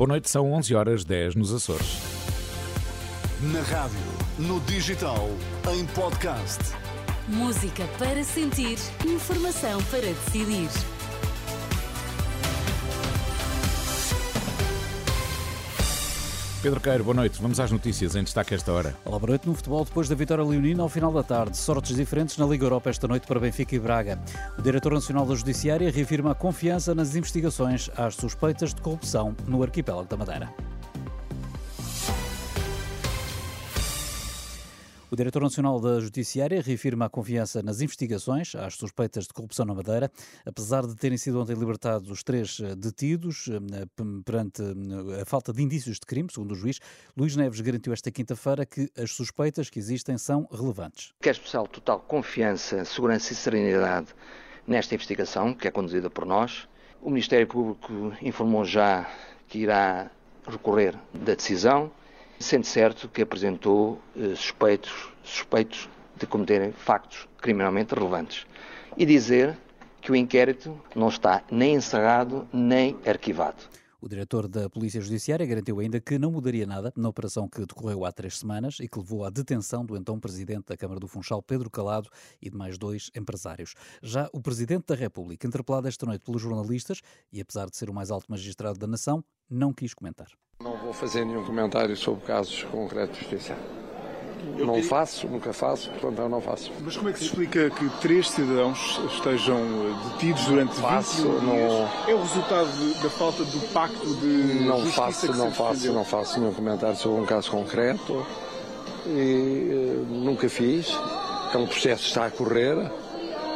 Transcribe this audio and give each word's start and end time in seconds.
Boa 0.00 0.08
noite, 0.08 0.30
são 0.30 0.50
11 0.54 0.74
horas 0.74 1.04
10 1.04 1.34
nos 1.34 1.52
Açores. 1.52 1.98
Na 3.52 3.60
rádio, 3.60 3.98
no 4.38 4.58
digital, 4.60 5.28
em 5.74 5.84
podcast. 5.88 6.58
Música 7.28 7.86
para 7.98 8.24
sentir, 8.24 8.78
informação 9.06 9.82
para 9.90 10.00
decidir. 10.00 10.70
Pedro 16.62 16.78
Queiro, 16.78 17.02
boa 17.02 17.14
noite. 17.14 17.40
Vamos 17.40 17.58
às 17.58 17.70
notícias 17.70 18.14
em 18.14 18.22
destaque 18.22 18.54
esta 18.54 18.70
hora. 18.70 18.94
Olá, 19.02 19.18
boa 19.18 19.30
noite 19.30 19.48
no 19.48 19.54
futebol 19.54 19.82
depois 19.82 20.10
da 20.10 20.14
vitória 20.14 20.44
leonina 20.44 20.82
ao 20.82 20.90
final 20.90 21.10
da 21.10 21.22
tarde. 21.22 21.56
Sortes 21.56 21.96
diferentes 21.96 22.36
na 22.36 22.44
Liga 22.44 22.66
Europa 22.66 22.90
esta 22.90 23.08
noite 23.08 23.26
para 23.26 23.40
Benfica 23.40 23.74
e 23.74 23.78
Braga. 23.78 24.18
O 24.58 24.62
diretor 24.62 24.92
nacional 24.92 25.24
da 25.24 25.34
Judiciária 25.34 25.90
reafirma 25.90 26.32
a 26.32 26.34
confiança 26.34 26.94
nas 26.94 27.16
investigações 27.16 27.88
às 27.96 28.14
suspeitas 28.14 28.74
de 28.74 28.82
corrupção 28.82 29.34
no 29.46 29.62
arquipélago 29.62 30.06
da 30.06 30.18
Madeira. 30.18 30.52
O 35.12 35.16
diretor 35.16 35.42
nacional 35.42 35.80
da 35.80 35.98
Judiciária 35.98 36.62
reafirma 36.62 37.06
a 37.06 37.08
confiança 37.08 37.60
nas 37.64 37.80
investigações 37.80 38.54
às 38.54 38.76
suspeitas 38.76 39.24
de 39.26 39.32
corrupção 39.32 39.66
na 39.66 39.74
Madeira, 39.74 40.08
apesar 40.46 40.86
de 40.86 40.94
terem 40.94 41.18
sido 41.18 41.40
ontem 41.40 41.54
libertados 41.54 42.08
os 42.08 42.22
três 42.22 42.60
eh, 42.60 42.76
detidos 42.76 43.48
eh, 43.48 43.86
perante 44.24 44.62
eh, 44.62 45.22
a 45.22 45.24
falta 45.24 45.52
de 45.52 45.60
indícios 45.64 45.96
de 45.96 46.06
crime, 46.06 46.28
segundo 46.32 46.52
o 46.52 46.54
juiz. 46.54 46.78
Luís 47.16 47.34
Neves 47.34 47.60
garantiu 47.60 47.92
esta 47.92 48.08
quinta-feira 48.12 48.64
que 48.64 48.88
as 48.96 49.10
suspeitas 49.10 49.68
que 49.68 49.80
existem 49.80 50.16
são 50.16 50.46
relevantes. 50.48 51.12
Quer 51.20 51.32
expressar 51.32 51.66
total 51.66 51.98
confiança, 51.98 52.84
segurança 52.84 53.32
e 53.32 53.36
serenidade 53.36 54.14
nesta 54.64 54.94
investigação, 54.94 55.52
que 55.52 55.66
é 55.66 55.72
conduzida 55.72 56.08
por 56.08 56.24
nós. 56.24 56.68
O 57.02 57.10
Ministério 57.10 57.48
Público 57.48 58.12
informou 58.22 58.64
já 58.64 59.10
que 59.48 59.58
irá 59.58 60.08
recorrer 60.46 60.94
da 61.12 61.34
decisão 61.34 61.90
sendo 62.40 62.66
certo 62.66 63.08
que 63.08 63.22
apresentou 63.22 64.00
eh, 64.16 64.34
suspeitos, 64.34 65.12
suspeitos 65.22 65.88
de 66.16 66.26
cometerem 66.26 66.72
factos 66.72 67.28
criminalmente 67.38 67.94
relevantes. 67.94 68.46
E 68.96 69.04
dizer 69.04 69.56
que 70.00 70.10
o 70.10 70.16
inquérito 70.16 70.80
não 70.96 71.08
está 71.08 71.42
nem 71.50 71.74
encerrado 71.74 72.48
nem 72.52 72.96
arquivado. 73.06 73.68
O 74.02 74.08
diretor 74.08 74.48
da 74.48 74.70
Polícia 74.70 75.00
Judiciária 75.00 75.44
garantiu 75.44 75.78
ainda 75.78 76.00
que 76.00 76.18
não 76.18 76.30
mudaria 76.30 76.66
nada 76.66 76.90
na 76.96 77.08
operação 77.08 77.46
que 77.46 77.60
decorreu 77.66 78.06
há 78.06 78.10
três 78.10 78.38
semanas 78.38 78.78
e 78.80 78.88
que 78.88 78.98
levou 78.98 79.24
à 79.24 79.30
detenção 79.30 79.84
do 79.84 79.94
então 79.94 80.18
presidente 80.18 80.68
da 80.68 80.76
Câmara 80.76 80.98
do 80.98 81.06
Funchal, 81.06 81.42
Pedro 81.42 81.68
Calado, 81.68 82.08
e 82.40 82.48
de 82.48 82.56
mais 82.56 82.78
dois 82.78 83.10
empresários. 83.14 83.74
Já 84.02 84.30
o 84.32 84.40
presidente 84.40 84.86
da 84.86 84.94
República, 84.94 85.46
interpelado 85.46 85.86
esta 85.86 86.06
noite 86.06 86.24
pelos 86.24 86.40
jornalistas 86.40 87.02
e 87.30 87.42
apesar 87.42 87.68
de 87.68 87.76
ser 87.76 87.90
o 87.90 87.94
mais 87.94 88.10
alto 88.10 88.30
magistrado 88.30 88.78
da 88.78 88.86
nação, 88.86 89.22
não 89.50 89.72
quis 89.72 89.92
comentar. 89.92 90.28
Não 90.62 90.78
vou 90.78 90.94
fazer 90.94 91.26
nenhum 91.26 91.44
comentário 91.44 91.94
sobre 91.94 92.24
casos 92.24 92.62
concretos 92.64 93.18
de 93.18 93.22
justiça. 93.22 93.54
Eu 94.58 94.66
não 94.66 94.74
queria... 94.74 94.88
faço, 94.88 95.26
nunca 95.28 95.52
faço, 95.52 95.90
portanto 95.90 96.18
eu 96.18 96.28
não 96.28 96.40
faço. 96.40 96.70
Mas 96.80 96.96
como 96.96 97.08
é 97.08 97.12
que 97.12 97.18
se 97.18 97.24
explica 97.26 97.70
que 97.70 97.88
três 98.00 98.30
cidadãos 98.30 99.00
estejam 99.12 99.58
eh, 99.58 100.10
detidos 100.10 100.44
durante 100.44 100.74
faço, 100.74 101.22
21 101.22 101.40
não... 101.40 101.54
dias? 101.54 102.08
É 102.08 102.14
o 102.14 102.22
resultado 102.22 103.02
da 103.02 103.10
falta 103.10 103.44
do 103.44 103.72
pacto 103.72 104.14
de 104.16 104.64
não 104.64 104.86
faço, 104.86 105.32
não 105.32 105.50
faço, 105.50 105.92
não 105.92 106.04
faço 106.04 106.40
nenhum 106.40 106.54
comentário 106.54 106.96
sobre 106.96 107.22
um 107.22 107.26
caso 107.26 107.50
concreto 107.50 108.26
e 109.06 109.70
uh, 109.72 110.06
nunca 110.08 110.48
fiz. 110.48 110.96
É 111.52 111.56
um 111.56 111.66
processo 111.66 112.02
que 112.02 112.08
está 112.08 112.26
a 112.26 112.30
correr, 112.30 112.76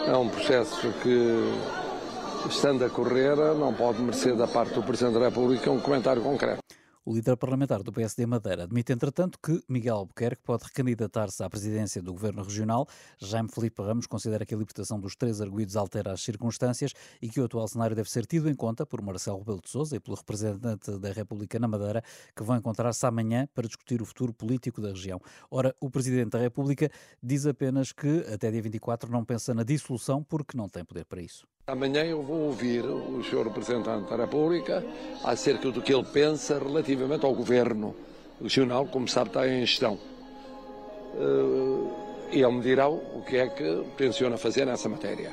é 0.06 0.16
um 0.16 0.28
processo 0.28 0.92
que 1.02 1.52
estando 2.48 2.84
a 2.84 2.90
correr 2.90 3.36
não 3.54 3.72
pode 3.72 4.00
merecer 4.02 4.34
da 4.34 4.46
parte 4.46 4.74
do 4.74 4.82
Presidente 4.82 5.14
da 5.18 5.26
República 5.26 5.70
um 5.70 5.80
comentário 5.80 6.22
concreto. 6.22 6.63
O 7.06 7.12
líder 7.12 7.36
parlamentar 7.36 7.82
do 7.82 7.92
PSD 7.92 8.24
Madeira 8.24 8.64
admite, 8.64 8.90
entretanto, 8.90 9.38
que 9.38 9.62
Miguel 9.68 9.96
Albuquerque 9.96 10.40
pode 10.42 10.64
recandidatar-se 10.64 11.42
à 11.42 11.50
presidência 11.50 12.00
do 12.00 12.14
Governo 12.14 12.42
Regional. 12.42 12.88
Jaime 13.18 13.50
Felipe 13.50 13.82
Ramos 13.82 14.06
considera 14.06 14.46
que 14.46 14.54
a 14.54 14.56
libertação 14.56 14.98
dos 14.98 15.14
três 15.14 15.38
arguídos 15.38 15.76
altera 15.76 16.12
as 16.12 16.22
circunstâncias 16.22 16.94
e 17.20 17.28
que 17.28 17.38
o 17.38 17.44
atual 17.44 17.68
cenário 17.68 17.94
deve 17.94 18.10
ser 18.10 18.24
tido 18.24 18.48
em 18.48 18.54
conta 18.54 18.86
por 18.86 19.02
Marcelo 19.02 19.40
Rebelo 19.40 19.60
de 19.60 19.68
Sousa 19.68 19.96
e 19.96 20.00
pelo 20.00 20.16
representante 20.16 20.98
da 20.98 21.12
República 21.12 21.58
na 21.58 21.68
Madeira, 21.68 22.02
que 22.34 22.42
vão 22.42 22.56
encontrar-se 22.56 23.04
amanhã 23.04 23.46
para 23.54 23.66
discutir 23.66 24.00
o 24.00 24.06
futuro 24.06 24.32
político 24.32 24.80
da 24.80 24.88
região. 24.88 25.20
Ora, 25.50 25.76
o 25.78 25.90
Presidente 25.90 26.30
da 26.30 26.38
República 26.38 26.90
diz 27.22 27.44
apenas 27.44 27.92
que 27.92 28.24
até 28.32 28.50
dia 28.50 28.62
24 28.62 29.12
não 29.12 29.26
pensa 29.26 29.52
na 29.52 29.62
dissolução 29.62 30.24
porque 30.24 30.56
não 30.56 30.70
tem 30.70 30.82
poder 30.82 31.04
para 31.04 31.20
isso. 31.20 31.46
Amanhã 31.66 32.04
eu 32.04 32.22
vou 32.22 32.40
ouvir 32.40 32.84
o 32.84 33.24
Sr. 33.24 33.44
Representante 33.44 34.10
da 34.10 34.16
República 34.16 34.84
acerca 35.24 35.70
do 35.70 35.80
que 35.80 35.94
ele 35.94 36.04
pensa 36.04 36.58
relativamente 36.58 37.24
ao 37.24 37.34
Governo 37.34 37.96
Regional, 38.38 38.84
como 38.84 39.08
sabe, 39.08 39.30
está 39.30 39.48
em 39.48 39.60
gestão. 39.60 39.98
Eh, 41.14 42.36
e 42.36 42.42
ele 42.42 42.52
me 42.52 42.60
dirá 42.60 42.86
o 42.90 43.22
que 43.26 43.38
é 43.38 43.48
que 43.48 43.82
tenciona 43.96 44.36
fazer 44.36 44.66
nessa 44.66 44.90
matéria. 44.90 45.32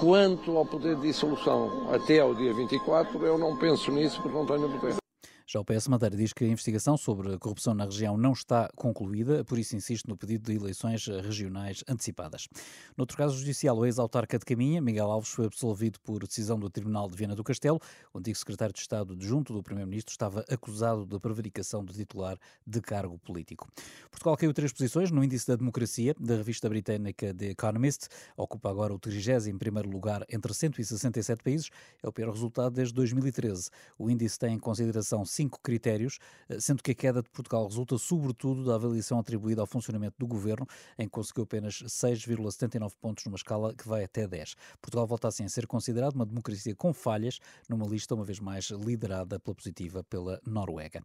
Quanto 0.00 0.56
ao 0.56 0.64
poder 0.64 0.96
de 0.96 1.02
dissolução 1.02 1.92
até 1.92 2.20
ao 2.20 2.34
dia 2.34 2.54
24, 2.54 3.22
eu 3.22 3.36
não 3.36 3.54
penso 3.58 3.92
nisso 3.92 4.22
porque 4.22 4.34
não 4.34 4.46
tenho 4.46 4.70
poder. 4.78 5.01
Já 5.46 5.60
o 5.60 5.64
PS 5.64 5.88
Madeira 5.88 6.16
diz 6.16 6.32
que 6.32 6.44
a 6.44 6.48
investigação 6.48 6.96
sobre 6.96 7.34
a 7.34 7.38
corrupção 7.38 7.74
na 7.74 7.84
região 7.84 8.16
não 8.16 8.32
está 8.32 8.68
concluída, 8.74 9.44
por 9.44 9.58
isso 9.58 9.76
insiste 9.76 10.06
no 10.08 10.16
pedido 10.16 10.50
de 10.50 10.56
eleições 10.56 11.06
regionais 11.06 11.84
antecipadas. 11.88 12.48
Noutro 12.96 13.16
caso 13.16 13.36
judicial, 13.36 13.76
o 13.76 13.84
ex-autarca 13.84 14.38
de 14.38 14.44
Caminha, 14.44 14.80
Miguel 14.80 15.10
Alves, 15.10 15.30
foi 15.30 15.46
absolvido 15.46 15.98
por 16.00 16.26
decisão 16.26 16.58
do 16.58 16.70
Tribunal 16.70 17.08
de 17.08 17.16
Viana 17.16 17.34
do 17.34 17.44
Castelo. 17.44 17.80
O 18.12 18.18
antigo 18.18 18.36
secretário 18.36 18.72
de 18.72 18.80
Estado 18.80 19.14
adjunto 19.14 19.52
do 19.52 19.62
Primeiro-Ministro 19.62 20.12
estava 20.12 20.44
acusado 20.48 21.04
de 21.06 21.18
prevaricação 21.18 21.84
do 21.84 21.92
titular 21.92 22.38
de 22.66 22.80
cargo 22.80 23.18
político. 23.18 23.68
Portugal 24.10 24.36
caiu 24.36 24.52
três 24.52 24.72
posições 24.72 25.10
no 25.10 25.22
índice 25.22 25.46
da 25.46 25.56
democracia 25.56 26.14
da 26.18 26.36
revista 26.36 26.68
britânica 26.68 27.34
The 27.34 27.46
Economist. 27.46 28.08
Ocupa 28.36 28.70
agora 28.70 28.94
o 28.94 28.98
31º 28.98 29.90
lugar 29.90 30.24
entre 30.30 30.52
167 30.52 31.42
países. 31.42 31.70
É 32.02 32.08
o 32.08 32.12
pior 32.12 32.30
resultado 32.30 32.74
desde 32.74 32.94
2013. 32.94 33.70
O 33.98 34.10
índice 34.10 34.38
tem 34.38 34.54
em 34.54 34.58
consideração 34.58 35.24
cinco 35.42 35.58
critérios, 35.60 36.18
eh, 36.48 36.60
sendo 36.60 36.82
que 36.82 36.92
a 36.92 36.94
queda 36.94 37.22
de 37.22 37.28
Portugal 37.28 37.66
resulta 37.66 37.98
sobretudo 37.98 38.64
da 38.64 38.76
avaliação 38.76 39.18
atribuída 39.18 39.60
ao 39.60 39.66
funcionamento 39.66 40.14
do 40.18 40.26
governo, 40.26 40.66
em 40.96 41.04
que 41.04 41.10
conseguiu 41.10 41.42
apenas 41.42 41.82
6,79 41.82 42.92
pontos 43.00 43.24
numa 43.24 43.36
escala 43.36 43.74
que 43.74 43.88
vai 43.88 44.04
até 44.04 44.26
10. 44.26 44.54
Portugal 44.80 45.06
volta 45.06 45.28
assim 45.28 45.44
a 45.44 45.48
ser 45.48 45.66
considerado 45.66 46.14
uma 46.14 46.24
democracia 46.24 46.74
com 46.76 46.92
falhas, 46.92 47.40
numa 47.68 47.86
lista 47.86 48.14
uma 48.14 48.24
vez 48.24 48.38
mais 48.38 48.66
liderada 48.66 49.40
pela 49.40 49.54
positiva 49.54 50.04
pela 50.04 50.40
Noruega. 50.46 51.02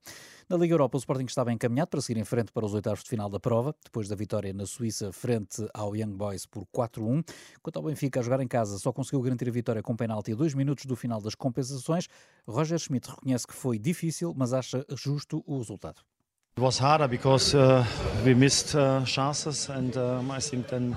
Na 0.47 0.55
Liga 0.55 0.73
Europa, 0.73 0.97
o 0.97 0.99
Sporting 0.99 1.25
estava 1.25 1.51
encaminhado 1.51 1.89
para 1.89 2.01
seguir 2.01 2.19
em 2.19 2.25
frente 2.25 2.51
para 2.51 2.65
os 2.65 2.73
oitavos 2.73 3.03
de 3.03 3.09
final 3.09 3.29
da 3.29 3.39
prova, 3.39 3.75
depois 3.83 4.07
da 4.07 4.15
vitória 4.15 4.53
na 4.53 4.65
Suíça 4.65 5.11
frente 5.11 5.67
ao 5.73 5.95
Young 5.95 6.13
Boys 6.15 6.45
por 6.45 6.65
4-1. 6.67 7.23
Quanto 7.61 7.77
ao 7.77 7.83
Benfica, 7.83 8.19
a 8.19 8.23
jogar 8.23 8.39
em 8.41 8.47
casa, 8.47 8.77
só 8.77 8.93
conseguiu 8.93 9.21
garantir 9.21 9.49
a 9.49 9.51
vitória 9.51 9.81
com 9.81 9.95
penalti 9.95 10.31
a 10.31 10.35
dois 10.35 10.53
minutos 10.53 10.85
do 10.85 10.95
final 10.95 11.19
das 11.21 11.33
compensações. 11.33 12.07
Roger 12.47 12.77
Schmidt 12.77 13.09
reconhece 13.09 13.47
que 13.47 13.53
foi 13.53 13.79
difícil 13.79 14.16
difícil, 14.17 14.33
mas 14.35 14.53
acha 14.53 14.85
justo 14.89 15.43
o 15.45 15.57
resultado. 15.57 16.01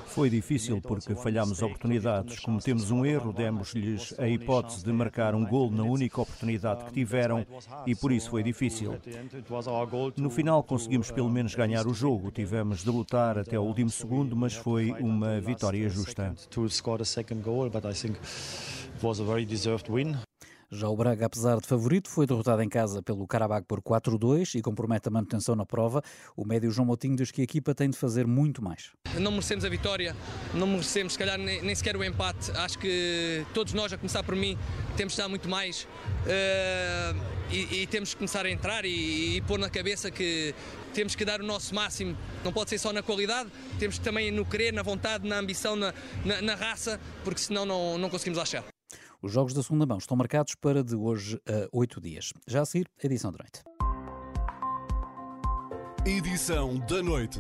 Foi 0.07 0.31
difícil 0.31 0.81
porque 0.81 1.15
falhámos 1.15 1.61
oportunidades, 1.61 2.41
cometemos 2.41 2.91
um 2.91 3.05
erro, 3.05 3.31
demos-lhes 3.31 4.19
a 4.19 4.27
hipótese 4.27 4.83
de 4.83 4.91
marcar 4.91 5.35
um 5.35 5.45
gol 5.45 5.71
na 5.71 5.83
única 5.83 6.23
oportunidade 6.23 6.87
que 6.87 6.93
tiveram 6.93 7.47
e 7.87 7.95
por 7.95 8.11
isso 8.11 8.31
foi 8.31 8.43
difícil. 8.43 8.99
No 10.17 10.31
final 10.31 10.63
conseguimos 10.63 11.11
pelo 11.11 11.29
menos 11.29 11.55
ganhar 11.55 11.87
o 11.87 11.93
jogo, 11.93 12.31
tivemos 12.31 12.83
de 12.83 12.89
lutar 12.89 13.37
até 13.37 13.59
o 13.59 13.63
último 13.63 13.91
segundo, 13.91 14.35
mas 14.35 14.55
foi 14.55 14.93
uma 14.93 15.43
vitória 15.43 15.87
justa. 15.91 16.35
Já 20.73 20.89
o 20.89 20.97
Braga, 20.97 21.27
apesar 21.27 21.59
de 21.61 21.67
favorito, 21.67 22.09
foi 22.09 22.29
derrotado 22.29 22.63
em 22.63 22.69
casa 22.69 23.03
pelo 23.03 23.27
Karabakh 23.27 23.65
por 23.67 23.83
4-2 23.83 24.55
e 24.55 24.63
compromete 24.63 25.09
a 25.09 25.11
manutenção 25.11 25.57
na 25.57 25.67
prova. 25.67 26.01
O 26.37 26.47
médio 26.47 26.71
João 26.71 26.87
Moutinho 26.87 27.17
diz 27.17 27.33
que 27.33 27.41
a 27.41 27.45
equipa 27.45 27.75
tem 27.75 27.91
de 27.91 27.99
fazer 27.99 28.25
muito 28.25 28.63
mais. 28.63 28.93
Não 29.19 29.33
merecemos 29.33 29.65
a 29.65 29.69
vitória, 29.69 30.15
não 30.55 30.69
merecemos, 30.69 31.15
se 31.15 31.19
calhar, 31.19 31.37
nem, 31.37 31.61
nem 31.61 31.75
sequer 31.75 31.97
o 31.97 32.05
empate. 32.05 32.53
Acho 32.53 32.79
que 32.79 33.45
todos 33.53 33.73
nós, 33.73 33.93
a 33.93 33.99
começar 33.99 34.23
por 34.23 34.37
mim, 34.37 34.57
temos 34.97 35.15
de 35.15 35.19
dar 35.19 35.29
muito 35.29 35.49
mais 35.49 35.89
uh, 36.23 37.21
e, 37.51 37.83
e, 37.83 37.87
temos 37.89 38.11
que 38.11 38.19
começar 38.19 38.47
a 38.47 38.51
entrar 38.51 38.85
e, 38.85 39.39
e 39.39 39.41
pôr 39.41 39.59
na 39.59 39.69
cabeça 39.69 40.09
que 40.09 40.55
temos 40.95 41.17
que 41.17 41.25
dar 41.25 41.41
o 41.41 41.45
nosso 41.45 41.75
máximo. 41.75 42.17
Não 42.45 42.53
pode 42.53 42.71
ser 42.71 42.79
só 42.79 42.93
na 42.93 43.03
qualidade, 43.03 43.51
temos 43.81 43.99
que 43.99 44.05
também 44.05 44.31
no 44.31 44.45
querer, 44.45 44.73
na 44.73 44.85
vontade, 44.85 45.27
na 45.27 45.37
ambição, 45.37 45.75
na, 45.75 45.93
na, 46.25 46.41
na 46.41 46.55
raça, 46.55 47.01
porque 47.25 47.41
senão 47.41 47.67
não, 47.67 47.99
não 47.99 48.09
conseguimos 48.09 48.39
achar. 48.39 48.65
Os 49.23 49.33
jogos 49.33 49.53
da 49.53 49.63
segunda 49.63 49.85
mão 49.85 49.99
estão 49.99 50.17
marcados 50.17 50.55
para 50.55 50.83
de 50.83 50.95
hoje 50.95 51.39
a 51.47 51.69
oito 51.73 52.01
dias. 52.01 52.33
Já 52.47 52.63
a 52.63 52.65
seguir, 52.65 52.89
edição 53.03 53.31
da 53.31 53.39
noite. 53.39 53.63
Edição 56.07 56.79
da 56.79 57.03
noite. 57.03 57.39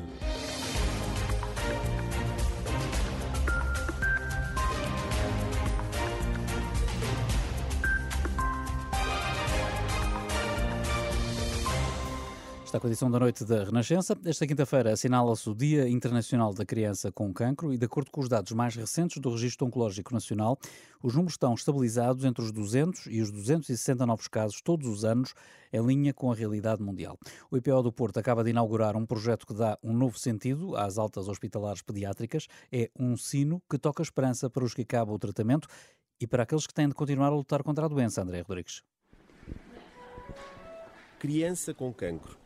Está 12.70 12.78
com 12.78 12.86
a 12.86 12.90
edição 12.90 13.10
da 13.10 13.18
noite 13.18 13.44
da 13.44 13.64
Renascença. 13.64 14.16
Esta 14.24 14.46
quinta-feira 14.46 14.92
assinala-se 14.92 15.50
o 15.50 15.56
Dia 15.56 15.88
Internacional 15.88 16.54
da 16.54 16.64
Criança 16.64 17.10
com 17.10 17.34
Cancro 17.34 17.74
e, 17.74 17.76
de 17.76 17.84
acordo 17.84 18.12
com 18.12 18.20
os 18.20 18.28
dados 18.28 18.52
mais 18.52 18.76
recentes 18.76 19.20
do 19.20 19.28
Registro 19.28 19.66
Oncológico 19.66 20.14
Nacional, 20.14 20.56
os 21.02 21.16
números 21.16 21.32
estão 21.32 21.52
estabilizados 21.52 22.24
entre 22.24 22.44
os 22.44 22.52
200 22.52 23.06
e 23.06 23.20
os 23.20 23.32
260 23.32 24.06
novos 24.06 24.28
casos 24.28 24.60
todos 24.62 24.86
os 24.86 25.04
anos, 25.04 25.34
em 25.72 25.84
linha 25.84 26.14
com 26.14 26.30
a 26.30 26.34
realidade 26.36 26.80
mundial. 26.80 27.18
O 27.50 27.56
IPO 27.56 27.82
do 27.82 27.92
Porto 27.92 28.18
acaba 28.18 28.44
de 28.44 28.50
inaugurar 28.50 28.94
um 28.94 29.04
projeto 29.04 29.48
que 29.48 29.54
dá 29.54 29.76
um 29.82 29.92
novo 29.92 30.16
sentido 30.16 30.76
às 30.76 30.96
altas 30.96 31.26
hospitalares 31.26 31.82
pediátricas. 31.82 32.46
É 32.70 32.88
um 32.96 33.16
sino 33.16 33.60
que 33.68 33.78
toca 33.78 34.00
esperança 34.00 34.48
para 34.48 34.62
os 34.62 34.74
que 34.74 34.82
acabam 34.82 35.16
o 35.16 35.18
tratamento 35.18 35.66
e 36.20 36.26
para 36.26 36.44
aqueles 36.44 36.68
que 36.68 36.74
têm 36.74 36.88
de 36.88 36.94
continuar 36.94 37.32
a 37.32 37.34
lutar 37.34 37.64
contra 37.64 37.86
a 37.86 37.88
doença, 37.88 38.22
André 38.22 38.42
Rodrigues. 38.42 38.84
Criança 41.18 41.74
com 41.74 41.92
cancro 41.92 42.39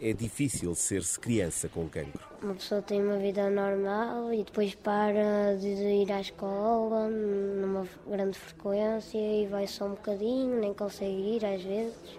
é 0.00 0.12
difícil 0.12 0.74
ser-se 0.74 1.18
criança 1.18 1.68
com 1.68 1.88
cancro. 1.88 2.20
Uma 2.42 2.54
pessoa 2.54 2.82
tem 2.82 3.02
uma 3.02 3.16
vida 3.18 3.48
normal 3.48 4.32
e 4.32 4.44
depois 4.44 4.74
para 4.74 5.56
de 5.58 5.66
ir 5.68 6.12
à 6.12 6.20
escola 6.20 7.08
numa 7.08 7.86
grande 8.06 8.38
frequência 8.38 9.18
e 9.18 9.46
vai 9.46 9.66
só 9.66 9.86
um 9.86 9.90
bocadinho, 9.90 10.60
nem 10.60 10.74
consegue 10.74 11.36
ir 11.36 11.44
às 11.44 11.62
vezes, 11.62 12.18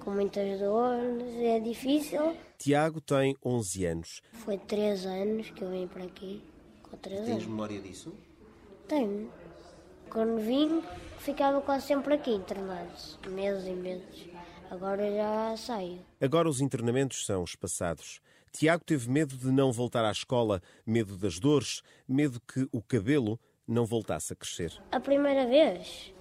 com 0.00 0.10
muitas 0.12 0.58
dores, 0.58 1.36
é 1.40 1.60
difícil. 1.60 2.36
Tiago 2.58 3.00
tem 3.00 3.36
11 3.44 3.84
anos. 3.84 4.22
Foi 4.32 4.56
3 4.56 5.04
anos 5.06 5.50
que 5.50 5.62
eu 5.62 5.70
vim 5.70 5.86
para 5.86 6.04
aqui, 6.04 6.42
com 6.82 6.96
3 6.96 7.20
Tens 7.20 7.30
anos. 7.32 7.46
memória 7.46 7.80
disso? 7.80 8.14
Tenho. 8.88 9.30
Quando 10.08 10.38
vim, 10.40 10.80
ficava 11.18 11.60
quase 11.60 11.86
sempre 11.86 12.14
aqui 12.14 12.30
internado, 12.30 12.88
meses 13.28 13.66
e 13.66 13.72
meses. 13.72 14.26
Agora 14.70 15.10
já 15.10 15.56
saio. 15.56 16.04
Agora 16.20 16.48
os 16.48 16.60
internamentos 16.60 17.24
são 17.24 17.44
espaçados. 17.44 18.20
Tiago 18.52 18.84
teve 18.84 19.08
medo 19.10 19.36
de 19.36 19.48
não 19.48 19.70
voltar 19.70 20.04
à 20.04 20.10
escola, 20.10 20.62
medo 20.86 21.16
das 21.16 21.38
dores, 21.38 21.82
medo 22.08 22.40
que 22.40 22.68
o 22.72 22.82
cabelo 22.82 23.38
não 23.66 23.84
voltasse 23.84 24.32
a 24.32 24.36
crescer. 24.36 24.72
A 24.90 24.98
primeira 24.98 25.46
vez 25.46 26.12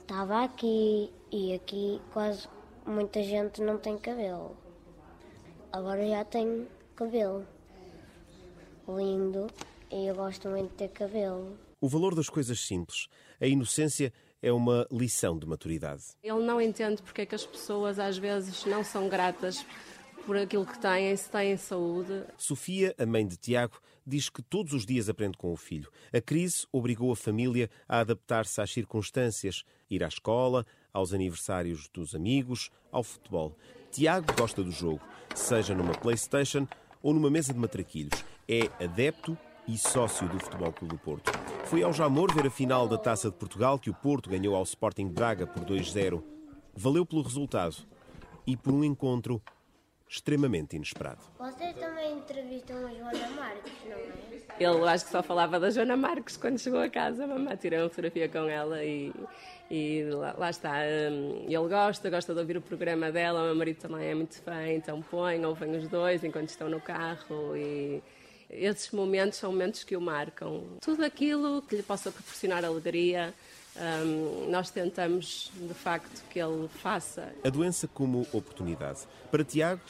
estava 0.00 0.44
aqui 0.44 1.12
e 1.30 1.54
aqui 1.54 2.00
quase 2.12 2.48
muita 2.86 3.22
gente 3.22 3.60
não 3.60 3.78
tem 3.78 3.98
cabelo. 3.98 4.56
Agora 5.72 6.06
já 6.08 6.24
tenho 6.24 6.66
cabelo. 6.96 7.46
Lindo 8.88 9.46
e 9.92 10.06
eu 10.06 10.14
gosto 10.14 10.48
muito 10.48 10.70
de 10.70 10.76
ter 10.76 10.88
cabelo. 10.88 11.58
O 11.80 11.88
valor 11.88 12.14
das 12.14 12.28
coisas 12.28 12.58
simples, 12.60 13.08
a 13.40 13.46
inocência, 13.46 14.12
é 14.42 14.52
uma 14.52 14.86
lição 14.90 15.38
de 15.38 15.46
maturidade. 15.46 16.02
Ele 16.22 16.44
não 16.44 16.60
entende 16.60 17.02
porque 17.02 17.22
é 17.22 17.26
que 17.26 17.34
as 17.34 17.44
pessoas 17.44 17.98
às 17.98 18.16
vezes 18.18 18.64
não 18.64 18.84
são 18.84 19.08
gratas 19.08 19.64
por 20.26 20.36
aquilo 20.36 20.66
que 20.66 20.78
têm, 20.78 21.16
se 21.16 21.30
têm 21.30 21.56
saúde. 21.56 22.22
Sofia, 22.36 22.94
a 22.98 23.06
mãe 23.06 23.26
de 23.26 23.36
Tiago, 23.36 23.80
diz 24.06 24.28
que 24.28 24.42
todos 24.42 24.72
os 24.72 24.84
dias 24.84 25.08
aprende 25.08 25.36
com 25.36 25.52
o 25.52 25.56
filho. 25.56 25.90
A 26.12 26.20
crise 26.20 26.66
obrigou 26.72 27.10
a 27.12 27.16
família 27.16 27.70
a 27.88 28.00
adaptar-se 28.00 28.60
às 28.60 28.70
circunstâncias, 28.70 29.64
ir 29.90 30.04
à 30.04 30.08
escola, 30.08 30.66
aos 30.92 31.12
aniversários 31.12 31.88
dos 31.88 32.14
amigos, 32.14 32.70
ao 32.92 33.02
futebol. 33.02 33.56
Tiago 33.90 34.32
gosta 34.34 34.62
do 34.62 34.70
jogo, 34.70 35.00
seja 35.34 35.74
numa 35.74 35.92
Playstation 35.92 36.66
ou 37.02 37.14
numa 37.14 37.30
mesa 37.30 37.52
de 37.52 37.58
matraquilhos. 37.58 38.24
É 38.48 38.66
adepto 38.82 39.36
e 39.66 39.76
sócio 39.76 40.28
do 40.28 40.38
Futebol 40.38 40.72
Clube 40.72 40.94
do 40.94 40.98
Porto. 40.98 41.57
Foi 41.68 41.82
ao 41.82 41.92
Jamor 41.92 42.32
ver 42.32 42.46
a 42.46 42.50
final 42.50 42.88
da 42.88 42.96
Taça 42.96 43.30
de 43.30 43.36
Portugal 43.36 43.78
que 43.78 43.90
o 43.90 43.94
Porto 43.94 44.30
ganhou 44.30 44.56
ao 44.56 44.62
Sporting 44.62 45.06
Braga 45.06 45.46
por 45.46 45.62
2-0. 45.66 46.22
Valeu 46.74 47.04
pelo 47.04 47.20
resultado 47.20 47.76
e 48.46 48.56
por 48.56 48.72
um 48.72 48.82
encontro 48.82 49.42
extremamente 50.08 50.76
inesperado. 50.76 51.20
Vocês 51.38 51.76
também 51.76 52.14
entrevistam 52.14 52.74
a 52.86 52.94
Joana 52.94 53.28
Marques, 53.36 53.72
não 53.84 53.96
é? 53.96 54.38
Ele 54.58 54.88
acho 54.88 55.04
que 55.04 55.10
só 55.10 55.22
falava 55.22 55.60
da 55.60 55.68
Joana 55.68 55.94
Marques 55.94 56.38
quando 56.38 56.58
chegou 56.58 56.80
a 56.80 56.88
casa. 56.88 57.24
A 57.24 57.26
mamãe 57.26 57.54
tirei 57.56 57.78
uma 57.78 57.90
fotografia 57.90 58.30
com 58.30 58.48
ela 58.48 58.82
e, 58.82 59.12
e 59.70 60.04
lá, 60.10 60.34
lá, 60.38 60.48
está. 60.48 60.72
Hum, 61.10 61.44
ele 61.46 61.68
gosta, 61.68 62.08
gosta 62.08 62.32
de 62.32 62.40
ouvir 62.40 62.56
o 62.56 62.62
programa 62.62 63.12
dela. 63.12 63.42
O 63.42 63.44
meu 63.44 63.54
marido 63.54 63.76
também 63.76 64.08
é 64.08 64.14
muito 64.14 64.40
fã, 64.40 64.66
então 64.68 65.02
põe, 65.02 65.44
ouvem 65.44 65.76
os 65.76 65.86
dois 65.86 66.24
enquanto 66.24 66.48
estão 66.48 66.70
no 66.70 66.80
carro 66.80 67.54
e 67.54 68.02
esses 68.50 68.90
momentos 68.90 69.38
são 69.38 69.52
momentos 69.52 69.84
que 69.84 69.96
o 69.96 70.00
marcam. 70.00 70.64
Tudo 70.80 71.04
aquilo 71.04 71.62
que 71.62 71.76
lhe 71.76 71.82
possa 71.82 72.10
proporcionar 72.10 72.64
alegria, 72.64 73.34
um, 73.76 74.50
nós 74.50 74.70
tentamos, 74.70 75.50
de 75.54 75.74
facto, 75.74 76.22
que 76.30 76.38
ele 76.38 76.68
faça. 76.68 77.32
A 77.44 77.50
doença 77.50 77.86
como 77.86 78.26
oportunidade 78.32 79.00
para 79.30 79.44
Tiago 79.44 79.80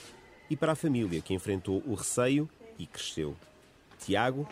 e 0.51 0.57
para 0.57 0.73
a 0.73 0.77
família 0.77 1.21
que 1.21 1.35
enfrentou 1.35 1.83
o 1.87 1.95
receio 1.95 2.49
e 2.79 2.87
cresceu. 2.87 3.37
Tiago 3.99 4.49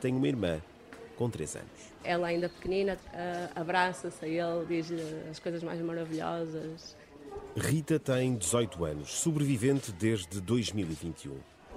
tem 0.00 0.14
uma 0.14 0.28
irmã 0.28 0.60
com 1.16 1.28
3 1.28 1.56
anos. 1.56 1.90
Ela 2.02 2.28
ainda 2.28 2.48
pequenina 2.48 2.94
uh, 2.94 3.60
abraça-se 3.60 4.24
a 4.24 4.28
ele, 4.28 4.64
diz 4.66 4.90
as 5.30 5.38
coisas 5.38 5.62
mais 5.62 5.80
maravilhosas. 5.80 6.96
Rita 7.56 7.98
tem 7.98 8.36
18 8.36 8.84
anos, 8.84 9.10
sobrevivente 9.10 9.92
desde 9.92 10.40
2021. 10.40 11.36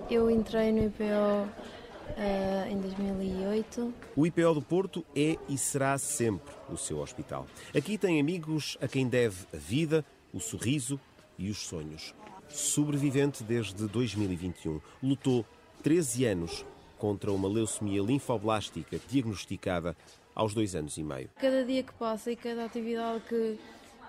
Eu 0.10 0.30
entrei 0.30 0.72
no 0.72 0.86
IPO 0.86 1.04
uh, 1.04 2.70
em 2.70 2.80
2008. 2.80 3.94
O 4.16 4.26
IPO 4.26 4.54
do 4.54 4.62
Porto 4.62 5.06
é 5.16 5.38
e 5.48 5.58
será 5.58 5.98
sempre 5.98 6.54
o 6.70 6.78
seu 6.78 7.00
hospital. 7.00 7.48
Aqui 7.76 7.98
tem 7.98 8.20
amigos 8.20 8.78
a 8.82 8.88
quem 8.88 9.08
deve 9.08 9.46
a 9.54 9.58
vida, 9.58 10.06
o 10.34 10.40
sorriso 10.40 11.00
e 11.38 11.50
os 11.50 11.60
sonhos. 11.60 12.14
Sobrevivente 12.50 13.44
desde 13.44 13.88
2021, 13.88 14.80
lutou 15.02 15.46
13 15.82 16.26
anos 16.26 16.66
contra 16.98 17.32
uma 17.32 17.48
leucemia 17.48 18.02
linfoblástica 18.02 19.00
diagnosticada 19.10 19.96
aos 20.36 20.54
dois 20.54 20.76
anos 20.76 20.98
e 20.98 21.04
meio. 21.04 21.30
Cada 21.40 21.64
dia 21.66 21.84
que 21.84 21.94
passa 21.94 22.32
e 22.32 22.36
cada 22.36 22.66
atividade 22.66 23.22
que 23.28 23.60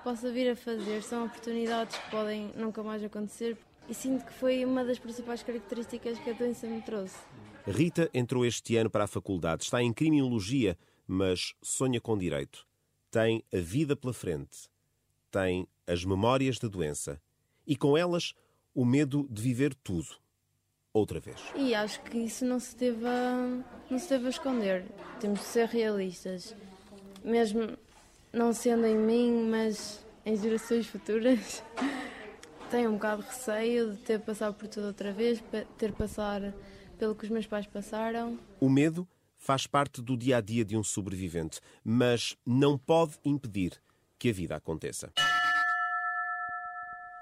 possa 0.03 0.31
vir 0.31 0.51
a 0.51 0.57
fazer 0.57 1.03
são 1.03 1.25
oportunidades 1.25 1.97
que 1.97 2.11
podem 2.11 2.53
nunca 2.57 2.83
mais 2.83 3.03
acontecer 3.03 3.57
e 3.89 3.95
sinto 3.95 4.25
que 4.25 4.33
foi 4.33 4.65
uma 4.65 4.85
das 4.85 4.99
principais 4.99 5.43
características 5.43 6.19
que 6.19 6.31
a 6.31 6.33
doença 6.33 6.67
me 6.67 6.81
trouxe. 6.83 7.17
Rita 7.67 8.11
entrou 8.13 8.45
este 8.45 8.77
ano 8.77 8.91
para 8.91 9.05
a 9.05 9.09
faculdade, 9.09 9.65
está 9.65 9.83
em 9.83 9.93
criminologia, 9.93 10.77
mas 11.07 11.55
sonha 11.63 12.01
com 12.01 12.17
direito. 12.17 12.67
Tem 13.11 13.43
a 13.53 13.59
vida 13.59 13.97
pela 13.97 14.13
frente, 14.13 14.69
tem 15.31 15.67
as 15.87 16.05
memórias 16.05 16.59
da 16.59 16.69
doença 16.69 17.21
e 17.67 17.77
com 17.77 17.97
elas 17.97 18.35
o 18.75 18.85
medo 18.85 19.27
de 19.31 19.41
viver 19.41 19.75
tudo 19.75 20.09
outra 20.93 21.21
vez. 21.21 21.41
E 21.55 21.75
acho 21.75 22.01
que 22.03 22.19
isso 22.19 22.45
não 22.45 22.59
se 22.59 22.77
deve 22.77 23.07
a, 23.07 23.63
não 23.91 23.99
se 23.99 24.09
deve 24.09 24.29
esconder. 24.29 24.85
Temos 25.21 25.41
de 25.41 25.47
ser 25.47 25.69
realistas, 25.69 26.55
mesmo 27.23 27.77
não 28.33 28.53
sendo 28.53 28.87
em 28.87 28.97
mim, 28.97 29.49
mas 29.49 30.05
em 30.25 30.37
gerações 30.37 30.87
futuras. 30.87 31.63
Tenho 32.71 32.91
um 32.91 32.95
bocado 32.95 33.23
de 33.23 33.29
receio 33.29 33.93
de 33.93 33.99
ter 33.99 34.21
passado 34.21 34.55
por 34.55 34.67
tudo 34.69 34.89
outra 34.89 35.13
vez, 35.13 35.43
ter 35.79 35.93
passar 35.93 36.53
pelo 36.99 37.15
que 37.15 37.25
os 37.25 37.31
meus 37.31 37.47
pais 37.47 37.67
passaram. 37.67 38.39
O 38.61 38.69
medo 38.69 39.07
faz 39.37 39.67
parte 39.67 40.01
do 40.01 40.17
dia 40.17 40.39
a 40.39 40.41
dia 40.41 40.65
de 40.65 40.77
um 40.77 40.83
sobrevivente, 40.83 41.61
mas 41.85 42.37
não 42.47 42.79
pode 42.79 43.19
impedir 43.25 43.73
que 44.19 44.31
a 44.31 44.33
vida 44.33 44.57
aconteça. 44.57 45.13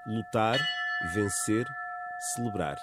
Lutar, 0.07 0.59
vencer, 1.13 1.67
celebrar. 2.33 2.77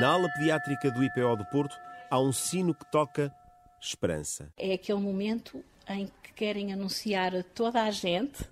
Na 0.00 0.12
ala 0.12 0.28
pediátrica 0.32 0.90
do 0.90 1.02
IPO 1.02 1.36
do 1.36 1.44
Porto 1.46 1.76
há 2.10 2.20
um 2.20 2.32
sino 2.32 2.74
que 2.74 2.84
toca 2.90 3.34
esperança. 3.80 4.52
É 4.56 4.72
aquele 4.74 5.00
momento 5.00 5.64
em 5.88 6.10
que 6.22 6.32
querem 6.32 6.72
anunciar 6.72 7.34
a 7.34 7.42
toda 7.42 7.82
a 7.82 7.90
gente 7.90 8.44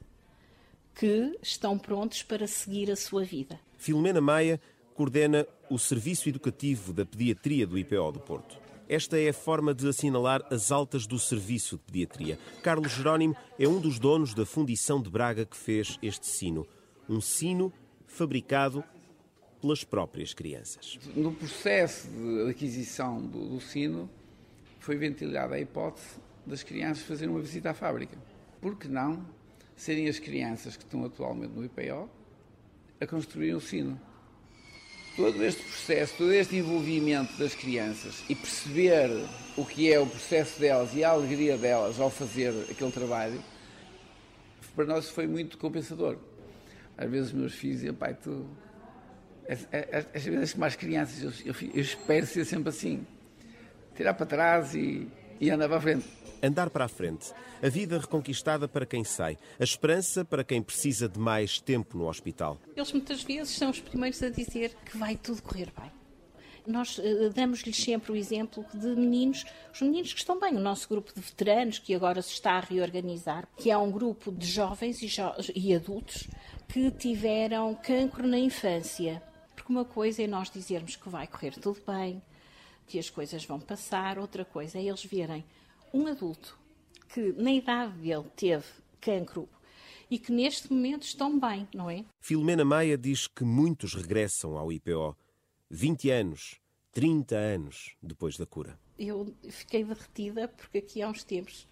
que 0.95 1.39
estão 1.43 1.79
prontos 1.79 2.23
para 2.23 2.47
seguir 2.47 2.91
a 2.91 2.97
sua 2.97 3.25
vida. 3.25 3.59
Filomena 3.77 4.21
Maia 4.21 4.61
coordena 4.95 5.47
o 5.71 5.79
Serviço 5.79 6.29
Educativo 6.29 6.93
da 6.93 7.05
Pediatria 7.05 7.67
do 7.67 7.79
IPO 7.79 8.13
do 8.13 8.21
Porto. 8.21 8.59
Esta 8.89 9.19
é 9.19 9.31
a 9.31 9.33
forma 9.33 9.73
de 9.73 9.89
assinalar 9.89 10.45
as 10.51 10.71
altas 10.71 11.07
do 11.07 11.19
Serviço 11.19 11.77
de 11.77 11.83
Pediatria. 11.85 12.39
Carlos 12.63 12.93
Jerónimo 12.93 13.35
é 13.59 13.67
um 13.67 13.81
dos 13.81 13.99
donos 13.99 14.35
da 14.35 14.45
Fundição 14.45 15.01
de 15.01 15.09
Braga 15.09 15.47
que 15.47 15.57
fez 15.57 15.99
este 16.03 16.27
sino. 16.27 16.67
Um 17.09 17.21
sino 17.21 17.73
fabricado 18.07 18.85
pelas 19.61 19.83
próprias 19.83 20.35
crianças. 20.35 20.99
No 21.17 21.33
processo 21.33 22.09
de 22.09 22.51
aquisição 22.51 23.23
do, 23.23 23.49
do 23.49 23.61
sino, 23.61 24.11
foi 24.79 24.97
ventilada 24.97 25.55
a 25.55 25.61
hipótese 25.61 26.21
das 26.45 26.63
crianças 26.63 27.05
fazerem 27.05 27.33
uma 27.33 27.41
visita 27.41 27.71
à 27.71 27.75
fábrica. 27.75 28.19
Por 28.61 28.77
que 28.77 28.89
não 28.89 29.25
serem 29.76 30.09
as 30.09 30.19
crianças 30.19 30.76
que 30.76 30.85
estão 30.85 31.05
atualmente 31.05 31.52
no 31.52 31.64
IPO 31.64 32.09
a 33.00 33.07
construir 33.07 33.55
o 33.55 33.61
sino? 33.61 34.00
Todo 35.17 35.45
este 35.45 35.62
processo, 35.62 36.14
todo 36.17 36.33
este 36.33 36.57
envolvimento 36.57 37.37
das 37.37 37.55
crianças 37.55 38.25
e 38.31 38.35
perceber 38.35 39.11
o 39.57 39.64
que 39.64 39.93
é 39.93 39.99
o 39.99 40.07
processo 40.07 40.59
delas 40.59 40.95
e 40.95 41.05
a 41.05 41.11
alegria 41.11 41.59
delas 41.59 42.00
ao 42.00 42.09
fazer 42.09 42.55
aquele 42.71 42.91
trabalho, 42.91 43.43
para 44.75 44.87
nós 44.87 45.11
foi 45.11 45.26
muito 45.26 45.59
compensador. 45.59 46.17
Às 46.97 47.11
vezes 47.11 47.33
meus 47.33 47.55
filhos 47.55 47.76
diziam, 47.76 47.95
pai, 47.95 48.14
tu 48.14 48.47
As 50.14 50.25
vezes 50.25 50.55
mais 50.55 50.76
crianças, 50.76 51.23
eu, 51.45 51.52
eu, 51.52 51.69
eu, 51.75 51.81
espero 51.81 52.26
ser 52.26 52.45
sempre 52.45 52.71
assim. 52.71 53.07
Tirar 53.95 54.14
para 54.14 54.25
trás 54.25 54.75
e, 54.75 55.09
e 55.41 55.51
andar 55.51 55.69
para 55.69 55.79
a 55.79 55.81
frente. 55.81 56.05
Andar 56.43 56.71
para 56.71 56.85
a 56.85 56.89
frente. 56.89 57.33
A 57.62 57.69
vida 57.69 57.99
reconquistada 57.99 58.67
para 58.67 58.85
quem 58.85 59.05
sai. 59.05 59.39
A 59.61 59.65
esperança 59.65 60.25
para 60.25 60.43
quem 60.43 60.61
precisa 60.61 61.09
de 61.09 61.19
mais 61.19 61.61
tempo 61.61 61.97
no 61.97 62.09
hospital. 62.09 62.59
Eles 62.77 62.93
muitas 62.93 63.23
vezes 63.23 63.57
são 63.57 63.71
os 63.71 63.81
primeiros 63.81 64.23
a 64.23 64.29
dizer 64.29 64.75
que 64.85 64.97
vai 64.97 65.17
tudo 65.17 65.43
correr 65.43 65.73
bem. 65.79 65.91
Nós 66.67 66.99
uh, 66.99 67.31
damos-lhes 67.35 67.77
sempre 67.77 68.12
o 68.12 68.17
exemplo 68.17 68.65
de 68.73 68.87
meninos, 68.89 69.45
os 69.73 69.81
meninos 69.81 70.12
que 70.12 70.21
estão 70.21 70.39
bem, 70.39 70.55
o 70.55 70.61
nosso 70.61 70.89
grupo 70.89 71.12
de 71.12 71.21
veteranos, 71.21 71.79
que 71.79 71.95
agora 71.95 72.23
se 72.23 72.33
está 72.33 72.53
a 72.53 72.61
reorganizar, 72.61 73.49
que 73.57 73.71
é 73.71 73.77
um 73.77 73.91
grupo 73.91 74.31
de 74.31 74.47
jovens 74.47 75.03
e, 75.03 75.09
jo 75.09 75.33
e 75.55 75.75
adultos 75.75 76.29
que 76.69 76.91
tiveram 76.91 77.75
cancro 77.75 78.27
na 78.27 78.39
infância. 78.39 79.23
Porque 79.55 79.73
uma 79.73 79.85
coisa 79.85 80.23
é 80.23 80.27
nós 80.27 80.51
dizermos 80.51 80.97
que 80.97 81.09
vai 81.09 81.27
correr 81.27 81.53
tudo 81.53 81.81
bem, 81.87 82.23
que 82.93 82.99
as 82.99 83.09
coisas 83.09 83.43
vão 83.47 83.59
passar, 83.59 84.19
outra 84.19 84.45
coisa 84.45 84.77
é 84.79 84.83
eles 84.83 85.03
verem 85.03 85.43
um 85.95 86.07
adulto 86.07 86.59
que 87.09 87.33
na 87.33 87.51
idade 87.51 87.95
dele 87.95 88.27
teve 88.37 88.67
cancro 89.01 89.49
e 90.11 90.19
que 90.19 90.31
neste 90.31 90.71
momento 90.71 91.05
estão 91.05 91.41
bem, 91.41 91.67
não 91.75 91.89
é? 91.89 92.05
Filomena 92.21 92.67
Maia 92.67 92.99
diz 92.99 93.27
que 93.27 93.45
muitos 93.45 93.95
regressam 93.95 94.59
ao 94.59 94.71
IPO 94.71 95.17
20 95.71 96.11
anos, 96.11 96.61
30 96.93 97.35
anos 97.35 97.97
depois 98.03 98.37
da 98.37 98.45
cura. 98.45 98.79
Eu 98.99 99.35
fiquei 99.49 99.85
derretida 99.85 100.49
porque 100.49 100.77
aqui 100.77 101.01
há 101.01 101.09
uns 101.09 101.25
tempos 101.25 101.67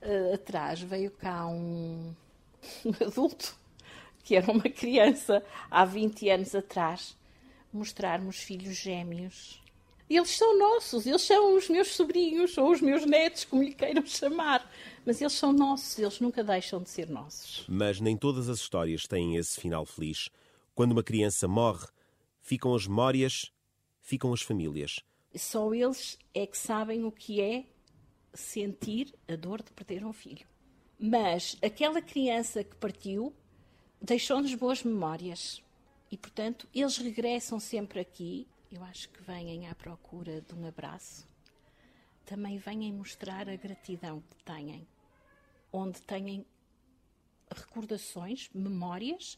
uh, 0.00 0.34
atrás 0.34 0.80
veio 0.80 1.10
cá 1.10 1.48
um, 1.48 2.14
um 2.86 3.04
adulto 3.04 3.58
que 4.22 4.36
era 4.36 4.52
uma 4.52 4.70
criança 4.70 5.44
há 5.68 5.84
20 5.84 6.30
anos 6.30 6.54
atrás 6.54 7.16
mostrar-me 7.72 8.28
os 8.28 8.38
filhos 8.38 8.76
gêmeos. 8.76 9.59
Eles 10.10 10.30
são 10.30 10.58
nossos, 10.58 11.06
eles 11.06 11.22
são 11.22 11.56
os 11.56 11.68
meus 11.68 11.94
sobrinhos 11.94 12.58
ou 12.58 12.72
os 12.72 12.80
meus 12.80 13.06
netos, 13.06 13.44
como 13.44 13.62
lhe 13.62 13.72
queiram 13.72 14.04
chamar. 14.04 14.68
Mas 15.06 15.20
eles 15.20 15.34
são 15.34 15.52
nossos, 15.52 15.96
eles 15.96 16.18
nunca 16.18 16.42
deixam 16.42 16.82
de 16.82 16.90
ser 16.90 17.08
nossos. 17.08 17.64
Mas 17.68 18.00
nem 18.00 18.16
todas 18.16 18.48
as 18.48 18.58
histórias 18.58 19.06
têm 19.06 19.36
esse 19.36 19.60
final 19.60 19.86
feliz. 19.86 20.28
Quando 20.74 20.90
uma 20.90 21.04
criança 21.04 21.46
morre, 21.46 21.86
ficam 22.40 22.74
as 22.74 22.88
memórias, 22.88 23.52
ficam 24.00 24.32
as 24.32 24.42
famílias. 24.42 24.98
Só 25.36 25.72
eles 25.72 26.18
é 26.34 26.44
que 26.44 26.58
sabem 26.58 27.04
o 27.04 27.12
que 27.12 27.40
é 27.40 27.66
sentir 28.34 29.14
a 29.28 29.36
dor 29.36 29.62
de 29.62 29.70
perder 29.70 30.04
um 30.04 30.12
filho. 30.12 30.44
Mas 30.98 31.56
aquela 31.62 32.02
criança 32.02 32.64
que 32.64 32.74
partiu 32.74 33.32
deixou-nos 34.02 34.52
boas 34.54 34.82
memórias. 34.82 35.62
E, 36.10 36.16
portanto, 36.16 36.66
eles 36.74 36.96
regressam 36.96 37.60
sempre 37.60 38.00
aqui. 38.00 38.48
Eu 38.70 38.84
acho 38.84 39.08
que 39.08 39.22
vêm 39.22 39.68
à 39.68 39.74
procura 39.74 40.40
de 40.40 40.54
um 40.54 40.66
abraço. 40.66 41.26
Também 42.24 42.56
vêm 42.58 42.92
mostrar 42.92 43.48
a 43.48 43.56
gratidão 43.56 44.22
que 44.30 44.44
têm. 44.44 44.86
Onde 45.72 46.00
têm 46.02 46.46
recordações, 47.50 48.48
memórias 48.54 49.36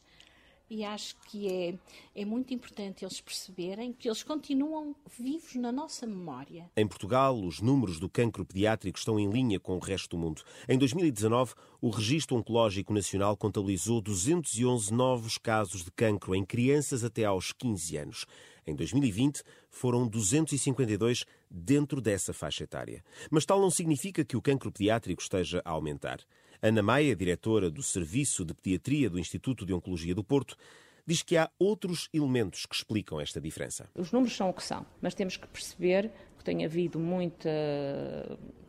e 0.72 0.84
acho 0.84 1.16
que 1.26 1.48
é, 1.48 1.78
é 2.14 2.24
muito 2.24 2.54
importante 2.54 3.04
eles 3.04 3.20
perceberem 3.20 3.92
que 3.92 4.08
eles 4.08 4.22
continuam 4.22 4.96
vivos 5.18 5.54
na 5.54 5.70
nossa 5.70 6.06
memória. 6.06 6.70
Em 6.74 6.86
Portugal, 6.86 7.38
os 7.38 7.60
números 7.60 8.00
do 8.00 8.08
cancro 8.08 8.44
pediátrico 8.44 8.98
estão 8.98 9.20
em 9.20 9.30
linha 9.30 9.60
com 9.60 9.76
o 9.76 9.78
resto 9.78 10.16
do 10.16 10.18
mundo. 10.18 10.42
Em 10.66 10.78
2019, 10.78 11.54
o 11.78 11.90
Registro 11.90 12.36
Oncológico 12.36 12.92
Nacional 12.92 13.36
contabilizou 13.36 14.00
211 14.00 14.92
novos 14.94 15.36
casos 15.36 15.84
de 15.84 15.90
cancro 15.90 16.34
em 16.34 16.44
crianças 16.44 17.04
até 17.04 17.24
aos 17.24 17.52
15 17.52 17.96
anos. 17.98 18.26
Em 18.66 18.74
2020, 18.74 19.42
foram 19.70 20.06
252 20.06 21.24
dentro 21.50 22.00
dessa 22.00 22.32
faixa 22.32 22.64
etária. 22.64 23.04
Mas 23.30 23.44
tal 23.44 23.60
não 23.60 23.70
significa 23.70 24.24
que 24.24 24.36
o 24.36 24.42
cancro 24.42 24.70
pediátrico 24.70 25.20
esteja 25.20 25.60
a 25.64 25.70
aumentar. 25.70 26.20
Ana 26.60 26.82
Maia, 26.82 27.16
diretora 27.16 27.68
do 27.68 27.82
Serviço 27.82 28.44
de 28.44 28.54
Pediatria 28.54 29.10
do 29.10 29.18
Instituto 29.18 29.66
de 29.66 29.72
Oncologia 29.72 30.14
do 30.14 30.22
Porto, 30.22 30.56
diz 31.04 31.22
que 31.22 31.36
há 31.36 31.50
outros 31.58 32.08
elementos 32.12 32.66
que 32.66 32.74
explicam 32.74 33.20
esta 33.20 33.40
diferença. 33.40 33.90
Os 33.94 34.12
números 34.12 34.36
são 34.36 34.50
o 34.50 34.54
que 34.54 34.62
são, 34.62 34.86
mas 35.00 35.14
temos 35.14 35.36
que 35.36 35.48
perceber 35.48 36.10
que 36.38 36.44
tem 36.44 36.64
havido 36.64 36.98
muita 36.98 37.48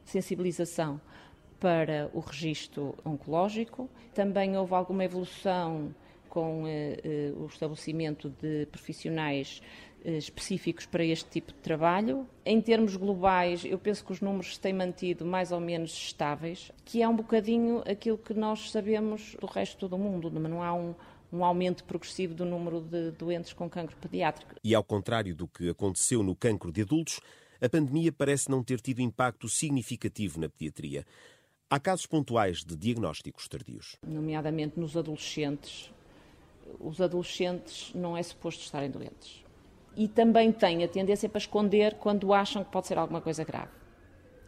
sensibilização 0.06 1.00
para 1.60 2.10
o 2.14 2.20
registro 2.20 2.96
oncológico. 3.06 3.90
Também 4.14 4.58
houve 4.58 4.74
alguma 4.74 5.04
evolução 5.04 5.94
com 6.34 6.66
eh, 6.66 6.98
eh, 7.04 7.34
o 7.38 7.46
estabelecimento 7.46 8.28
de 8.42 8.66
profissionais 8.72 9.62
eh, 10.04 10.18
específicos 10.18 10.88
para 10.88 11.06
este 11.06 11.30
tipo 11.30 11.54
de 11.54 11.60
trabalho. 11.60 12.28
Em 12.44 12.60
termos 12.60 12.96
globais, 12.96 13.64
eu 13.64 13.78
penso 13.78 14.04
que 14.04 14.14
os 14.14 14.20
números 14.20 14.56
se 14.56 14.60
têm 14.60 14.74
mantido 14.74 15.24
mais 15.24 15.52
ou 15.52 15.60
menos 15.60 15.92
estáveis, 15.92 16.72
que 16.84 17.04
é 17.04 17.08
um 17.08 17.16
bocadinho 17.16 17.84
aquilo 17.88 18.18
que 18.18 18.34
nós 18.34 18.72
sabemos 18.72 19.38
do 19.40 19.46
resto 19.46 19.88
do 19.88 19.96
mundo, 19.96 20.32
não 20.32 20.64
há 20.64 20.74
um, 20.74 20.96
um 21.32 21.46
aumento 21.46 21.84
progressivo 21.84 22.34
do 22.34 22.46
número 22.46 22.82
de 22.82 23.12
doentes 23.12 23.54
com 23.54 23.70
cancro 23.70 23.96
pediátrico. 23.98 24.56
E 24.64 24.74
ao 24.74 24.84
contrário 24.84 25.36
do 25.36 25.48
que 25.48 25.70
aconteceu 25.70 26.24
no 26.24 26.36
cancro 26.36 26.72
de 26.72 26.82
adultos, 26.82 27.20
a 27.62 27.70
pandemia 27.70 28.12
parece 28.12 28.50
não 28.50 28.64
ter 28.64 28.82
tido 28.82 29.02
impacto 29.02 29.48
significativo 29.48 30.40
na 30.40 30.50
pediatria. 30.50 31.06
Há 31.70 31.80
casos 31.80 32.08
pontuais 32.08 32.66
de 32.66 32.76
diagnósticos 32.76 33.48
tardios. 33.48 33.98
Nomeadamente 34.04 34.80
nos 34.80 34.98
adolescentes. 34.98 35.94
Os 36.80 37.02
adolescentes 37.02 37.92
não 37.94 38.16
é 38.18 38.24
suposto 38.24 38.62
estarem 38.62 38.90
doentes 38.90 39.44
e 39.96 40.08
também 40.08 40.52
têm 40.52 40.84
a 40.84 40.88
tendência 40.88 41.30
para 41.30 41.38
esconder 41.38 41.96
quando 41.96 42.34
acham 42.34 42.64
que 42.64 42.72
pode 42.72 42.88
ser 42.88 42.98
alguma 42.98 43.22
coisa 43.22 43.44
grave. 43.44 43.72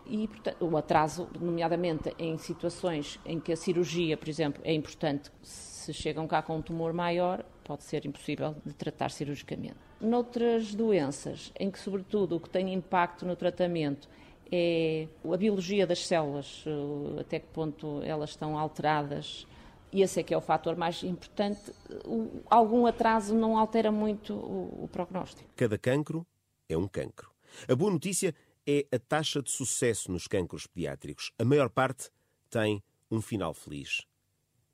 E 0.07 0.27
portanto, 0.27 0.65
o 0.65 0.77
atraso, 0.77 1.27
nomeadamente 1.39 2.13
em 2.19 2.37
situações 2.37 3.19
em 3.25 3.39
que 3.39 3.51
a 3.51 3.55
cirurgia, 3.55 4.15
por 4.15 4.29
exemplo, 4.29 4.61
é 4.63 4.73
importante, 4.73 5.31
se 5.41 5.93
chegam 5.93 6.27
cá 6.27 6.41
com 6.41 6.57
um 6.57 6.61
tumor 6.61 6.93
maior, 6.93 7.43
pode 7.63 7.83
ser 7.83 8.05
impossível 8.05 8.55
de 8.63 8.73
tratar 8.73 9.09
cirurgicamente. 9.09 9.75
Noutras 9.99 10.75
doenças, 10.75 11.51
em 11.59 11.71
que, 11.71 11.79
sobretudo, 11.79 12.35
o 12.35 12.39
que 12.39 12.49
tem 12.49 12.71
impacto 12.73 13.25
no 13.25 13.35
tratamento 13.35 14.07
é 14.51 15.07
a 15.27 15.37
biologia 15.37 15.87
das 15.87 16.05
células, 16.05 16.63
eh, 16.67 17.21
até 17.21 17.39
que 17.39 17.47
ponto 17.47 18.01
elas 18.03 18.31
estão 18.31 18.59
alteradas 18.59 19.47
e 19.95 20.01
esse 20.01 20.19
é 20.19 20.23
que 20.23 20.33
é 20.33 20.37
o 20.37 20.41
fator 20.41 20.75
mais 20.75 21.01
importante, 21.03 21.71
o, 22.03 22.43
algum 22.49 22.85
atraso 22.85 23.33
não 23.33 23.57
altera 23.57 23.93
muito 23.93 24.33
o, 24.33 24.83
o 24.83 24.89
prognóstico. 24.91 25.49
Cada 25.55 25.77
cancro 25.77 26.27
é 26.67 26.77
um 26.77 26.85
cancro. 26.85 27.31
A 27.65 27.73
boa 27.73 27.89
notícia 27.89 28.35
é 28.67 28.85
a 28.91 28.99
taxa 28.99 29.41
de 29.41 29.49
sucesso 29.49 30.11
nos 30.11 30.27
cancros 30.27 30.67
pediátricos. 30.67 31.31
A 31.39 31.45
maior 31.45 31.69
parte 31.69 32.11
tem 32.49 32.83
um 33.09 33.21
final 33.21 33.53
feliz. 33.53 34.05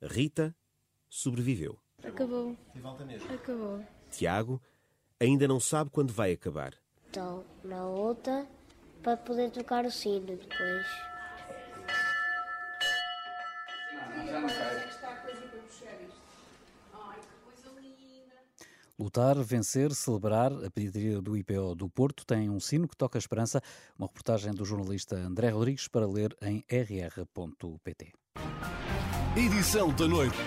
Rita 0.02 0.52
sobreviveu. 1.08 1.78
Acabou. 2.02 2.56
E 2.74 2.80
volta 2.80 3.04
mesmo. 3.04 3.32
Acabou. 3.32 3.80
Tiago 4.10 4.60
ainda 5.20 5.46
não 5.46 5.60
sabe 5.60 5.90
quando 5.90 6.12
vai 6.12 6.32
acabar. 6.32 6.74
Estou 7.06 7.46
na 7.62 7.88
luta 7.88 8.44
para 9.04 9.16
poder 9.18 9.52
tocar 9.52 9.84
o 9.84 9.90
sino 9.90 10.26
depois. 10.26 11.11
Lutar, 19.02 19.36
vencer, 19.42 19.92
celebrar. 19.94 20.52
A 20.64 20.70
pediatria 20.70 21.20
do 21.20 21.36
IPO 21.36 21.74
do 21.74 21.88
Porto 21.88 22.24
tem 22.24 22.48
um 22.48 22.60
sino 22.60 22.86
que 22.86 22.96
toca 22.96 23.18
a 23.18 23.20
esperança. 23.20 23.60
Uma 23.98 24.06
reportagem 24.06 24.52
do 24.52 24.64
jornalista 24.64 25.16
André 25.16 25.48
Rodrigues 25.48 25.88
para 25.88 26.06
ler 26.06 26.36
em 26.40 26.64
rr.pt. 26.70 28.12
Edição 29.36 29.92
da 29.92 30.06
noite. 30.06 30.38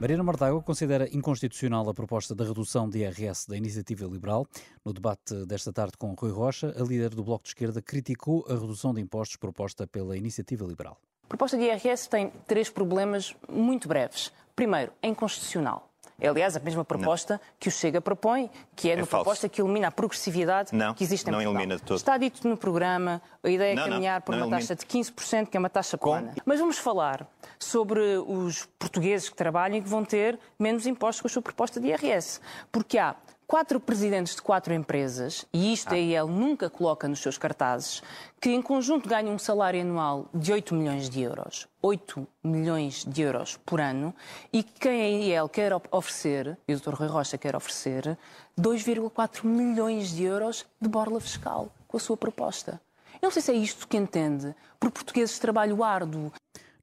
Mariana 0.00 0.24
Mortágua 0.24 0.62
considera 0.62 1.06
inconstitucional 1.14 1.86
a 1.88 1.92
proposta 1.92 2.34
da 2.34 2.44
redução 2.44 2.88
de 2.88 3.00
IRS 3.00 3.46
da 3.46 3.58
Iniciativa 3.58 4.06
Liberal. 4.06 4.46
No 4.82 4.94
debate 4.94 5.44
desta 5.46 5.72
tarde 5.72 5.98
com 5.98 6.14
Rui 6.14 6.30
Rocha, 6.30 6.74
a 6.78 6.82
líder 6.82 7.10
do 7.10 7.22
Bloco 7.22 7.44
de 7.44 7.50
Esquerda 7.50 7.82
criticou 7.82 8.46
a 8.48 8.54
redução 8.54 8.94
de 8.94 9.02
impostos 9.02 9.36
proposta 9.36 9.86
pela 9.86 10.16
Iniciativa 10.16 10.64
Liberal. 10.64 10.98
A 11.24 11.28
proposta 11.28 11.58
de 11.58 11.64
IRS 11.64 12.08
tem 12.08 12.30
três 12.46 12.70
problemas 12.70 13.36
muito 13.50 13.86
breves. 13.86 14.32
Primeiro, 14.54 14.92
é 15.02 15.08
inconstitucional. 15.08 15.85
É, 16.18 16.28
aliás, 16.28 16.56
a 16.56 16.60
mesma 16.60 16.84
proposta 16.84 17.34
não. 17.34 17.40
que 17.60 17.68
o 17.68 17.70
Chega 17.70 18.00
propõe, 18.00 18.50
que 18.74 18.88
é, 18.88 18.94
é 18.94 18.96
uma 18.96 19.06
falso. 19.06 19.24
proposta 19.24 19.48
que 19.48 19.60
elimina 19.60 19.88
a 19.88 19.90
progressividade 19.90 20.74
não, 20.74 20.94
que 20.94 21.04
existe 21.04 21.28
em 21.28 21.30
não 21.30 21.38
Portugal. 21.38 21.60
Elimina 21.60 21.76
de 21.76 21.82
todo. 21.82 21.96
Está 21.98 22.16
dito 22.16 22.48
no 22.48 22.56
programa, 22.56 23.20
a 23.42 23.48
ideia 23.50 23.72
é 23.72 23.76
caminhar 23.76 24.22
por 24.22 24.34
uma 24.34 24.48
taxa 24.48 24.74
de 24.74 24.86
15%, 24.86 25.48
que 25.48 25.56
é 25.56 25.60
uma 25.60 25.68
taxa 25.68 25.98
plana. 25.98 26.34
Mas 26.44 26.58
vamos 26.58 26.78
falar 26.78 27.26
sobre 27.58 28.00
os 28.18 28.66
portugueses 28.78 29.28
que 29.28 29.36
trabalham 29.36 29.76
e 29.76 29.82
que 29.82 29.88
vão 29.88 30.04
ter 30.04 30.38
menos 30.58 30.86
impostos 30.86 31.20
com 31.20 31.28
a 31.28 31.30
sua 31.30 31.42
proposta 31.42 31.78
de 31.78 31.88
IRS. 31.88 32.40
Porque 32.72 32.98
há 32.98 33.14
quatro 33.46 33.78
presidentes 33.78 34.34
de 34.34 34.42
quatro 34.42 34.74
empresas, 34.74 35.46
e 35.52 35.72
isto 35.72 35.94
a 35.94 35.98
EL 35.98 36.26
nunca 36.26 36.68
coloca 36.68 37.06
nos 37.06 37.20
seus 37.20 37.38
cartazes, 37.38 38.02
que 38.40 38.50
em 38.50 38.60
conjunto 38.60 39.08
ganham 39.08 39.34
um 39.34 39.38
salário 39.38 39.80
anual 39.80 40.28
de 40.34 40.52
8 40.52 40.74
milhões 40.74 41.08
de 41.08 41.22
euros. 41.22 41.68
8 41.80 42.26
milhões 42.42 43.04
de 43.06 43.22
euros 43.22 43.56
por 43.64 43.80
ano, 43.80 44.12
e 44.52 44.62
quem 44.62 45.00
a 45.00 45.38
EL 45.38 45.48
quer 45.48 45.72
oferecer, 45.90 46.58
e 46.66 46.74
o 46.74 46.80
Dr. 46.80 46.94
Rui 46.94 47.08
Rocha 47.08 47.38
quer 47.38 47.54
oferecer, 47.54 48.18
2,4 48.58 49.44
milhões 49.44 50.10
de 50.10 50.24
euros 50.24 50.66
de 50.80 50.88
borla 50.88 51.20
fiscal 51.20 51.70
com 51.86 51.96
a 51.96 52.00
sua 52.00 52.16
proposta. 52.16 52.80
Eu 53.14 53.28
não 53.28 53.30
sei 53.30 53.42
se 53.42 53.52
é 53.52 53.54
isto 53.54 53.86
que 53.86 53.96
entende 53.96 54.54
por 54.78 54.90
portugueses 54.90 55.36
de 55.36 55.40
trabalho 55.40 55.82
árduo. 55.82 56.32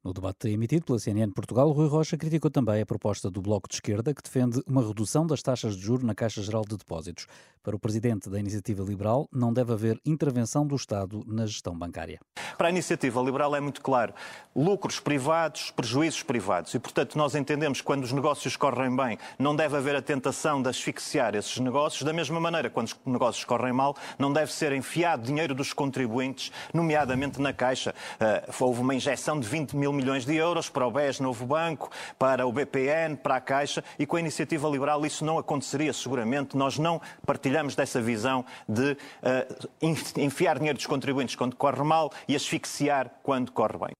No 0.04 0.12
debate 0.12 0.50
emitido 0.50 0.84
pela 0.84 1.00
CNN 1.00 1.32
Portugal, 1.32 1.72
Rui 1.72 1.88
Rocha 1.88 2.18
criticou 2.18 2.52
também 2.52 2.82
a 2.82 2.86
proposta 2.86 3.32
do 3.32 3.42
Bloco 3.42 3.70
de 3.70 3.76
Esquerda, 3.76 4.14
que 4.14 4.22
defende 4.22 4.62
uma 4.68 4.86
redução 4.86 5.26
das 5.26 5.42
taxas 5.42 5.78
de 5.78 5.82
juros 5.82 6.04
na 6.04 6.14
Caixa 6.14 6.44
Geral 6.44 6.64
de 6.68 6.76
Depósitos. 6.76 7.26
Para 7.64 7.78
o 7.78 7.80
presidente 7.80 8.30
da 8.30 8.38
Iniciativa 8.38 8.84
Liberal, 8.84 9.30
não 9.32 9.54
deve 9.54 9.72
haver 9.72 9.98
intervenção 10.06 10.68
do 10.68 10.76
Estado 10.76 11.24
na 11.26 11.46
gestão 11.46 11.74
bancária. 11.74 12.20
Para 12.58 12.68
a 12.68 12.70
Iniciativa 12.70 13.22
Liberal 13.22 13.56
é 13.56 13.62
muito 13.62 13.82
claro: 13.82 14.14
lucros 14.54 15.00
privados, 15.00 15.72
prejuízos 15.72 16.22
privados. 16.22 16.74
E, 16.74 16.80
portanto, 16.80 17.18
nós 17.18 17.34
entendemos 17.34 17.80
que 17.80 17.86
quando 17.86 18.04
os 18.04 18.12
negócios 18.12 18.58
correm 18.58 18.94
bem, 18.94 19.18
não 19.40 19.56
deve 19.56 19.78
haver 19.78 19.96
a 19.96 20.02
tentação 20.02 20.62
de 20.62 20.68
asfixiar 20.68 21.34
esses 21.36 21.58
negócios. 21.60 22.04
Da 22.04 22.12
mesma 22.12 22.42
maneira, 22.42 22.70
quando 22.70 22.88
os 22.88 23.00
negócios 23.06 23.46
correm 23.46 23.72
mal, 23.72 23.96
não 24.20 24.34
deve 24.34 24.52
ser 24.52 24.74
enfiado 24.74 25.24
dinheiro 25.24 25.56
dos 25.56 25.72
contribuintes, 25.72 26.52
nomeadamente 26.74 27.40
na 27.40 27.54
Caixa. 27.54 27.96
Uh, 28.16 28.64
houve 28.66 28.82
uma 28.82 28.94
injeção 28.94 29.40
de 29.40 29.48
20 29.48 29.78
mil 29.78 29.93
milhões 29.94 30.26
de 30.26 30.36
euros 30.36 30.70
para 30.70 30.86
o 30.88 30.92
BES 30.92 31.20
Novo 31.20 31.46
Banco, 31.46 31.90
para 32.18 32.46
o 32.46 32.52
BPN, 32.52 33.16
para 33.16 33.36
a 33.36 33.42
Caixa, 33.42 33.84
e 33.98 34.06
com 34.06 34.18
a 34.18 34.20
Iniciativa 34.20 34.68
Liberal 34.68 35.06
isso 35.06 35.24
não 35.24 35.38
aconteceria 35.38 35.94
seguramente. 35.94 36.58
Nós 36.58 36.78
não 36.78 37.02
partilhamos 37.26 37.76
dessa 37.76 38.02
visão 38.02 38.46
de 38.68 38.92
uh, 38.92 40.20
enfiar 40.20 40.58
dinheiro 40.58 40.78
dos 40.78 40.88
contribuintes 40.88 41.36
quando 41.36 41.56
corre 41.56 41.84
mal 41.84 42.12
e 42.28 42.36
asfixiar 42.36 43.20
quando 43.24 43.52
corre 43.52 43.78
bem. 43.78 43.92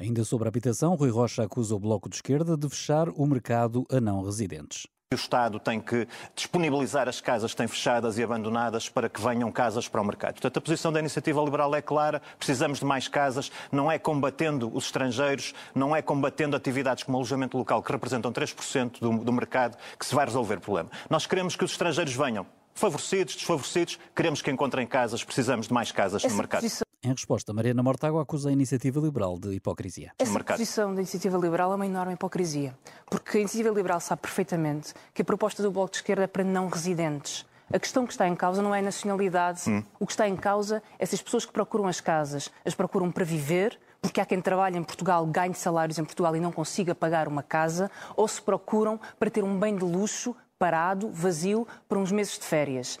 Ainda 0.00 0.22
sobre 0.24 0.46
a 0.46 0.50
habitação, 0.50 0.94
Rui 0.94 1.10
Rocha 1.10 1.42
acusa 1.42 1.74
o 1.74 1.78
Bloco 1.80 2.08
de 2.08 2.16
Esquerda 2.16 2.56
de 2.56 2.68
fechar 2.68 3.08
o 3.08 3.26
mercado 3.26 3.84
a 3.90 4.00
não 4.00 4.22
residentes. 4.22 4.86
O 5.10 5.14
Estado 5.14 5.58
tem 5.58 5.80
que 5.80 6.06
disponibilizar 6.36 7.08
as 7.08 7.18
casas 7.18 7.52
que 7.52 7.56
têm 7.56 7.66
fechadas 7.66 8.18
e 8.18 8.22
abandonadas 8.22 8.90
para 8.90 9.08
que 9.08 9.18
venham 9.18 9.50
casas 9.50 9.88
para 9.88 10.02
o 10.02 10.04
mercado. 10.04 10.34
Portanto, 10.34 10.58
a 10.58 10.60
posição 10.60 10.92
da 10.92 11.00
Iniciativa 11.00 11.40
Liberal 11.40 11.74
é 11.74 11.80
clara, 11.80 12.20
precisamos 12.36 12.80
de 12.80 12.84
mais 12.84 13.08
casas, 13.08 13.50
não 13.72 13.90
é 13.90 13.98
combatendo 13.98 14.70
os 14.76 14.84
estrangeiros, 14.84 15.54
não 15.74 15.96
é 15.96 16.02
combatendo 16.02 16.54
atividades 16.54 17.04
como 17.04 17.16
alojamento 17.16 17.56
local, 17.56 17.82
que 17.82 17.90
representam 17.90 18.30
3% 18.30 19.00
do, 19.00 19.24
do 19.24 19.32
mercado, 19.32 19.78
que 19.98 20.04
se 20.04 20.14
vai 20.14 20.26
resolver 20.26 20.58
o 20.58 20.60
problema. 20.60 20.90
Nós 21.08 21.24
queremos 21.24 21.56
que 21.56 21.64
os 21.64 21.70
estrangeiros 21.70 22.14
venham, 22.14 22.46
favorecidos, 22.74 23.34
desfavorecidos, 23.34 23.98
queremos 24.14 24.42
que 24.42 24.50
encontrem 24.50 24.86
casas, 24.86 25.24
precisamos 25.24 25.68
de 25.68 25.72
mais 25.72 25.90
casas 25.90 26.22
Essa 26.22 26.34
no 26.34 26.36
mercado. 26.36 26.60
Posição... 26.60 26.87
Em 27.00 27.10
resposta, 27.10 27.52
Mariana 27.52 27.80
Mortágua 27.80 28.22
acusa 28.22 28.48
a 28.48 28.52
Iniciativa 28.52 28.98
Liberal 28.98 29.38
de 29.38 29.52
hipocrisia. 29.54 30.10
Essa 30.18 30.42
posição 30.42 30.92
da 30.92 31.00
Iniciativa 31.00 31.38
Liberal 31.38 31.70
é 31.70 31.76
uma 31.76 31.86
enorme 31.86 32.14
hipocrisia, 32.14 32.76
porque 33.08 33.38
a 33.38 33.40
Iniciativa 33.40 33.72
Liberal 33.72 34.00
sabe 34.00 34.22
perfeitamente 34.22 34.92
que 35.14 35.22
a 35.22 35.24
proposta 35.24 35.62
do 35.62 35.70
Bloco 35.70 35.92
de 35.92 35.98
Esquerda 35.98 36.24
é 36.24 36.26
para 36.26 36.42
não 36.42 36.68
residentes. 36.68 37.46
A 37.72 37.78
questão 37.78 38.04
que 38.04 38.12
está 38.12 38.26
em 38.26 38.34
causa 38.34 38.60
não 38.60 38.74
é 38.74 38.80
a 38.80 38.82
nacionalidade. 38.82 39.70
Hum. 39.70 39.84
O 40.00 40.06
que 40.06 40.12
está 40.12 40.26
em 40.26 40.34
causa 40.34 40.82
é 40.98 41.06
se 41.06 41.14
as 41.14 41.22
pessoas 41.22 41.46
que 41.46 41.52
procuram 41.52 41.86
as 41.86 42.00
casas 42.00 42.50
as 42.64 42.74
procuram 42.74 43.12
para 43.12 43.24
viver, 43.24 43.78
porque 44.02 44.20
há 44.20 44.26
quem 44.26 44.40
trabalhe 44.40 44.76
em 44.76 44.82
Portugal, 44.82 45.24
ganhe 45.24 45.54
salários 45.54 46.00
em 46.00 46.04
Portugal 46.04 46.34
e 46.34 46.40
não 46.40 46.50
consiga 46.50 46.96
pagar 46.96 47.28
uma 47.28 47.44
casa, 47.44 47.88
ou 48.16 48.26
se 48.26 48.42
procuram 48.42 48.98
para 49.20 49.30
ter 49.30 49.44
um 49.44 49.56
bem 49.56 49.76
de 49.76 49.84
luxo 49.84 50.34
parado, 50.58 51.08
vazio, 51.12 51.64
por 51.88 51.96
uns 51.96 52.10
meses 52.10 52.36
de 52.36 52.44
férias. 52.44 52.98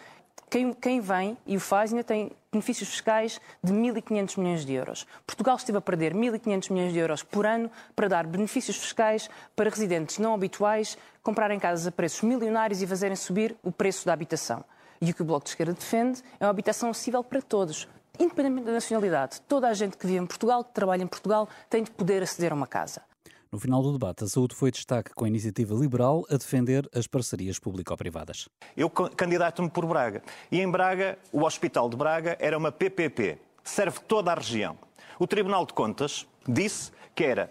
Quem, 0.50 0.72
quem, 0.72 1.00
vem 1.00 1.36
e 1.46 1.56
o 1.56 1.60
faz 1.60 1.92
ainda 1.92 2.02
tem 2.02 2.32
benefícios 2.50 2.88
fiscais 2.88 3.38
de 3.62 3.70
1.500 3.70 4.38
milhões 4.38 4.64
de 4.64 4.72
euros. 4.72 5.06
Portugal 5.26 5.56
esteve 5.56 5.76
a 5.76 5.80
perder 5.80 6.14
1.500 6.14 6.72
milhões 6.72 6.92
de 6.94 6.98
euros 6.98 7.22
por 7.22 7.44
ano 7.44 7.70
para 7.94 8.08
dar 8.08 8.26
benefícios 8.26 8.78
fiscais 8.78 9.28
para 9.54 9.68
residentes 9.68 10.18
não 10.18 10.32
habituais 10.32 10.96
comprarem 11.22 11.58
casas 11.58 11.86
a 11.86 11.92
preços 11.92 12.22
milionários 12.22 12.80
e 12.80 12.86
fazerem 12.86 13.16
subir 13.16 13.54
o 13.62 13.70
preço 13.70 14.06
da 14.06 14.14
habitação. 14.14 14.64
E 15.02 15.10
o 15.10 15.14
que 15.14 15.20
o 15.20 15.24
Bloco 15.24 15.44
de 15.44 15.50
Esquerda 15.50 15.74
defende 15.74 16.22
é 16.40 16.44
uma 16.44 16.50
habitação 16.50 16.88
acessível 16.88 17.22
para 17.22 17.42
todos, 17.42 17.86
independentemente 18.18 18.66
da 18.66 18.72
nacionalidade. 18.72 19.42
Toda 19.42 19.68
a 19.68 19.74
gente 19.74 19.98
que 19.98 20.06
vive 20.06 20.18
em 20.18 20.26
Portugal, 20.26 20.64
que 20.64 20.72
trabalha 20.72 21.02
em 21.02 21.06
Portugal, 21.06 21.46
tem 21.68 21.82
de 21.82 21.90
poder 21.90 22.22
aceder 22.22 22.52
a 22.52 22.54
uma 22.54 22.66
casa. 22.66 23.02
No 23.50 23.58
final 23.58 23.82
do 23.82 23.92
debate, 23.92 24.24
a 24.24 24.28
saúde 24.28 24.54
foi 24.54 24.70
destaque 24.70 25.14
com 25.14 25.24
a 25.24 25.28
iniciativa 25.28 25.74
liberal 25.74 26.22
a 26.30 26.36
defender 26.36 26.86
as 26.94 27.06
parcerias 27.06 27.58
público-privadas. 27.58 28.46
Eu 28.76 28.90
candidato-me 28.90 29.70
por 29.70 29.86
Braga. 29.86 30.22
E 30.52 30.60
em 30.60 30.70
Braga, 30.70 31.18
o 31.32 31.44
Hospital 31.44 31.88
de 31.88 31.96
Braga 31.96 32.36
era 32.40 32.58
uma 32.58 32.70
PPP. 32.70 33.38
Serve 33.64 34.00
toda 34.00 34.32
a 34.32 34.34
região. 34.34 34.76
O 35.18 35.26
Tribunal 35.26 35.64
de 35.64 35.72
Contas 35.72 36.26
disse 36.46 36.92
que 37.14 37.24
era 37.24 37.50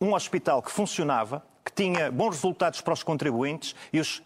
um 0.00 0.14
hospital 0.14 0.62
que 0.62 0.70
funcionava, 0.70 1.44
que 1.62 1.72
tinha 1.72 2.10
bons 2.10 2.36
resultados 2.36 2.80
para 2.80 2.94
os 2.94 3.02
contribuintes 3.02 3.74
e 3.92 4.00
os 4.00 4.22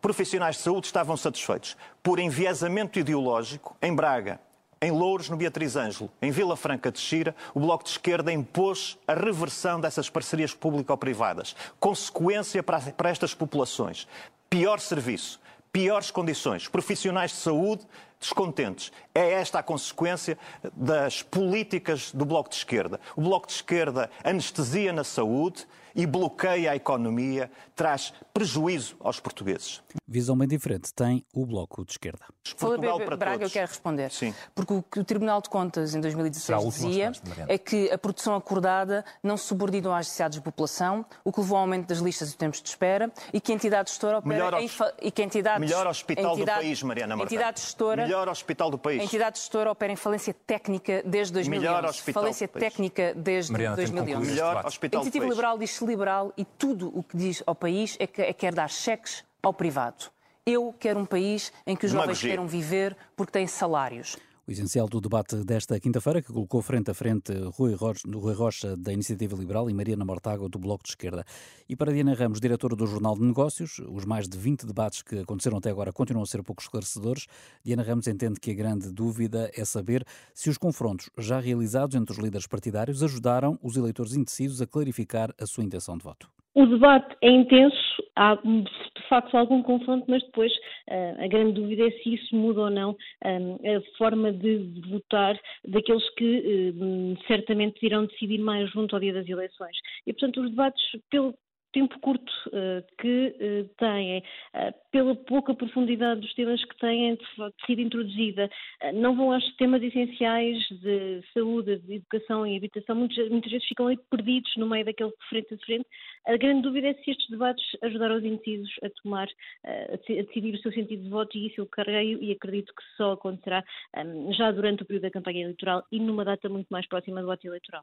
profissionais 0.00 0.56
de 0.56 0.62
saúde 0.62 0.86
estavam 0.86 1.16
satisfeitos. 1.16 1.76
Por 2.02 2.18
enviesamento 2.18 2.98
ideológico, 2.98 3.76
em 3.80 3.94
Braga, 3.94 4.40
em 4.84 4.90
Louros, 4.90 5.30
no 5.30 5.36
Beatriz 5.36 5.76
Ângelo, 5.76 6.10
em 6.20 6.30
Vila 6.30 6.56
Franca 6.56 6.92
de 6.92 6.98
Xira, 6.98 7.34
o 7.54 7.60
Bloco 7.60 7.84
de 7.84 7.90
Esquerda 7.90 8.30
impôs 8.30 8.98
a 9.08 9.14
reversão 9.14 9.80
dessas 9.80 10.10
parcerias 10.10 10.52
público-privadas. 10.52 11.56
Consequência 11.80 12.62
para, 12.62 12.80
para 12.92 13.08
estas 13.08 13.32
populações. 13.32 14.06
Pior 14.50 14.78
serviço, 14.78 15.40
piores 15.72 16.10
condições, 16.10 16.68
profissionais 16.68 17.30
de 17.30 17.38
saúde 17.38 17.86
descontentes. 18.24 18.90
É 19.14 19.32
esta 19.32 19.58
a 19.58 19.62
consequência 19.62 20.38
das 20.72 21.22
políticas 21.22 22.12
do 22.12 22.24
Bloco 22.24 22.50
de 22.50 22.56
Esquerda. 22.56 23.00
O 23.16 23.20
Bloco 23.20 23.46
de 23.46 23.52
Esquerda 23.52 24.10
anestesia 24.24 24.92
na 24.92 25.04
saúde 25.04 25.66
e 25.94 26.06
bloqueia 26.06 26.72
a 26.72 26.76
economia, 26.76 27.50
traz 27.76 28.12
prejuízo 28.32 28.96
aos 29.00 29.20
portugueses. 29.20 29.80
Visão 30.06 30.36
bem 30.36 30.48
diferente 30.48 30.92
tem 30.92 31.24
o 31.32 31.46
Bloco 31.46 31.84
de 31.84 31.92
Esquerda. 31.92 32.24
Portugal 32.58 32.98
para 32.98 33.16
Braga, 33.16 33.38
todos. 33.38 33.50
eu 33.50 33.52
quero 33.52 33.68
responder. 33.68 34.10
Sim. 34.10 34.34
Porque 34.54 34.74
o 34.74 34.82
que 34.82 35.00
o 35.00 35.04
Tribunal 35.04 35.40
de 35.40 35.48
Contas 35.48 35.94
em 35.94 36.00
2016 36.00 36.64
dizia 36.64 37.12
é 37.46 37.56
que 37.56 37.90
a 37.90 37.98
produção 37.98 38.34
acordada 38.34 39.04
não 39.22 39.36
se 39.36 39.44
subordinou 39.44 39.92
às 39.92 40.06
necessidades 40.06 40.38
da 40.38 40.44
população, 40.44 41.06
o 41.24 41.32
que 41.32 41.40
levou 41.40 41.56
ao 41.56 41.62
aumento 41.62 41.86
das 41.86 41.98
listas 41.98 42.32
e 42.32 42.36
tempos 42.36 42.60
de 42.60 42.68
espera 42.68 43.12
e 43.32 43.40
que 43.40 43.52
a 43.52 43.54
entidade 43.54 43.90
gestora 43.90 44.18
opera 44.18 44.34
melhor, 44.34 44.54
em 44.60 44.68
e 45.00 45.10
que 45.10 45.22
entidades, 45.22 45.60
melhor 45.60 45.86
hospital 45.86 46.32
entidade, 46.32 46.58
do 46.58 46.64
país, 46.64 46.82
Mariana 46.82 47.16
Martins. 47.16 47.32
Entidade 47.32 47.60
gestora, 47.60 48.06
melhor 48.14 48.28
hospital 48.28 48.70
do 48.70 48.78
país. 48.78 49.00
A 49.00 49.04
entidade 49.04 49.38
gestora 49.38 49.70
opera 49.70 49.92
em 49.92 49.96
falência 49.96 50.34
técnica 50.46 51.02
desde 51.04 51.32
2011. 51.34 51.50
Melhor 51.50 51.84
hospital 51.84 52.22
falência 52.22 52.48
técnica 52.48 53.12
desde 53.14 53.52
Mariana, 53.52 53.76
2011. 53.76 54.30
Melhor 54.30 54.66
hospital 54.66 55.04
do 55.04 55.10
país. 55.10 55.24
liberal 55.24 55.58
diz-se 55.58 55.84
liberal 55.84 56.32
e 56.36 56.44
tudo 56.44 56.96
o 56.96 57.02
que 57.02 57.16
diz 57.16 57.42
ao 57.46 57.54
país 57.54 57.96
é 57.98 58.06
que 58.06 58.22
é, 58.22 58.32
quer 58.32 58.54
dar 58.54 58.70
cheques 58.70 59.24
ao 59.42 59.52
privado. 59.52 60.06
Eu 60.46 60.74
quero 60.78 61.00
um 61.00 61.06
país 61.06 61.52
em 61.66 61.74
que 61.74 61.86
os 61.86 61.92
jovens 61.92 62.20
queiram 62.20 62.46
viver 62.46 62.96
porque 63.16 63.32
têm 63.32 63.46
salários. 63.46 64.16
O 64.46 64.52
essencial 64.52 64.86
do 64.86 65.00
debate 65.00 65.42
desta 65.42 65.80
quinta-feira, 65.80 66.20
que 66.20 66.30
colocou 66.30 66.60
frente 66.60 66.90
a 66.90 66.94
frente 66.94 67.32
Rui 67.56 67.74
Rocha, 67.74 68.76
da 68.76 68.92
Iniciativa 68.92 69.34
Liberal, 69.34 69.70
e 69.70 69.72
Mariana 69.72 70.04
Mortágua, 70.04 70.50
do 70.50 70.58
Bloco 70.58 70.84
de 70.84 70.90
Esquerda. 70.90 71.24
E 71.66 71.74
para 71.74 71.90
Diana 71.90 72.12
Ramos, 72.12 72.40
diretora 72.40 72.76
do 72.76 72.86
Jornal 72.86 73.14
de 73.14 73.22
Negócios, 73.22 73.78
os 73.78 74.04
mais 74.04 74.28
de 74.28 74.36
20 74.36 74.66
debates 74.66 75.00
que 75.00 75.20
aconteceram 75.20 75.56
até 75.56 75.70
agora 75.70 75.94
continuam 75.94 76.24
a 76.24 76.26
ser 76.26 76.42
pouco 76.42 76.60
esclarecedores. 76.60 77.26
Diana 77.64 77.82
Ramos 77.82 78.06
entende 78.06 78.38
que 78.38 78.50
a 78.50 78.54
grande 78.54 78.92
dúvida 78.92 79.50
é 79.54 79.64
saber 79.64 80.04
se 80.34 80.50
os 80.50 80.58
confrontos 80.58 81.08
já 81.16 81.40
realizados 81.40 81.96
entre 81.96 82.12
os 82.12 82.18
líderes 82.18 82.46
partidários 82.46 83.02
ajudaram 83.02 83.58
os 83.62 83.78
eleitores 83.78 84.12
indecisos 84.12 84.60
a 84.60 84.66
clarificar 84.66 85.34
a 85.40 85.46
sua 85.46 85.64
intenção 85.64 85.96
de 85.96 86.04
voto. 86.04 86.28
O 86.54 86.66
debate 86.66 87.16
é 87.20 87.30
intenso, 87.30 87.76
há 88.14 88.36
de 88.36 89.08
facto 89.08 89.36
algum 89.36 89.60
confronto, 89.60 90.04
mas 90.08 90.22
depois 90.22 90.52
uh, 90.88 91.24
a 91.24 91.26
grande 91.26 91.60
dúvida 91.60 91.88
é 91.88 91.90
se 91.90 92.14
isso 92.14 92.36
muda 92.36 92.60
ou 92.60 92.70
não 92.70 92.90
um, 93.24 93.54
a 93.54 93.98
forma 93.98 94.32
de 94.32 94.58
votar 94.88 95.36
daqueles 95.66 96.08
que 96.14 96.70
uh, 96.70 97.26
certamente 97.26 97.84
irão 97.84 98.06
decidir 98.06 98.38
mais 98.38 98.70
junto 98.70 98.94
ao 98.94 99.00
dia 99.00 99.12
das 99.12 99.28
eleições. 99.28 99.76
E, 100.06 100.12
portanto, 100.12 100.42
os 100.42 100.50
debates, 100.50 100.82
pelo, 101.10 101.34
tempo 101.74 101.98
curto 101.98 102.32
uh, 102.46 102.82
que 102.98 103.34
uh, 103.34 103.68
têm, 103.76 104.18
uh, 104.18 104.74
pela 104.92 105.14
pouca 105.16 105.52
profundidade 105.52 106.20
dos 106.20 106.32
temas 106.34 106.64
que 106.64 106.78
têm 106.78 107.18
sido 107.66 107.80
introduzida, 107.80 108.48
não 108.94 109.16
vão 109.16 109.32
aos 109.32 109.44
temas 109.56 109.82
essenciais 109.82 110.56
de 110.70 111.20
saúde, 111.34 111.78
de 111.80 111.96
educação 111.96 112.46
e 112.46 112.56
habitação, 112.56 112.94
muitas, 112.94 113.28
muitas, 113.28 113.50
vezes 113.50 113.66
ficam 113.66 113.88
ali 113.88 113.98
perdidos 114.08 114.52
no 114.56 114.68
meio 114.68 114.84
daquele 114.84 115.12
frente 115.28 115.52
a 115.52 115.58
frente. 115.58 115.86
A 116.26 116.36
grande 116.36 116.62
dúvida 116.62 116.88
é 116.88 116.94
se 116.94 117.10
estes 117.10 117.28
debates 117.28 117.64
ajudaram 117.82 118.16
os 118.16 118.24
indecisos 118.24 118.70
a 118.84 118.90
tomar, 119.02 119.28
a 119.64 119.96
decidir 120.22 120.54
o 120.54 120.58
seu 120.58 120.72
sentido 120.72 121.02
de 121.02 121.08
voto 121.08 121.36
e 121.36 121.48
isso 121.48 121.60
eu 121.60 121.66
creio 121.66 122.22
e 122.22 122.30
acredito 122.30 122.72
que 122.72 122.82
só 122.96 123.12
acontecerá 123.12 123.64
um, 123.96 124.32
já 124.32 124.52
durante 124.52 124.84
o 124.84 124.86
período 124.86 125.02
da 125.02 125.10
campanha 125.10 125.42
eleitoral 125.42 125.84
e 125.90 125.98
numa 125.98 126.24
data 126.24 126.48
muito 126.48 126.68
mais 126.68 126.86
próxima 126.86 127.20
do 127.20 127.26
voto 127.26 127.44
eleitoral. 127.44 127.82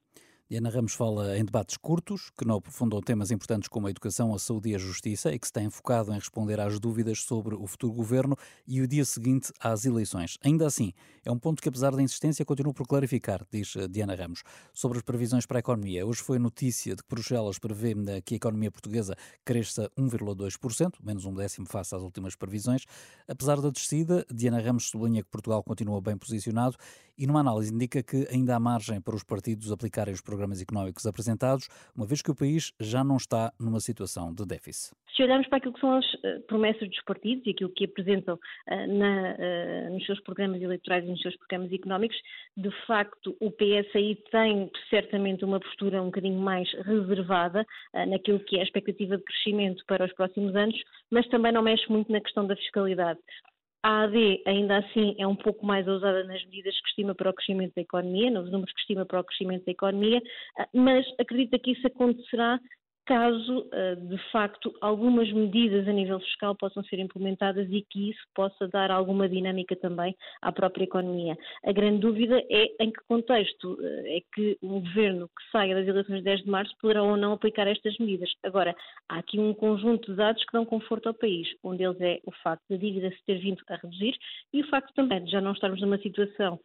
Diana 0.52 0.70
Ramos 0.70 0.94
fala 0.96 1.38
em 1.38 1.46
debates 1.46 1.78
curtos, 1.78 2.30
que 2.38 2.46
não 2.46 2.58
aprofundam 2.58 3.00
temas 3.00 3.32
importantes 3.32 3.70
como 3.70 3.88
a 3.88 3.90
educação, 3.90 4.36
a 4.36 4.38
saúde 4.38 4.72
e 4.72 4.76
a 4.76 4.78
justiça, 4.78 5.34
e 5.34 5.40
que 5.40 5.48
se 5.48 5.54
têm 5.54 5.70
focado 5.70 6.12
em 6.12 6.16
responder 6.16 6.60
às 6.60 6.78
dúvidas 6.78 7.22
sobre 7.22 7.56
o 7.56 7.66
futuro 7.66 7.94
governo 7.94 8.36
e 8.68 8.82
o 8.82 8.86
dia 8.86 9.06
seguinte 9.06 9.54
às 9.62 9.86
eleições. 9.86 10.38
Ainda 10.44 10.68
assim, 10.68 10.92
é 11.24 11.32
um 11.32 11.40
ponto 11.40 11.62
que, 11.62 11.70
apesar 11.70 11.96
da 11.96 12.02
insistência, 12.02 12.44
continua 12.44 12.74
por 12.74 12.86
clarificar, 12.86 13.48
diz 13.50 13.78
eh, 13.78 13.88
Diana 13.88 14.14
Ramos. 14.14 14.44
Sobre 14.74 14.98
as 14.98 15.04
previsões 15.06 15.46
para 15.46 15.60
a 15.60 15.62
economia, 15.62 16.06
hoje 16.06 16.22
foi 16.22 16.38
notícia 16.38 16.98
de 16.98 17.02
que 17.02 17.08
Bruxelas 17.08 17.58
prevê 17.58 17.96
eh, 18.10 18.20
que 18.20 18.34
a 18.34 18.38
economia 18.38 18.70
portuguesa 18.70 19.16
cresça 19.46 19.90
1,2%, 19.98 20.96
menos 21.02 21.24
um 21.24 21.34
décimo 21.34 21.66
face 21.66 21.96
às 21.96 22.02
últimas 22.02 22.36
previsões. 22.36 22.84
Apesar 23.26 23.62
da 23.62 23.70
descida, 23.70 24.26
Diana 24.30 24.60
Ramos 24.60 24.90
sublinha 24.90 25.24
que 25.24 25.30
Portugal 25.30 25.64
continua 25.64 26.02
bem 26.02 26.18
posicionado 26.18 26.76
e, 27.18 27.26
numa 27.28 27.40
análise, 27.40 27.74
indica 27.74 28.04
que 28.04 28.28
ainda 28.32 28.56
há 28.56 28.60
margem 28.60 29.00
para 29.00 29.16
os 29.16 29.24
partidos 29.24 29.72
aplicarem 29.72 30.14
os 30.14 30.22
programas 30.22 30.41
programas 30.42 30.62
económicos 30.62 31.06
apresentados, 31.06 31.68
uma 31.96 32.06
vez 32.06 32.22
que 32.22 32.32
o 32.32 32.36
país 32.36 32.74
já 32.80 33.04
não 33.04 33.18
está 33.18 33.54
numa 33.60 33.80
situação 33.80 34.34
de 34.34 34.44
déficit. 34.46 34.96
Se 35.16 35.22
olharmos 35.22 35.48
para 35.48 35.58
aquilo 35.58 35.74
que 35.74 35.80
são 35.80 35.98
as 35.98 36.06
uh, 36.06 36.42
promessas 36.48 36.88
dos 36.88 37.04
partidos 37.04 37.46
e 37.46 37.52
aquilo 37.52 37.70
que 37.70 37.86
apresentam 37.86 38.36
uh, 38.36 38.88
na, 38.88 39.36
uh, 39.36 39.94
nos 39.94 40.06
seus 40.06 40.20
programas 40.22 40.62
eleitorais 40.62 41.06
e 41.06 41.10
nos 41.10 41.22
seus 41.22 41.36
programas 41.36 41.72
económicos, 41.72 42.18
de 42.58 42.72
facto 42.88 43.36
o 43.40 43.52
PSI 43.52 44.18
tem 44.32 44.72
certamente 44.90 45.46
uma 45.46 45.60
postura 45.60 46.02
um 46.02 46.06
bocadinho 46.06 46.40
mais 46.40 46.72
reservada 46.86 47.66
naquilo 48.08 48.40
que 48.40 48.58
é 48.58 48.62
a 48.62 48.64
expectativa 48.64 49.18
de 49.18 49.24
crescimento 49.24 49.84
para 49.86 50.06
os 50.06 50.14
próximos 50.14 50.56
anos, 50.56 50.82
mas 51.12 51.28
também 51.28 51.52
não 51.52 51.62
mexe 51.62 51.88
muito 51.92 52.12
na 52.12 52.22
questão 52.22 52.48
da 52.48 52.56
fiscalidade. 52.56 53.20
A 53.84 54.04
AD, 54.04 54.44
ainda 54.46 54.78
assim, 54.78 55.16
é 55.18 55.26
um 55.26 55.36
pouco 55.36 55.66
mais 55.66 55.88
ousada 55.88 56.24
nas 56.24 56.44
medidas 56.46 56.80
que 56.80 56.88
estima 56.90 57.16
para 57.16 57.32
o 57.32 57.34
crescimento 57.34 57.74
da 57.74 57.82
economia, 57.82 58.30
nos 58.30 58.52
números 58.52 58.72
que 58.74 58.82
estima 58.82 59.06
para 59.06 59.20
o 59.20 59.24
crescimento 59.24 59.66
da 59.66 59.72
economia, 59.72 60.22
ah, 60.60 60.68
mas 60.72 61.04
acredita 61.20 61.58
que 61.58 61.72
isso 61.72 61.88
acontecerá 61.88 62.60
caso, 63.06 63.68
eh, 63.72 63.96
de 63.96 64.18
facto, 64.32 64.74
algumas 64.82 65.32
medidas 65.32 65.88
a 65.88 65.92
nível 65.92 66.20
fiscal 66.20 66.56
possam 66.56 66.84
ser 66.84 67.00
implementadas 67.00 67.68
e 67.70 67.82
que 67.90 68.12
isso 68.12 68.22
possa 68.34 68.68
dar 68.68 68.92
alguma 68.92 69.28
dinâmica 69.28 69.76
também 69.76 70.16
à 70.42 70.52
própria 70.52 70.84
economia. 70.84 71.38
A 71.66 71.72
grande 71.72 72.00
dúvida 72.00 72.42
é 72.50 72.72
em 72.80 72.92
que 72.92 73.00
contexto 73.08 73.78
eh, 73.82 74.18
é 74.18 74.22
que 74.34 74.58
um 74.62 74.80
governo 74.80 75.28
que 75.28 75.52
saia 75.52 75.76
das 75.76 75.88
eleições 75.88 76.18
de 76.18 76.24
10 76.24 76.44
de 76.44 76.50
março 76.50 76.76
poderá 76.80 77.04
ou 77.04 77.18
não 77.18 77.34
aplicar 77.34 77.68
estas 77.68 77.98
medidas. 77.98 78.32
Agora, 78.44 78.76
há 79.10 79.20
aqui 79.20 79.40
um 79.40 79.54
conjunto 79.54 80.12
de 80.12 80.18
dados 80.18 80.44
que 80.46 80.54
dão 80.54 80.66
conforto 80.66 81.08
ao 81.08 81.14
país. 81.14 81.48
Um 81.64 81.76
deles 81.76 82.00
é 82.02 82.20
o 82.26 82.32
facto 82.44 82.64
da 82.70 82.78
dívida 82.78 83.10
se 83.12 83.24
ter 83.26 83.40
vindo 83.40 83.62
a 83.68 83.76
reduzir 83.76 84.16
e 84.54 84.62
o 84.62 84.68
facto 84.70 84.94
também 84.94 85.24
de 85.24 85.32
já 85.32 85.42
não 85.42 85.54
estarmos 85.54 85.82
numa 85.82 85.98
situação 85.98 86.60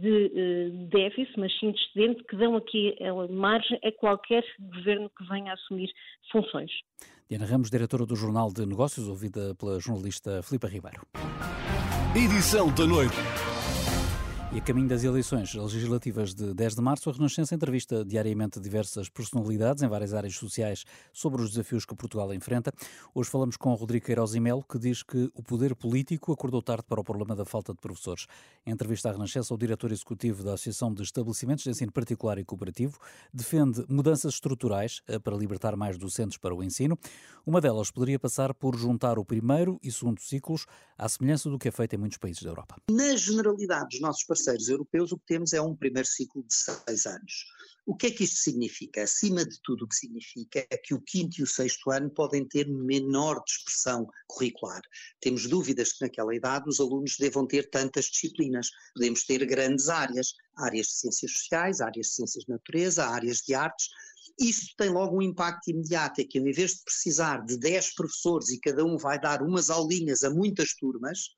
de 0.00 0.88
déficit, 0.90 1.38
mas 1.38 1.52
sim 1.58 1.72
de 1.72 1.78
excedente, 1.78 2.24
que 2.24 2.36
dão 2.36 2.56
aqui 2.56 2.96
margem 3.30 3.78
a 3.84 3.92
qualquer 3.92 4.44
governo 4.58 5.10
que 5.16 5.24
venha 5.28 5.50
a 5.50 5.54
assumir 5.54 5.90
funções. 6.32 6.70
Diana 7.28 7.46
Ramos, 7.46 7.70
diretora 7.70 8.06
do 8.06 8.16
Jornal 8.16 8.52
de 8.52 8.66
Negócios, 8.66 9.06
ouvida 9.06 9.54
pela 9.54 9.78
jornalista 9.78 10.42
Filipa 10.42 10.66
Ribeiro. 10.66 11.06
Edição 12.16 12.74
da 12.74 12.86
noite. 12.86 13.16
E 14.52 14.58
a 14.58 14.60
caminho 14.60 14.88
das 14.88 15.04
eleições 15.04 15.54
legislativas 15.54 16.34
de 16.34 16.52
10 16.52 16.74
de 16.74 16.82
março, 16.82 17.08
a 17.08 17.12
Renascença 17.12 17.54
entrevista 17.54 18.04
diariamente 18.04 18.58
diversas 18.58 19.08
personalidades 19.08 19.80
em 19.80 19.86
várias 19.86 20.12
áreas 20.12 20.34
sociais 20.34 20.84
sobre 21.12 21.40
os 21.40 21.50
desafios 21.50 21.84
que 21.84 21.94
Portugal 21.94 22.34
enfrenta. 22.34 22.72
Hoje 23.14 23.30
falamos 23.30 23.56
com 23.56 23.72
Rodrigo 23.74 24.06
Queiroz 24.06 24.34
e 24.34 24.40
Melo, 24.40 24.64
que 24.64 24.76
diz 24.76 25.04
que 25.04 25.30
o 25.36 25.42
poder 25.42 25.76
político 25.76 26.32
acordou 26.32 26.60
tarde 26.60 26.82
para 26.88 27.00
o 27.00 27.04
problema 27.04 27.36
da 27.36 27.44
falta 27.44 27.72
de 27.72 27.78
professores. 27.78 28.26
Em 28.66 28.72
entrevista 28.72 29.08
à 29.08 29.12
Renascença, 29.12 29.54
o 29.54 29.56
diretor 29.56 29.92
executivo 29.92 30.42
da 30.42 30.54
Associação 30.54 30.92
de 30.92 31.04
Estabelecimentos 31.04 31.62
de 31.62 31.70
Ensino 31.70 31.92
Particular 31.92 32.36
e 32.36 32.44
Cooperativo 32.44 32.98
defende 33.32 33.84
mudanças 33.88 34.34
estruturais 34.34 35.00
eh, 35.06 35.20
para 35.20 35.36
libertar 35.36 35.76
mais 35.76 35.96
docentes 35.96 36.38
para 36.38 36.52
o 36.52 36.60
ensino. 36.60 36.98
Uma 37.46 37.60
delas 37.60 37.92
poderia 37.92 38.18
passar 38.18 38.52
por 38.52 38.76
juntar 38.76 39.16
o 39.16 39.24
primeiro 39.24 39.78
e 39.80 39.92
segundo 39.92 40.20
ciclos, 40.20 40.66
à 40.98 41.08
semelhança 41.08 41.48
do 41.48 41.56
que 41.56 41.68
é 41.68 41.70
feito 41.70 41.94
em 41.94 41.98
muitos 41.98 42.18
países 42.18 42.42
da 42.42 42.50
Europa. 42.50 42.76
Na 42.90 43.14
generalidade 43.16 43.90
dos 43.90 44.00
nossos 44.00 44.24
parceiros 44.40 44.68
europeus, 44.68 45.12
o 45.12 45.18
que 45.18 45.26
temos 45.26 45.52
é 45.52 45.60
um 45.60 45.76
primeiro 45.76 46.08
ciclo 46.08 46.42
de 46.42 46.54
seis 46.54 47.06
anos. 47.06 47.44
O 47.86 47.96
que 47.96 48.06
é 48.06 48.10
que 48.10 48.24
isto 48.24 48.36
significa? 48.36 49.02
Acima 49.02 49.44
de 49.44 49.58
tudo, 49.62 49.84
o 49.84 49.88
que 49.88 49.96
significa 49.96 50.66
é 50.70 50.76
que 50.76 50.94
o 50.94 51.00
quinto 51.00 51.40
e 51.40 51.42
o 51.42 51.46
sexto 51.46 51.90
ano 51.90 52.10
podem 52.10 52.46
ter 52.46 52.68
menor 52.68 53.42
dispersão 53.44 54.08
curricular. 54.28 54.80
Temos 55.20 55.46
dúvidas 55.46 55.92
que 55.92 56.02
naquela 56.02 56.34
idade 56.34 56.68
os 56.68 56.78
alunos 56.78 57.16
devam 57.18 57.46
ter 57.46 57.68
tantas 57.68 58.06
disciplinas. 58.06 58.68
Podemos 58.94 59.24
ter 59.24 59.44
grandes 59.46 59.88
áreas, 59.88 60.34
áreas 60.56 60.86
de 60.86 60.92
ciências 60.92 61.32
sociais, 61.32 61.80
áreas 61.80 62.06
de 62.06 62.14
ciências 62.14 62.44
de 62.44 62.50
natureza, 62.50 63.06
áreas 63.06 63.38
de 63.38 63.54
artes. 63.54 63.88
Isso 64.38 64.74
tem 64.76 64.88
logo 64.88 65.16
um 65.16 65.22
impacto 65.22 65.70
imediato, 65.70 66.20
é 66.20 66.24
que 66.24 66.38
em 66.38 66.52
vez 66.52 66.72
de 66.72 66.84
precisar 66.84 67.44
de 67.44 67.58
10 67.58 67.94
professores 67.94 68.50
e 68.50 68.60
cada 68.60 68.84
um 68.84 68.96
vai 68.96 69.20
dar 69.20 69.42
umas 69.42 69.68
aulinhas 69.68 70.22
a 70.22 70.30
muitas 70.30 70.74
turmas, 70.74 71.30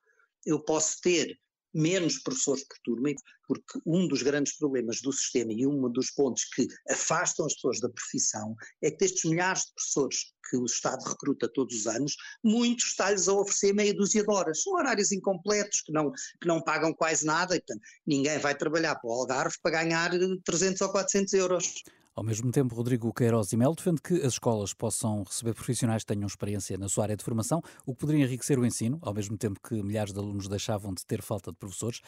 eu 0.44 0.62
posso 0.62 1.00
ter 1.00 1.38
menos 1.74 2.18
professores 2.18 2.64
por 2.64 2.78
turma, 2.84 3.10
porque 3.46 3.80
um 3.84 4.06
dos 4.06 4.22
grandes 4.22 4.56
problemas 4.56 5.00
do 5.00 5.12
sistema 5.12 5.52
e 5.52 5.66
um 5.66 5.90
dos 5.90 6.10
pontos 6.10 6.44
que 6.44 6.66
afastam 6.88 7.46
as 7.46 7.54
pessoas 7.54 7.80
da 7.80 7.88
profissão 7.88 8.54
é 8.82 8.90
que 8.90 8.98
destes 8.98 9.30
milhares 9.30 9.66
de 9.66 9.74
professores 9.74 10.32
que 10.48 10.56
o 10.56 10.64
Estado 10.64 11.02
recruta 11.04 11.48
todos 11.48 11.74
os 11.74 11.86
anos, 11.86 12.16
muitos 12.44 12.86
está-lhes 12.86 13.28
a 13.28 13.32
oferecer 13.32 13.72
meia 13.72 13.94
dúzia 13.94 14.22
de 14.22 14.30
horas. 14.30 14.62
São 14.62 14.74
horários 14.74 15.12
incompletos, 15.12 15.80
que 15.82 15.92
não, 15.92 16.12
que 16.12 16.46
não 16.46 16.60
pagam 16.60 16.92
quase 16.92 17.24
nada, 17.24 17.56
e 17.56 17.60
portanto 17.60 17.82
ninguém 18.06 18.38
vai 18.38 18.54
trabalhar 18.54 18.96
para 18.96 19.08
o 19.08 19.12
Algarve 19.12 19.56
para 19.62 19.82
ganhar 19.82 20.10
300 20.44 20.80
ou 20.82 20.90
400 20.90 21.32
euros. 21.34 21.82
Ao 22.14 22.22
mesmo 22.22 22.52
tempo, 22.52 22.74
Rodrigo 22.74 23.10
Queiroz 23.10 23.50
e 23.54 23.56
Mel 23.56 23.74
defende 23.74 24.02
que 24.02 24.12
as 24.16 24.34
escolas 24.34 24.74
possam 24.74 25.22
receber 25.22 25.54
profissionais 25.54 26.02
que 26.02 26.12
tenham 26.12 26.26
experiência 26.26 26.76
na 26.76 26.86
sua 26.86 27.04
área 27.04 27.16
de 27.16 27.24
formação, 27.24 27.62
o 27.86 27.94
que 27.94 28.00
poderia 28.00 28.26
enriquecer 28.26 28.58
o 28.58 28.66
ensino, 28.66 28.98
ao 29.00 29.14
mesmo 29.14 29.38
tempo 29.38 29.58
que 29.66 29.82
milhares 29.82 30.12
de 30.12 30.18
alunos 30.18 30.46
deixavam 30.46 30.92
de 30.92 31.06
ter 31.06 31.22
falta 31.22 31.50
de 31.50 31.56
professores. 31.56 32.02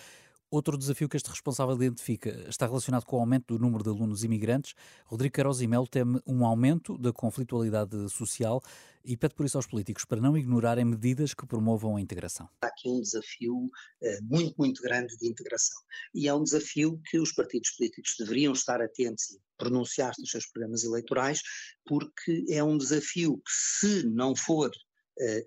Outro 0.54 0.78
desafio 0.78 1.08
que 1.08 1.16
este 1.16 1.28
responsável 1.28 1.74
identifica 1.74 2.30
está 2.48 2.64
relacionado 2.64 3.04
com 3.04 3.16
o 3.16 3.18
aumento 3.18 3.52
do 3.52 3.58
número 3.58 3.82
de 3.82 3.90
alunos 3.90 4.22
imigrantes. 4.22 4.76
Rodrigo 5.04 5.34
Queiroz 5.34 5.60
e 5.60 5.66
Melo 5.66 5.88
teme 5.88 6.20
um 6.24 6.46
aumento 6.46 6.96
da 6.96 7.12
conflitualidade 7.12 8.08
social 8.08 8.62
e 9.04 9.16
pede 9.16 9.34
por 9.34 9.44
isso 9.44 9.58
aos 9.58 9.66
políticos 9.66 10.04
para 10.04 10.20
não 10.20 10.38
ignorarem 10.38 10.84
medidas 10.84 11.34
que 11.34 11.44
promovam 11.44 11.96
a 11.96 12.00
integração. 12.00 12.48
Há 12.62 12.68
aqui 12.68 12.88
um 12.88 13.00
desafio 13.00 13.64
uh, 13.64 14.22
muito, 14.22 14.54
muito 14.56 14.80
grande 14.80 15.16
de 15.16 15.26
integração. 15.26 15.76
E 16.14 16.28
é 16.28 16.32
um 16.32 16.44
desafio 16.44 17.00
que 17.10 17.18
os 17.18 17.32
partidos 17.32 17.70
políticos 17.70 18.14
deveriam 18.16 18.52
estar 18.52 18.80
atentos 18.80 19.32
e 19.32 19.40
pronunciar-se 19.58 20.20
nos 20.20 20.30
seus 20.30 20.46
programas 20.46 20.84
eleitorais, 20.84 21.42
porque 21.84 22.44
é 22.48 22.62
um 22.62 22.78
desafio 22.78 23.38
que, 23.38 23.50
se 23.50 24.06
não 24.06 24.36
for 24.36 24.70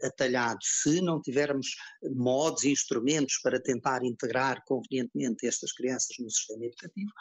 atalhado, 0.03 0.59
se 0.61 1.01
não 1.01 1.21
tivermos 1.21 1.75
modos 2.15 2.63
e 2.63 2.71
instrumentos 2.71 3.39
para 3.43 3.61
tentar 3.61 4.03
integrar 4.03 4.63
convenientemente 4.65 5.45
estas 5.45 5.71
crianças 5.73 6.15
no 6.19 6.29
sistema 6.29 6.65
educativo, 6.65 7.11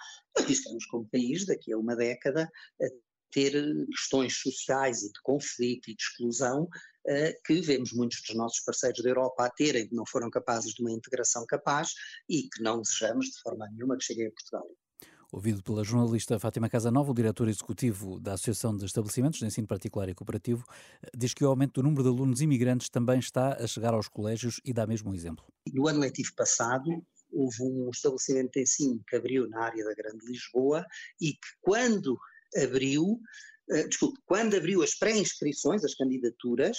estamos 0.49 0.87
como 0.87 1.09
país, 1.09 1.47
daqui 1.47 1.73
a 1.73 1.79
uma 1.79 1.97
década, 1.97 2.51
a 2.81 2.87
ter 3.33 3.53
questões 3.89 4.39
sociais 4.39 5.03
e 5.03 5.13
de 5.13 5.21
conflito 5.23 5.91
e 5.91 5.95
de 5.95 6.03
exclusão 6.03 6.63
uh, 6.63 7.43
que 7.45 7.61
vemos 7.61 7.93
muitos 7.93 8.23
dos 8.27 8.37
nossos 8.37 8.61
parceiros 8.61 9.03
da 9.03 9.11
Europa 9.11 9.45
a 9.45 9.51
terem, 9.51 9.89
que 9.89 9.95
não 9.95 10.07
foram 10.07 10.31
capazes 10.31 10.73
de 10.73 10.83
uma 10.83 10.93
integração 10.93 11.45
capaz 11.47 11.91
e 12.29 12.49
que 12.49 12.63
não 12.63 12.81
desejamos 12.81 13.27
de 13.27 13.41
forma 13.41 13.69
nenhuma 13.71 13.97
que 13.99 14.05
cheguem 14.05 14.29
a 14.29 14.31
Portugal. 14.31 14.67
Ouvido 15.33 15.61
pela 15.61 15.83
jornalista 15.83 16.39
Fátima 16.39 16.69
Casanova, 16.69 17.11
o 17.11 17.15
diretor 17.15 17.49
executivo 17.49 18.21
da 18.21 18.35
Associação 18.35 18.77
de 18.77 18.85
Estabelecimentos 18.85 19.41
de 19.41 19.47
Ensino 19.47 19.67
Particular 19.67 20.09
e 20.09 20.15
Cooperativo, 20.15 20.65
diz 21.17 21.35
que 21.35 21.45
o 21.45 21.49
aumento 21.49 21.75
do 21.75 21.83
número 21.83 22.05
de 22.05 22.09
alunos 22.09 22.41
imigrantes 22.41 22.89
também 22.89 23.19
está 23.19 23.55
a 23.55 23.67
chegar 23.67 23.93
aos 23.93 24.09
colégios 24.09 24.61
e 24.65 24.73
dá 24.73 24.87
mesmo 24.87 25.11
um 25.11 25.15
exemplo. 25.15 25.45
No 25.73 25.89
ano 25.89 25.99
letivo 25.99 26.33
passado, 26.37 27.05
houve 27.33 27.61
um 27.61 27.91
estabelecimento 27.91 28.53
de 28.53 28.63
ensino 28.63 29.03
que 29.07 29.17
abriu 29.17 29.49
na 29.49 29.65
área 29.65 29.85
da 29.85 29.95
Grande 29.95 30.25
Lisboa 30.27 30.87
e 31.21 31.33
que 31.33 31.49
quando 31.61 32.17
abriu, 32.63 33.21
uh, 33.71 33.89
desculpe, 33.89 34.21
quando 34.25 34.57
abriu 34.57 34.81
as 34.81 34.95
pré-inscrições, 34.95 35.85
as 35.85 35.95
candidaturas, 35.95 36.79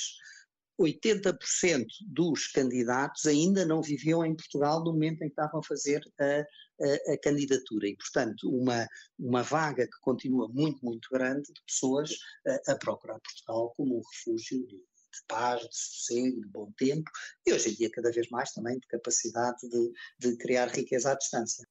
80% 0.80 1.86
dos 2.08 2.48
candidatos 2.48 3.26
ainda 3.26 3.66
não 3.66 3.82
viviam 3.82 4.24
em 4.24 4.36
Portugal 4.36 4.84
no 4.84 4.94
momento 4.94 5.24
em 5.24 5.28
que 5.28 5.34
estavam 5.34 5.60
a 5.60 5.64
fazer 5.64 6.02
a, 6.20 6.46
a, 6.82 7.14
a, 7.14 7.18
candidatura 7.18 7.88
e, 7.88 7.96
portanto, 7.96 8.50
uma, 8.50 8.88
uma 9.20 9.44
vaga 9.44 9.86
que 9.86 10.00
continua 10.02 10.48
muito, 10.48 10.84
muito 10.84 11.08
grande 11.12 11.52
de 11.54 11.62
pessoas 11.66 12.12
a, 12.46 12.74
a 12.74 12.76
procurar 12.78 13.20
Portugal 13.20 13.74
como 13.76 13.98
um 13.98 14.02
refúgio 14.14 14.66
de, 14.68 14.76
de 14.76 15.24
paz, 15.28 15.62
de 15.62 15.76
sossego, 15.76 16.42
de 16.42 16.48
bom 16.48 16.72
tempo 16.78 17.10
e 17.46 17.54
hoje 17.54 17.72
em 17.72 17.76
dia 17.76 17.90
cada 17.92 18.12
vez 18.12 18.30
mais 18.30 18.52
também 18.52 18.78
de 18.80 18.88
capacidade 18.88 19.68
de, 19.70 19.92
de 20.20 20.38
criar 20.38 20.68
riqueza 20.68 21.12
à 21.12 21.16
distância. 21.16 21.68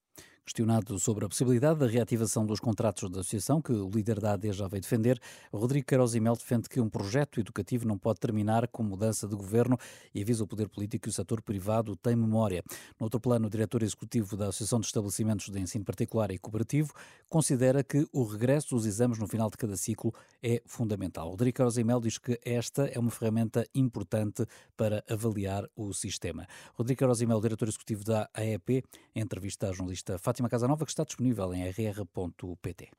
Questionado 0.47 0.97
sobre 1.01 1.25
a 1.25 1.29
possibilidade 1.29 1.81
da 1.81 1.89
reativação 1.89 2.47
dos 2.47 2.61
contratos 2.61 3.11
da 3.11 3.19
associação, 3.19 3.61
que 3.61 3.73
o 3.73 3.91
líder 3.91 4.21
da 4.21 4.35
AD 4.35 4.53
já 4.53 4.69
veio 4.69 4.81
defender, 4.81 5.21
Rodrigo 5.53 5.85
Queiroz 5.85 6.13
defende 6.13 6.69
que 6.69 6.81
um 6.81 6.89
projeto 6.89 7.41
educativo 7.41 7.85
não 7.85 7.99
pode 7.99 8.21
terminar 8.21 8.69
com 8.69 8.85
mudança 8.85 9.27
de 9.27 9.35
governo 9.35 9.77
e 10.15 10.23
avisa 10.23 10.45
o 10.45 10.47
poder 10.47 10.69
político 10.69 11.09
e 11.09 11.11
o 11.11 11.13
setor 11.13 11.43
privado 11.43 11.97
tem 11.97 12.15
memória. 12.15 12.63
No 12.99 13.07
outro 13.07 13.19
plano, 13.19 13.49
o 13.49 13.51
diretor 13.51 13.83
executivo 13.83 14.37
da 14.37 14.47
Associação 14.47 14.79
de 14.79 14.87
Estabelecimentos 14.87 15.49
de 15.49 15.59
Ensino 15.59 15.85
Particular 15.85 16.31
e 16.31 16.39
Cooperativo 16.39 16.95
considera 17.29 17.83
que 17.83 18.07
o 18.13 18.23
regresso 18.23 18.77
dos 18.77 18.87
exames 18.87 19.19
no 19.19 19.27
final 19.27 19.51
de 19.51 19.57
cada 19.57 19.77
ciclo 19.77 20.15
é 20.41 20.63
fundamental. 20.65 21.29
Rodrigo 21.29 21.57
Queiroz 21.57 21.75
diz 22.01 22.19
que 22.19 22.39
esta 22.45 22.87
é 22.87 23.01
uma 23.01 23.11
ferramenta 23.11 23.67
importante 23.75 24.47
para 24.77 25.03
avaliar 25.11 25.69
o 25.75 25.93
sistema. 25.93 26.47
Rodrigo 26.75 26.99
Queiroz 26.99 27.19
diretor 27.19 27.67
executivo 27.67 28.05
da 28.05 28.31
AEP, 28.33 28.85
em 29.13 29.21
entrevista 29.21 29.69
à 29.69 29.73
jornalista 29.73 30.17
Fátima 30.19 30.36
Fátima 30.37 30.51
Casanova, 30.51 30.85
que 30.85 30.91
está 30.91 31.03
disponível 31.03 31.55
em 31.55 31.67
rr.pt. 31.67 32.91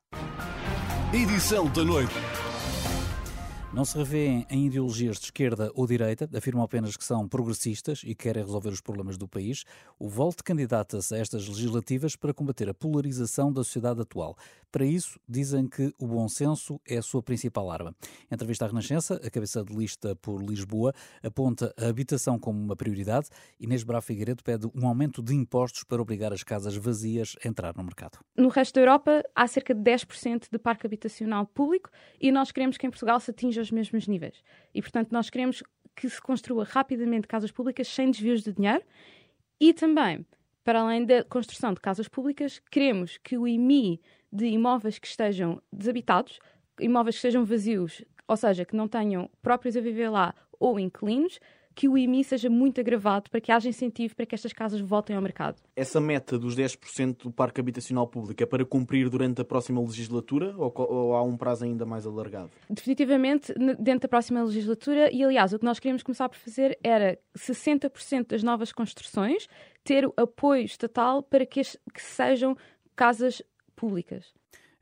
Edição 1.12 1.66
da 1.68 1.84
noite. 1.84 2.14
Não 3.70 3.84
se 3.84 3.98
revêem 3.98 4.46
em 4.48 4.66
ideologias 4.66 5.18
de 5.18 5.26
esquerda 5.26 5.70
ou 5.74 5.86
direita, 5.86 6.28
afirmam 6.34 6.64
apenas 6.64 6.96
que 6.96 7.04
são 7.04 7.28
progressistas 7.28 8.00
e 8.02 8.14
querem 8.14 8.42
resolver 8.42 8.70
os 8.70 8.80
problemas 8.80 9.18
do 9.18 9.28
país. 9.28 9.64
O 9.98 10.08
Volte 10.08 10.42
candidata-se 10.42 11.14
a 11.14 11.18
estas 11.18 11.46
legislativas 11.46 12.16
para 12.16 12.32
combater 12.32 12.68
a 12.70 12.74
polarização 12.74 13.52
da 13.52 13.62
sociedade 13.62 14.00
atual. 14.00 14.36
Para 14.72 14.84
isso, 14.84 15.20
dizem 15.28 15.66
que 15.66 15.92
o 15.98 16.06
bom 16.06 16.28
senso 16.28 16.80
é 16.86 16.96
a 16.96 17.02
sua 17.02 17.22
principal 17.22 17.70
arma. 17.70 17.94
Em 18.30 18.34
entrevista 18.34 18.64
à 18.64 18.68
Renascença, 18.68 19.20
a 19.22 19.30
cabeça 19.30 19.62
de 19.62 19.74
lista 19.74 20.16
por 20.16 20.42
Lisboa 20.42 20.92
aponta 21.22 21.72
a 21.78 21.88
habitação 21.88 22.38
como 22.38 22.58
uma 22.58 22.76
prioridade. 22.76 23.28
Inês 23.60 23.82
Bravo 23.82 24.04
Figueiredo 24.04 24.42
pede 24.42 24.66
um 24.74 24.86
aumento 24.86 25.22
de 25.22 25.34
impostos 25.34 25.84
para 25.84 26.00
obrigar 26.00 26.32
as 26.32 26.42
casas 26.42 26.74
vazias 26.74 27.36
a 27.44 27.48
entrar 27.48 27.76
no 27.76 27.84
mercado. 27.84 28.18
No 28.36 28.48
resto 28.48 28.74
da 28.74 28.80
Europa, 28.80 29.22
há 29.34 29.46
cerca 29.46 29.74
de 29.74 29.80
10% 29.80 30.48
de 30.50 30.58
parque 30.58 30.86
habitacional 30.86 31.46
público 31.46 31.90
e 32.20 32.32
nós 32.32 32.50
queremos 32.50 32.76
que 32.76 32.86
em 32.86 32.90
Portugal 32.90 33.20
se 33.20 33.30
atinja 33.30 33.57
os 33.60 33.70
mesmos 33.70 34.06
níveis. 34.06 34.42
E, 34.74 34.80
portanto, 34.80 35.12
nós 35.12 35.30
queremos 35.30 35.62
que 35.94 36.08
se 36.08 36.20
construa 36.20 36.64
rapidamente 36.64 37.26
casas 37.26 37.50
públicas 37.50 37.88
sem 37.88 38.10
desvios 38.10 38.42
de 38.42 38.52
dinheiro 38.52 38.84
e 39.60 39.74
também, 39.74 40.24
para 40.62 40.80
além 40.80 41.04
da 41.04 41.24
construção 41.24 41.72
de 41.72 41.80
casas 41.80 42.08
públicas, 42.08 42.60
queremos 42.70 43.18
que 43.18 43.36
o 43.36 43.46
IMI 43.48 44.00
de 44.32 44.46
imóveis 44.46 44.98
que 44.98 45.06
estejam 45.06 45.60
desabitados, 45.72 46.38
imóveis 46.78 47.16
que 47.16 47.18
estejam 47.18 47.44
vazios, 47.44 48.04
ou 48.28 48.36
seja, 48.36 48.64
que 48.64 48.76
não 48.76 48.86
tenham 48.86 49.28
próprios 49.42 49.76
a 49.76 49.80
viver 49.80 50.08
lá 50.10 50.34
ou 50.60 50.78
inquilinos, 50.78 51.40
que 51.78 51.88
o 51.88 51.96
IMI 51.96 52.24
seja 52.24 52.50
muito 52.50 52.80
agravado 52.80 53.30
para 53.30 53.40
que 53.40 53.52
haja 53.52 53.68
incentivo 53.68 54.16
para 54.16 54.26
que 54.26 54.34
estas 54.34 54.52
casas 54.52 54.80
voltem 54.80 55.14
ao 55.14 55.22
mercado. 55.22 55.62
Essa 55.76 56.00
meta 56.00 56.36
dos 56.36 56.56
10% 56.56 57.22
do 57.22 57.30
parque 57.30 57.60
habitacional 57.60 58.04
público 58.04 58.42
é 58.42 58.46
para 58.46 58.64
cumprir 58.64 59.08
durante 59.08 59.42
a 59.42 59.44
próxima 59.44 59.80
legislatura 59.80 60.52
ou, 60.58 60.74
ou, 60.76 61.14
há 61.14 61.22
um 61.22 61.36
prazo 61.36 61.64
ainda 61.64 61.86
mais 61.86 62.04
alargado? 62.04 62.50
Definitivamente 62.68 63.54
dentro 63.78 64.00
da 64.00 64.08
próxima 64.08 64.42
legislatura 64.42 65.08
e, 65.14 65.22
aliás, 65.22 65.52
o 65.52 65.58
que 65.60 65.64
nós 65.64 65.78
queríamos 65.78 66.02
começar 66.02 66.28
por 66.28 66.36
fazer 66.36 66.76
era 66.82 67.16
60% 67.38 68.26
das 68.26 68.42
novas 68.42 68.72
construções 68.72 69.46
ter 69.84 70.04
o 70.04 70.12
apoio 70.16 70.64
estatal 70.64 71.22
para 71.22 71.46
que, 71.46 71.62
que 71.62 72.02
sejam 72.02 72.56
casas 72.96 73.40
públicas. 73.76 74.34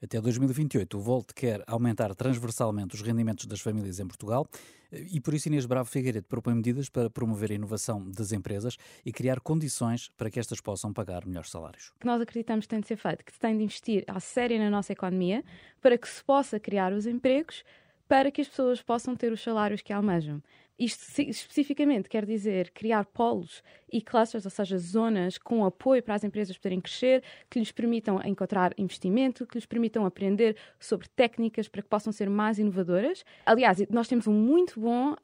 Até 0.07 0.21
2028, 0.21 0.97
o 0.97 1.01
Volt 1.01 1.33
quer 1.35 1.64
aumentar 1.66 2.14
transversalmente 2.14 2.95
os 2.95 3.03
rendimentos 3.03 3.45
das 3.45 3.59
famílias 3.59 3.99
em 3.99 4.07
Portugal 4.07 4.47
e 4.92 5.21
por 5.21 5.35
isso 5.35 5.49
Inês 5.49 5.66
Bravo 5.66 5.90
Figueiredo 5.90 6.29
propõe 6.29 6.55
medidas 6.55 6.88
para 6.88 7.11
promover 7.11 7.51
a 7.51 7.55
inovação 7.55 8.09
das 8.09 8.31
empresas 8.31 8.77
e 9.05 9.11
criar 9.11 9.40
condições 9.40 10.09
para 10.16 10.31
que 10.31 10.38
estas 10.38 10.61
possam 10.61 10.92
pagar 10.92 11.27
melhores 11.27 11.51
salários. 11.51 11.88
O 11.97 11.99
que 11.99 12.07
nós 12.07 12.21
acreditamos 12.21 12.66
que 12.66 12.71
tem 12.71 12.79
de 12.79 12.87
ser 12.87 12.97
feito, 12.97 13.25
que 13.25 13.33
se 13.33 13.40
tem 13.40 13.57
de 13.57 13.64
investir 13.64 14.05
à 14.07 14.21
séria 14.21 14.61
na 14.61 14.71
nossa 14.71 14.92
economia 14.92 15.42
para 15.83 15.99
que 15.99 16.09
se 16.09 16.23
possa 16.23 16.61
criar 16.61 16.92
os 16.92 17.05
empregos 17.05 17.64
para 18.07 18.31
que 18.31 18.40
as 18.40 18.47
pessoas 18.47 18.81
possam 18.81 19.16
ter 19.16 19.33
os 19.33 19.42
salários 19.42 19.83
que 19.83 19.92
almejam. 19.92 20.40
Isto 20.79 21.23
especificamente 21.23 22.09
quer 22.09 22.27
dizer 22.27 22.71
criar 22.71 23.07
polos 23.07 23.62
e 23.91 24.03
clusters, 24.03 24.45
ou 24.45 24.51
seja, 24.51 24.77
zonas 24.77 25.39
com 25.39 25.65
apoio 25.65 26.03
para 26.03 26.15
as 26.15 26.25
empresas 26.25 26.57
poderem 26.59 26.81
crescer, 26.81 27.23
que 27.49 27.59
lhes 27.59 27.73
permitam 27.73 28.21
encontrar 28.25 28.75
investimento, 28.77 29.47
que 29.47 29.57
lhes 29.57 29.65
permitam 29.65 30.05
aprender 30.05 30.57
sobre 30.79 31.09
técnicas 31.09 31.67
para 31.67 31.81
que 31.83 31.89
possam 31.89 32.12
ser 32.12 32.29
mais 32.29 32.59
inovadoras. 32.59 33.25
Aliás, 33.47 33.79
nós 33.89 34.07
temos 34.07 34.27
um 34.27 34.35
muito 34.35 34.79
bom 34.79 35.12
uh, 35.12 35.17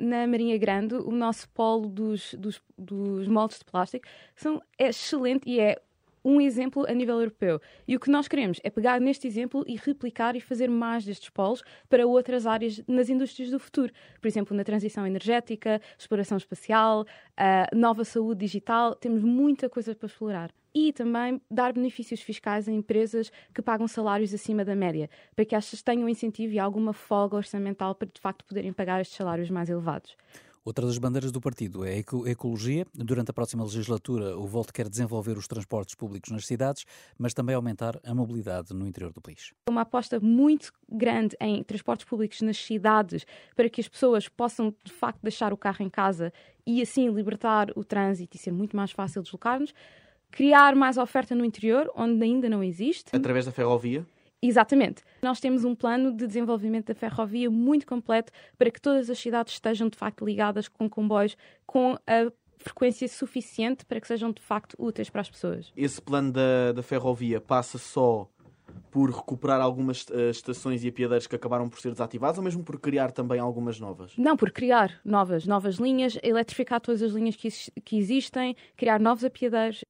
na 0.00 0.26
Marinha 0.26 0.58
Grande, 0.58 0.94
o 0.94 1.12
nosso 1.12 1.48
polo 1.50 1.88
dos, 1.88 2.34
dos, 2.34 2.60
dos 2.76 3.28
moldes 3.28 3.58
de 3.58 3.64
plástico, 3.64 4.06
são, 4.34 4.60
é 4.76 4.88
excelente 4.88 5.48
e 5.48 5.60
é 5.60 5.80
um 6.24 6.40
exemplo 6.40 6.84
a 6.88 6.92
nível 6.92 7.18
europeu. 7.18 7.60
E 7.86 7.96
o 7.96 8.00
que 8.00 8.10
nós 8.10 8.28
queremos 8.28 8.60
é 8.62 8.70
pegar 8.70 9.00
neste 9.00 9.26
exemplo 9.26 9.64
e 9.66 9.76
replicar 9.76 10.36
e 10.36 10.40
fazer 10.40 10.68
mais 10.68 11.04
destes 11.04 11.30
polos 11.30 11.62
para 11.88 12.06
outras 12.06 12.46
áreas 12.46 12.82
nas 12.86 13.08
indústrias 13.08 13.50
do 13.50 13.58
futuro. 13.58 13.92
Por 14.20 14.28
exemplo, 14.28 14.56
na 14.56 14.64
transição 14.64 15.06
energética, 15.06 15.80
exploração 15.98 16.36
espacial, 16.36 17.04
nova 17.74 18.04
saúde 18.04 18.40
digital. 18.40 18.94
Temos 18.94 19.22
muita 19.22 19.68
coisa 19.68 19.94
para 19.94 20.06
explorar. 20.06 20.50
E 20.74 20.92
também 20.92 21.40
dar 21.50 21.72
benefícios 21.72 22.20
fiscais 22.20 22.68
a 22.68 22.72
empresas 22.72 23.32
que 23.54 23.62
pagam 23.62 23.88
salários 23.88 24.32
acima 24.34 24.64
da 24.64 24.76
média, 24.76 25.08
para 25.34 25.44
que 25.44 25.54
estas 25.54 25.82
tenham 25.82 26.08
incentivo 26.08 26.52
e 26.52 26.58
alguma 26.58 26.92
folga 26.92 27.36
orçamental 27.36 27.94
para 27.94 28.06
de 28.06 28.20
facto 28.20 28.44
poderem 28.44 28.72
pagar 28.72 29.00
estes 29.00 29.16
salários 29.16 29.50
mais 29.50 29.70
elevados. 29.70 30.14
Outra 30.68 30.84
das 30.86 30.98
bandeiras 30.98 31.32
do 31.32 31.40
partido 31.40 31.82
é 31.82 31.94
a 31.94 32.30
ecologia. 32.30 32.86
Durante 32.94 33.30
a 33.30 33.32
próxima 33.32 33.64
legislatura, 33.64 34.36
o 34.36 34.46
Volto 34.46 34.70
quer 34.70 34.86
desenvolver 34.86 35.38
os 35.38 35.48
transportes 35.48 35.94
públicos 35.94 36.30
nas 36.30 36.46
cidades, 36.46 36.84
mas 37.16 37.32
também 37.32 37.54
aumentar 37.54 37.98
a 38.04 38.14
mobilidade 38.14 38.74
no 38.74 38.86
interior 38.86 39.10
do 39.10 39.18
país. 39.18 39.54
Uma 39.66 39.80
aposta 39.80 40.20
muito 40.20 40.70
grande 40.86 41.34
em 41.40 41.62
transportes 41.62 42.04
públicos 42.04 42.42
nas 42.42 42.58
cidades, 42.58 43.24
para 43.56 43.70
que 43.70 43.80
as 43.80 43.88
pessoas 43.88 44.28
possam, 44.28 44.74
de 44.84 44.92
facto, 44.92 45.20
deixar 45.22 45.54
o 45.54 45.56
carro 45.56 45.82
em 45.82 45.88
casa 45.88 46.30
e 46.66 46.82
assim 46.82 47.08
libertar 47.08 47.72
o 47.74 47.82
trânsito 47.82 48.36
e 48.36 48.38
ser 48.38 48.52
muito 48.52 48.76
mais 48.76 48.90
fácil 48.90 49.22
deslocar-nos. 49.22 49.72
Criar 50.30 50.76
mais 50.76 50.98
oferta 50.98 51.34
no 51.34 51.46
interior, 51.46 51.90
onde 51.96 52.22
ainda 52.22 52.46
não 52.50 52.62
existe. 52.62 53.08
Através 53.16 53.46
da 53.46 53.52
ferrovia? 53.52 54.04
Exatamente. 54.42 55.02
Nós 55.22 55.40
temos 55.40 55.64
um 55.64 55.74
plano 55.74 56.12
de 56.12 56.26
desenvolvimento 56.26 56.86
da 56.86 56.94
ferrovia 56.94 57.50
muito 57.50 57.86
completo 57.86 58.32
para 58.56 58.70
que 58.70 58.80
todas 58.80 59.10
as 59.10 59.18
cidades 59.18 59.54
estejam 59.54 59.88
de 59.88 59.96
facto 59.96 60.24
ligadas 60.24 60.68
com 60.68 60.88
comboios 60.88 61.36
com 61.66 61.96
a 62.06 62.30
frequência 62.58 63.08
suficiente 63.08 63.84
para 63.84 64.00
que 64.00 64.06
sejam 64.06 64.32
de 64.32 64.42
facto 64.42 64.74
úteis 64.78 65.10
para 65.10 65.20
as 65.20 65.30
pessoas. 65.30 65.72
Esse 65.76 66.00
plano 66.00 66.32
da, 66.32 66.72
da 66.72 66.82
ferrovia 66.82 67.40
passa 67.40 67.78
só 67.78 68.28
por 68.90 69.10
recuperar 69.10 69.60
algumas 69.60 70.02
uh, 70.04 70.30
estações 70.30 70.84
e 70.84 70.88
apiadeiros 70.88 71.26
que 71.26 71.36
acabaram 71.36 71.68
por 71.68 71.80
ser 71.80 71.92
desativadas 71.92 72.38
ou 72.38 72.44
mesmo 72.44 72.62
por 72.62 72.78
criar 72.78 73.12
também 73.12 73.38
algumas 73.40 73.78
novas? 73.78 74.12
Não, 74.16 74.36
por 74.36 74.50
criar 74.50 75.00
novas, 75.04 75.46
novas 75.46 75.76
linhas, 75.76 76.18
eletrificar 76.22 76.80
todas 76.80 77.02
as 77.02 77.12
linhas 77.12 77.36
que, 77.36 77.48
que 77.82 77.96
existem, 77.96 78.56
criar 78.76 79.00
novos 79.00 79.24
apiadeiros. 79.24 79.84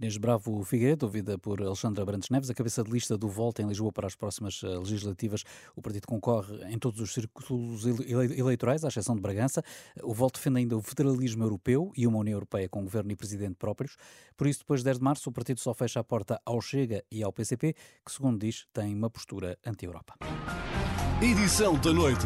Inês 0.00 0.16
Bravo 0.16 0.64
Figueiredo, 0.64 1.04
ouvida 1.04 1.36
por 1.36 1.60
Alexandra 1.60 2.06
Brandes 2.06 2.30
Neves, 2.30 2.48
a 2.48 2.54
cabeça 2.54 2.82
de 2.82 2.90
lista 2.90 3.18
do 3.18 3.28
Volta 3.28 3.60
em 3.60 3.66
Lisboa 3.66 3.92
para 3.92 4.06
as 4.06 4.16
próximas 4.16 4.62
eh, 4.64 4.66
legislativas. 4.66 5.44
O 5.76 5.82
partido 5.82 6.06
concorre 6.06 6.56
em 6.72 6.78
todos 6.78 7.00
os 7.00 7.12
círculos 7.12 7.84
eleitorais, 7.84 8.82
à 8.82 8.88
exceção 8.88 9.14
de 9.14 9.20
Bragança. 9.20 9.62
O 10.02 10.14
Volta 10.14 10.38
defende 10.38 10.60
ainda 10.60 10.74
o 10.74 10.80
federalismo 10.80 11.44
europeu 11.44 11.92
e 11.94 12.06
uma 12.06 12.16
União 12.16 12.36
Europeia 12.36 12.66
com 12.66 12.82
governo 12.82 13.12
e 13.12 13.16
presidente 13.16 13.56
próprios. 13.56 13.98
Por 14.38 14.46
isso, 14.46 14.60
depois 14.60 14.80
de 14.80 14.86
10 14.86 14.96
de 14.96 15.04
março, 15.04 15.28
o 15.28 15.32
partido 15.34 15.60
só 15.60 15.74
fecha 15.74 16.00
a 16.00 16.04
porta 16.04 16.40
ao 16.46 16.62
Chega 16.62 17.04
e 17.12 17.22
ao 17.22 17.30
PCP, 17.30 17.74
que, 18.02 18.10
segundo 18.10 18.38
diz, 18.38 18.66
têm 18.72 18.94
uma 18.94 19.10
postura 19.10 19.58
anti-Europa. 19.66 20.14
Edição 21.20 21.78
da 21.78 21.92
noite. 21.92 22.24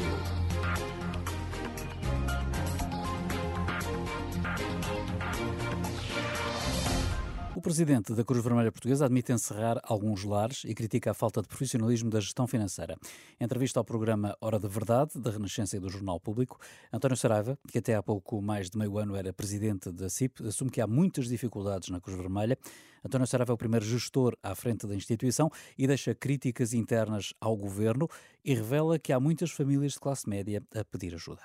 Presidente 7.64 8.12
da 8.12 8.22
Cruz 8.22 8.44
Vermelha 8.44 8.70
Portuguesa 8.70 9.06
admite 9.06 9.32
encerrar 9.32 9.80
alguns 9.84 10.22
lares 10.22 10.64
e 10.66 10.74
critica 10.74 11.12
a 11.12 11.14
falta 11.14 11.40
de 11.40 11.48
profissionalismo 11.48 12.10
da 12.10 12.20
gestão 12.20 12.46
financeira. 12.46 12.94
Em 13.40 13.44
entrevista 13.44 13.80
ao 13.80 13.84
programa 13.84 14.36
Hora 14.38 14.58
da 14.58 14.68
Verdade, 14.68 15.12
da 15.18 15.30
Renascença 15.30 15.74
e 15.74 15.80
do 15.80 15.88
Jornal 15.88 16.20
Público, 16.20 16.60
António 16.92 17.16
Saraiva, 17.16 17.58
que 17.66 17.78
até 17.78 17.94
há 17.94 18.02
pouco 18.02 18.42
mais 18.42 18.68
de 18.68 18.76
meio 18.76 18.98
ano 18.98 19.16
era 19.16 19.32
presidente 19.32 19.90
da 19.90 20.10
CIP, 20.10 20.46
assume 20.46 20.70
que 20.70 20.78
há 20.78 20.86
muitas 20.86 21.26
dificuldades 21.26 21.88
na 21.88 22.02
Cruz 22.02 22.18
Vermelha. 22.18 22.58
António 23.02 23.26
Saraiva 23.26 23.52
é 23.52 23.54
o 23.54 23.58
primeiro 23.58 23.86
gestor 23.86 24.36
à 24.42 24.54
frente 24.54 24.86
da 24.86 24.94
instituição 24.94 25.50
e 25.78 25.86
deixa 25.86 26.14
críticas 26.14 26.74
internas 26.74 27.32
ao 27.40 27.56
governo 27.56 28.06
e 28.44 28.52
revela 28.52 28.98
que 28.98 29.10
há 29.10 29.18
muitas 29.18 29.50
famílias 29.50 29.92
de 29.92 30.00
classe 30.00 30.28
média 30.28 30.62
a 30.74 30.84
pedir 30.84 31.14
ajuda. 31.14 31.40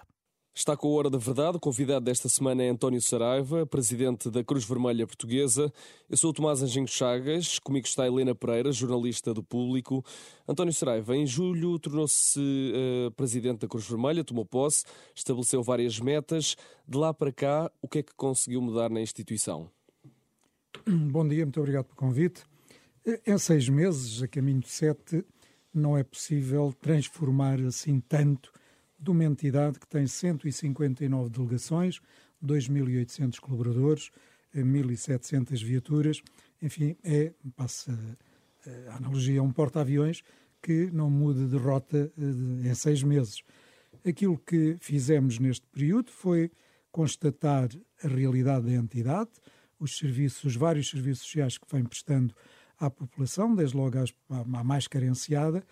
Está 0.60 0.76
com 0.76 0.90
a 0.90 0.92
Hora 0.92 1.10
da 1.10 1.18
Verdade. 1.18 1.56
O 1.56 1.60
convidado 1.60 2.04
desta 2.04 2.28
semana 2.28 2.62
é 2.62 2.68
António 2.68 3.02
Saraiva, 3.02 3.66
presidente 3.66 4.30
da 4.30 4.44
Cruz 4.44 4.66
Vermelha 4.66 5.08
Portuguesa. 5.08 5.72
Eu 6.10 6.18
sou 6.18 6.32
o 6.32 6.34
Tomás 6.34 6.62
Anjinho 6.62 6.86
Chagas, 6.86 7.60
comigo 7.60 7.88
está 7.88 8.06
Helena 8.06 8.36
Pereira, 8.36 8.70
jornalista 8.70 9.34
do 9.34 9.42
Público. 9.42 10.04
António 10.46 10.74
Saraiva, 10.74 11.16
em 11.16 11.26
julho, 11.26 11.80
tornou-se 11.80 12.38
uh, 12.38 13.10
presidente 13.12 13.60
da 13.60 13.70
Cruz 13.70 13.88
Vermelha, 13.88 14.22
tomou 14.22 14.44
posse, 14.44 14.84
estabeleceu 15.16 15.64
várias 15.64 15.98
metas. 15.98 16.58
De 16.86 16.98
lá 16.98 17.14
para 17.14 17.32
cá, 17.32 17.72
o 17.82 17.88
que 17.88 18.00
é 18.00 18.04
que 18.04 18.14
conseguiu 18.14 18.62
mudar 18.62 18.90
na 18.90 19.00
instituição? 19.00 19.72
Bom 20.86 21.26
dia, 21.26 21.46
muito 21.46 21.62
obrigado 21.62 21.86
pelo 21.86 21.96
convite. 21.96 22.44
Em 23.26 23.38
seis 23.38 23.70
meses, 23.70 24.22
a 24.22 24.28
caminho 24.28 24.60
de 24.60 24.70
sete, 24.70 25.24
não 25.74 25.98
é 25.98 26.04
possível 26.04 26.76
transformar 26.82 27.62
assim 27.62 28.02
tanto 28.02 28.52
de 29.00 29.10
uma 29.10 29.24
entidade 29.24 29.80
que 29.80 29.88
tem 29.88 30.06
159 30.06 31.30
delegações, 31.30 32.00
2.800 32.44 33.40
colaboradores, 33.40 34.12
1.700 34.56 35.64
viaturas, 35.64 36.22
enfim, 36.62 36.96
é, 37.04 37.34
passa 37.56 37.98
a 38.90 38.98
analogia, 38.98 39.42
um 39.42 39.52
porta-aviões 39.52 40.24
que 40.62 40.90
não 40.92 41.10
muda 41.10 41.48
de 41.48 41.58
rota 41.58 42.12
eh, 42.18 42.70
em 42.70 42.74
seis 42.74 43.02
meses. 43.04 43.42
Aquilo 44.06 44.38
que 44.38 44.78
fizemos 44.80 45.40
neste 45.40 45.66
período 45.68 46.12
foi 46.12 46.52
constatar 46.92 47.70
a 48.04 48.08
realidade 48.08 48.66
da 48.66 48.74
entidade, 48.74 49.30
os 49.80 49.98
serviços, 49.98 50.44
os 50.44 50.56
vários 50.56 50.90
serviços 50.90 51.24
sociais 51.24 51.58
que 51.58 51.66
vem 51.72 51.84
prestando 51.84 52.34
à 52.78 52.90
população, 52.90 53.56
desde 53.56 53.78
logo 53.78 53.98
à 54.30 54.64
mais 54.64 54.88
carenciada, 54.88 55.64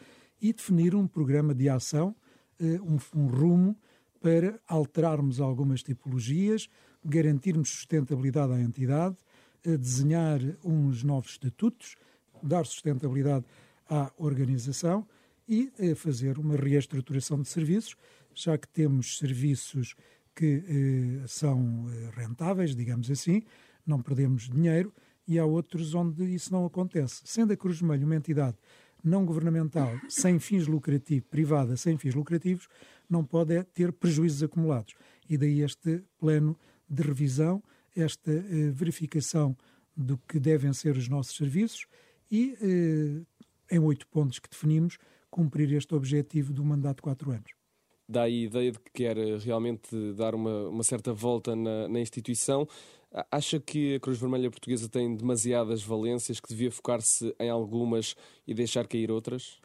e 0.42 0.54
definir 0.54 0.96
um 0.96 1.08
programa 1.08 1.54
de 1.54 1.68
ação, 1.68 2.16
eh, 2.16 2.27
um, 2.60 2.98
um 3.16 3.28
rumo 3.28 3.76
para 4.22 4.60
alterarmos 4.68 5.40
algumas 5.40 5.84
tipologias, 5.84 6.70
garantirmos 7.04 7.70
sustentabilidade 7.70 8.54
à 8.54 8.60
entidade, 8.60 9.16
desenhar 9.64 10.40
uns 10.64 11.04
novos 11.04 11.32
estatutos, 11.32 11.96
dar 12.42 12.66
sustentabilidade 12.66 13.46
à 13.90 14.12
organização 14.18 15.08
e 15.48 15.72
fazer 15.96 16.38
uma 16.38 16.56
reestruturação 16.56 17.42
de 17.42 17.48
serviços, 17.48 17.96
já 18.34 18.58
que 18.58 18.68
temos 18.68 19.18
serviços 19.18 19.96
que 20.38 20.64
eh, 20.68 21.28
são 21.28 21.88
eh, 21.90 22.12
rentáveis, 22.16 22.76
digamos 22.76 23.10
assim, 23.10 23.42
não 23.86 24.02
perdemos 24.02 24.48
dinheiro, 24.48 24.94
e 25.28 25.40
há 25.40 25.46
outros 25.46 25.96
onde 25.96 26.24
isso 26.26 26.54
não 26.54 26.64
acontece. 26.64 27.22
Sendo 27.26 27.54
a 27.54 27.58
Cruz 27.58 27.80
Vermelha 27.80 28.06
uma 28.06 28.16
entidade 28.16 28.56
não 29.04 29.26
governamental, 29.26 29.92
sem 30.10 30.40
fins 30.40 30.68
lucrativos, 30.68 31.28
privada, 31.30 31.78
sem 31.78 31.98
fins 31.98 32.16
lucrativos, 32.16 32.68
não 33.10 33.24
pode 33.24 33.56
é 33.56 33.64
ter 33.64 33.92
prejuízos 33.94 34.44
acumulados. 34.44 34.94
E 35.30 35.38
daí 35.38 35.62
este 35.62 36.04
plano 36.18 36.58
de 36.90 37.04
revisão, 37.04 37.64
esta 37.96 38.32
eh, 38.32 38.70
verificação 38.72 39.56
do 39.96 40.18
que 40.18 40.40
devem 40.40 40.74
ser 40.74 40.96
os 40.96 41.08
nossos 41.08 41.36
serviços 41.36 41.86
e, 42.32 42.56
eh, 42.62 43.76
em 43.76 43.80
oito 43.80 44.08
pontos 44.08 44.40
que 44.40 44.50
definimos, 44.50 44.98
cumprir 45.30 45.72
este 45.74 45.94
objetivo 45.96 46.54
do 46.54 46.64
mandato 46.64 46.98
de 46.98 47.02
quatro 47.04 47.32
anos 47.32 47.58
dá 48.08 48.24
a 48.24 48.30
ideia 48.30 48.72
de 48.72 48.80
que 48.80 48.92
quer 48.92 49.18
eh, 49.18 49.38
realmente 49.38 49.90
dar 50.14 50.34
uma, 50.34 50.70
uma 50.70 50.84
certa 50.84 51.12
volta 51.14 51.56
na, 51.56 51.88
na, 51.88 52.00
instituição. 52.00 52.68
Acha 53.32 53.60
que 53.60 53.96
a 53.96 54.00
Cruz 54.00 54.20
Vermelha 54.20 54.50
Portuguesa 54.50 54.90
tem 54.90 55.16
demasiadas 55.16 55.82
valências, 55.82 56.40
que 56.40 56.50
devia 56.50 56.72
focar-se 56.72 57.34
em 57.40 57.50
algumas 57.50 58.16
e 58.46 58.54
deixar 58.54 58.88
cair 58.88 59.10
outras? 59.10 59.60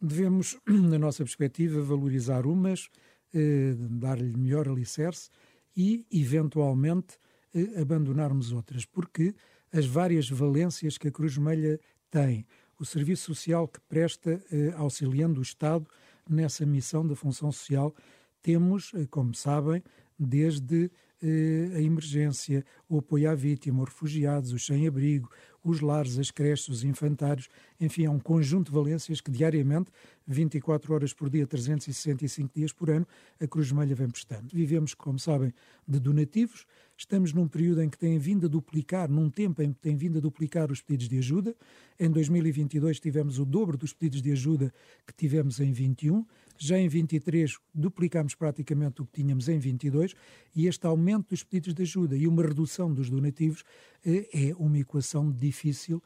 Devemos, 0.00 0.56
na 0.66 0.98
nossa 0.98 1.22
perspectiva, 1.22 1.82
valorizar 1.82 2.46
umas, 2.46 2.88
eh, 3.34 3.74
dar-lhe 3.76 4.36
melhor 4.36 4.68
alicerce 4.68 5.30
e, 5.76 6.06
eventualmente, 6.10 7.18
eh, 7.54 7.80
abandonarmos 7.80 8.52
outras, 8.52 8.84
porque 8.84 9.34
as 9.72 9.86
várias 9.86 10.28
valências 10.28 10.96
que 10.96 11.08
a 11.08 11.12
Cruz 11.12 11.34
Vermelha 11.34 11.78
tem, 12.10 12.46
o 12.78 12.84
serviço 12.84 13.34
social 13.34 13.66
que 13.68 13.80
presta 13.82 14.42
eh, 14.50 14.72
auxiliando 14.76 15.40
o 15.40 15.42
Estado 15.42 15.86
nessa 16.28 16.64
missão 16.64 17.06
da 17.06 17.16
função 17.16 17.50
social 17.50 17.94
temos, 18.42 18.92
eh, 18.94 19.06
como 19.10 19.34
sabem, 19.34 19.82
desde 20.18 20.90
a 21.22 21.80
emergência, 21.80 22.64
o 22.88 22.98
apoio 22.98 23.30
à 23.30 23.34
vítima, 23.34 23.82
os 23.82 23.88
refugiados, 23.88 24.52
os 24.52 24.64
sem-abrigo, 24.64 25.30
os 25.62 25.80
lares, 25.80 26.18
as 26.18 26.30
creches, 26.30 26.68
os 26.68 26.84
infantários, 26.84 27.48
enfim, 27.80 28.04
é 28.04 28.10
um 28.10 28.18
conjunto 28.18 28.66
de 28.66 28.72
valências 28.72 29.20
que 29.20 29.30
diariamente, 29.30 29.90
24 30.26 30.92
horas 30.92 31.12
por 31.12 31.30
dia, 31.30 31.46
365 31.46 32.52
dias 32.54 32.72
por 32.72 32.90
ano, 32.90 33.06
a 33.40 33.46
Cruz 33.46 33.68
Vermelha 33.68 33.94
vem 33.94 34.08
prestando. 34.10 34.48
Vivemos, 34.52 34.94
como 34.94 35.18
sabem, 35.18 35.52
de 35.86 35.98
donativos, 35.98 36.66
estamos 36.96 37.32
num 37.32 37.46
período 37.46 37.80
em 37.80 37.88
que 37.88 37.96
tem 37.96 38.18
vindo 38.18 38.46
a 38.46 38.48
duplicar, 38.48 39.08
num 39.08 39.30
tempo 39.30 39.62
em 39.62 39.72
que 39.72 39.78
tem 39.80 39.96
vindo 39.96 40.18
a 40.18 40.20
duplicar 40.20 40.70
os 40.70 40.82
pedidos 40.82 41.08
de 41.08 41.18
ajuda. 41.18 41.54
Em 41.98 42.10
2022 42.10 42.98
tivemos 42.98 43.38
o 43.38 43.44
dobro 43.44 43.76
dos 43.76 43.92
pedidos 43.92 44.20
de 44.20 44.32
ajuda 44.32 44.72
que 45.06 45.14
tivemos 45.14 45.60
em 45.60 45.72
21. 45.72 46.26
Já 46.58 46.76
em 46.76 46.88
23 46.88 47.56
duplicámos 47.72 48.34
praticamente 48.34 49.00
o 49.00 49.06
que 49.06 49.22
tínhamos 49.22 49.48
em 49.48 49.58
22 49.60 50.14
e 50.56 50.66
este 50.66 50.86
aumento 50.86 51.30
dos 51.30 51.44
pedidos 51.44 51.72
de 51.72 51.82
ajuda 51.82 52.16
e 52.16 52.26
uma 52.26 52.42
redução 52.42 52.92
dos 52.92 53.08
donativos 53.08 53.62
eh, 54.04 54.28
é 54.32 54.54
uma 54.56 54.78
equação 54.78 55.30
difícil 55.30 56.02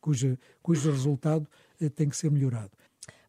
cuja, 0.00 0.38
cujo 0.62 0.90
resultado 0.90 1.48
eh, 1.80 1.88
tem 1.88 2.08
que 2.08 2.16
ser 2.16 2.30
melhorado. 2.30 2.70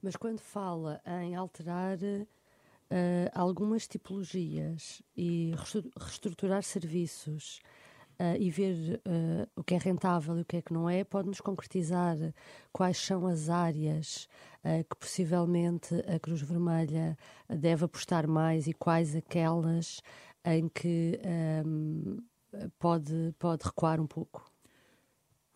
Mas 0.01 0.15
quando 0.15 0.39
fala 0.39 1.01
em 1.23 1.35
alterar 1.35 1.97
uh, 1.97 3.29
algumas 3.33 3.87
tipologias 3.87 5.01
e 5.15 5.53
reestruturar 5.97 6.63
serviços 6.63 7.59
uh, 8.19 8.35
e 8.39 8.49
ver 8.49 9.01
uh, 9.05 9.49
o 9.55 9.63
que 9.63 9.75
é 9.75 9.77
rentável 9.77 10.37
e 10.37 10.41
o 10.41 10.45
que 10.45 10.57
é 10.57 10.61
que 10.61 10.73
não 10.73 10.89
é, 10.89 11.03
pode-nos 11.03 11.41
concretizar 11.41 12.17
quais 12.71 12.97
são 12.97 13.27
as 13.27 13.49
áreas 13.49 14.27
que 14.89 14.95
possivelmente 14.97 15.95
a 16.05 16.19
Cruz 16.19 16.41
Vermelha 16.41 17.17
deve 17.47 17.85
apostar 17.85 18.27
mais 18.27 18.67
e 18.67 18.73
quais 18.73 19.15
aquelas 19.15 20.01
em 20.43 20.67
que 20.67 21.17
um, 21.65 22.17
ehm, 22.53 22.69
pode, 22.77 23.33
pode 23.39 23.63
recuar 23.63 24.01
um 24.01 24.05
pouco? 24.05 24.48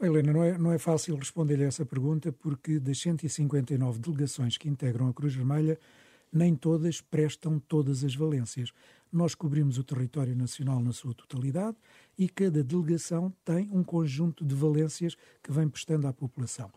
Helena, 0.02 0.34
não 0.34 0.44
é, 0.44 0.58
não 0.58 0.72
é 0.72 0.78
fácil 0.78 1.16
responder 1.16 1.62
a 1.62 1.66
essa 1.66 1.86
pergunta 1.86 2.32
porque 2.32 2.80
das 2.80 3.00
159 3.00 4.00
delegações 4.00 4.58
que 4.58 4.68
integram 4.68 5.08
a 5.08 5.14
Cruz 5.14 5.34
Vermelha, 5.34 5.80
nem 6.32 6.56
todas 6.56 7.00
prestam 7.00 7.60
todas 7.60 8.04
as 8.04 8.16
valências. 8.16 8.74
Nós 9.12 9.36
cobrimos 9.36 9.78
o 9.78 9.84
território 9.84 10.36
nacional 10.36 10.82
na 10.82 10.92
sua 10.92 11.14
totalidade 11.14 11.78
e 12.18 12.28
cada 12.28 12.64
delegação 12.64 13.32
tem 13.46 13.70
um 13.72 13.84
conjunto 13.84 14.44
de 14.44 14.56
valências 14.56 15.16
que 15.42 15.52
vem 15.52 15.70
prestando 15.70 16.08
à 16.08 16.14
população. 16.14 16.72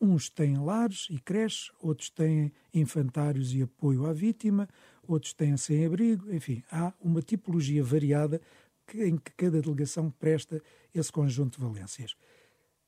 Uns 0.00 0.28
têm 0.28 0.56
lares 0.56 1.06
e 1.10 1.20
creches, 1.20 1.70
outros 1.78 2.10
têm 2.10 2.52
infantários 2.74 3.54
e 3.54 3.62
apoio 3.62 4.06
à 4.06 4.12
vítima, 4.12 4.68
outros 5.06 5.32
têm 5.32 5.56
sem-abrigo, 5.56 6.32
enfim, 6.34 6.64
há 6.72 6.92
uma 7.00 7.22
tipologia 7.22 7.84
variada 7.84 8.40
em 8.94 9.16
que 9.16 9.30
cada 9.36 9.60
delegação 9.60 10.10
presta 10.10 10.60
esse 10.92 11.12
conjunto 11.12 11.60
de 11.60 11.64
valências. 11.64 12.16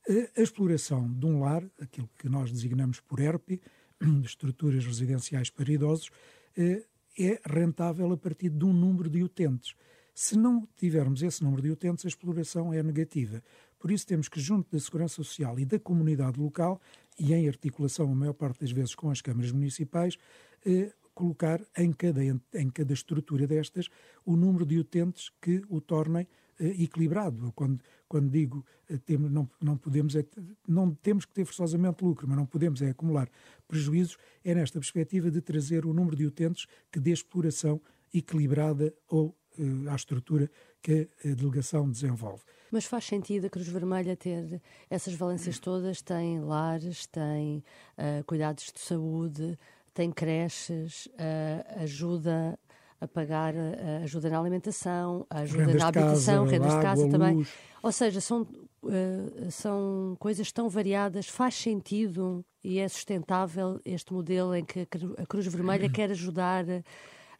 A 0.06 0.42
exploração 0.42 1.10
de 1.10 1.24
um 1.24 1.40
lar, 1.40 1.64
aquilo 1.80 2.10
que 2.18 2.28
nós 2.28 2.52
designamos 2.52 3.00
por 3.00 3.20
ERP, 3.20 3.58
estruturas 4.22 4.84
residenciais 4.84 5.48
para 5.48 5.72
idosos, 5.72 6.10
eh, 6.58 6.84
é 7.18 7.40
rentável 7.46 8.12
a 8.12 8.16
partir 8.16 8.50
de 8.50 8.64
um 8.66 8.72
número 8.72 9.08
de 9.08 9.22
utentes. 9.22 9.74
Se 10.14 10.36
não 10.36 10.68
tivermos 10.76 11.22
esse 11.22 11.42
número 11.42 11.62
de 11.62 11.70
utentes, 11.70 12.04
a 12.04 12.08
exploração 12.08 12.70
é 12.70 12.82
negativa. 12.82 13.42
Por 13.78 13.90
isso 13.90 14.06
temos 14.06 14.28
que, 14.28 14.38
junto 14.38 14.70
da 14.70 14.78
Segurança 14.78 15.14
Social 15.14 15.58
e 15.58 15.64
da 15.64 15.78
comunidade 15.78 16.38
local, 16.38 16.82
e 17.18 17.32
em 17.32 17.48
articulação 17.48 18.12
a 18.12 18.14
maior 18.14 18.34
parte 18.34 18.60
das 18.60 18.72
vezes 18.72 18.94
com 18.94 19.10
as 19.10 19.22
câmaras 19.22 19.52
municipais, 19.52 20.18
eh, 20.66 20.92
colocar 21.14 21.62
em 21.78 21.92
cada, 21.92 22.22
em 22.22 22.70
cada 22.70 22.92
estrutura 22.92 23.46
destas 23.46 23.88
o 24.24 24.36
número 24.36 24.66
de 24.66 24.78
utentes 24.78 25.30
que 25.40 25.62
o 25.70 25.80
tornem 25.80 26.28
equilibrado. 26.58 27.52
Quando, 27.54 27.80
quando 28.08 28.30
digo 28.30 28.64
eh, 28.88 29.18
não, 29.18 29.48
não 29.60 29.76
podemos 29.76 30.14
é, 30.14 30.24
não 30.66 30.94
temos 30.94 31.24
que 31.24 31.32
ter 31.32 31.44
forçosamente 31.44 32.04
lucro, 32.04 32.26
mas 32.28 32.36
não 32.36 32.46
podemos 32.46 32.82
é 32.82 32.90
acumular 32.90 33.28
prejuízos, 33.66 34.16
é 34.44 34.54
nesta 34.54 34.78
perspectiva 34.78 35.30
de 35.30 35.40
trazer 35.40 35.86
o 35.86 35.92
número 35.92 36.16
de 36.16 36.26
utentes 36.26 36.66
que 36.90 37.00
dê 37.00 37.12
exploração 37.12 37.80
equilibrada 38.12 38.94
ou 39.08 39.36
uh, 39.58 39.90
à 39.90 39.94
estrutura 39.94 40.50
que 40.80 41.08
a 41.24 41.28
delegação 41.34 41.90
desenvolve. 41.90 42.42
Mas 42.70 42.84
faz 42.84 43.04
sentido 43.04 43.46
a 43.46 43.50
Cruz 43.50 43.68
Vermelha 43.68 44.16
ter 44.16 44.60
essas 44.90 45.14
valências 45.14 45.58
todas? 45.58 46.02
Tem 46.02 46.40
lares, 46.40 47.06
tem 47.06 47.64
uh, 47.96 48.24
cuidados 48.24 48.72
de 48.72 48.80
saúde, 48.80 49.58
tem 49.94 50.10
creches, 50.10 51.06
uh, 51.06 51.82
ajuda 51.82 52.58
a 53.04 53.08
pagar 53.08 53.54
a 53.56 54.02
ajuda 54.02 54.30
na 54.30 54.38
alimentação, 54.38 55.26
a 55.30 55.40
ajuda 55.40 55.66
rendas 55.66 55.82
na 55.82 55.88
habitação, 55.88 56.44
casa, 56.44 56.50
rendas 56.50 56.74
de 56.74 56.82
casa 56.82 57.08
também. 57.08 57.34
Luz. 57.36 57.48
Ou 57.82 57.92
seja, 57.92 58.20
são, 58.20 58.42
uh, 58.42 59.50
são 59.50 60.16
coisas 60.18 60.50
tão 60.50 60.68
variadas, 60.68 61.28
faz 61.28 61.54
sentido 61.54 62.44
e 62.62 62.78
é 62.78 62.88
sustentável 62.88 63.80
este 63.84 64.12
modelo 64.12 64.54
em 64.54 64.64
que 64.64 64.88
a 65.18 65.26
Cruz 65.26 65.46
Vermelha 65.46 65.88
quer 65.90 66.10
ajudar 66.10 66.64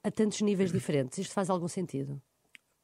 a 0.02 0.10
tantos 0.10 0.42
níveis 0.42 0.70
diferentes. 0.70 1.18
Isto 1.18 1.32
faz 1.32 1.48
algum 1.48 1.66
sentido? 1.66 2.20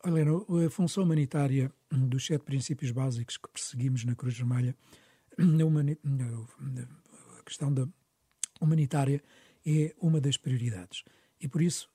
Helena, 0.05 0.33
a 0.67 0.71
função 0.71 1.05
humanitária 1.05 1.71
dos 1.91 2.25
sete 2.25 2.43
princípios 2.43 2.91
básicos 2.91 3.37
que 3.37 3.49
perseguimos 3.51 4.05
na 4.07 4.15
Cruz 4.15 4.39
Vermelha, 4.39 4.75
a 7.39 7.43
questão 7.45 7.73
da 7.73 7.87
humanitária 8.59 9.23
é 9.67 9.95
uma 10.01 10.21
das 10.21 10.39
prioridades 10.39 11.05
E 11.41 11.49
por 11.49 11.63
isso, 11.63 11.89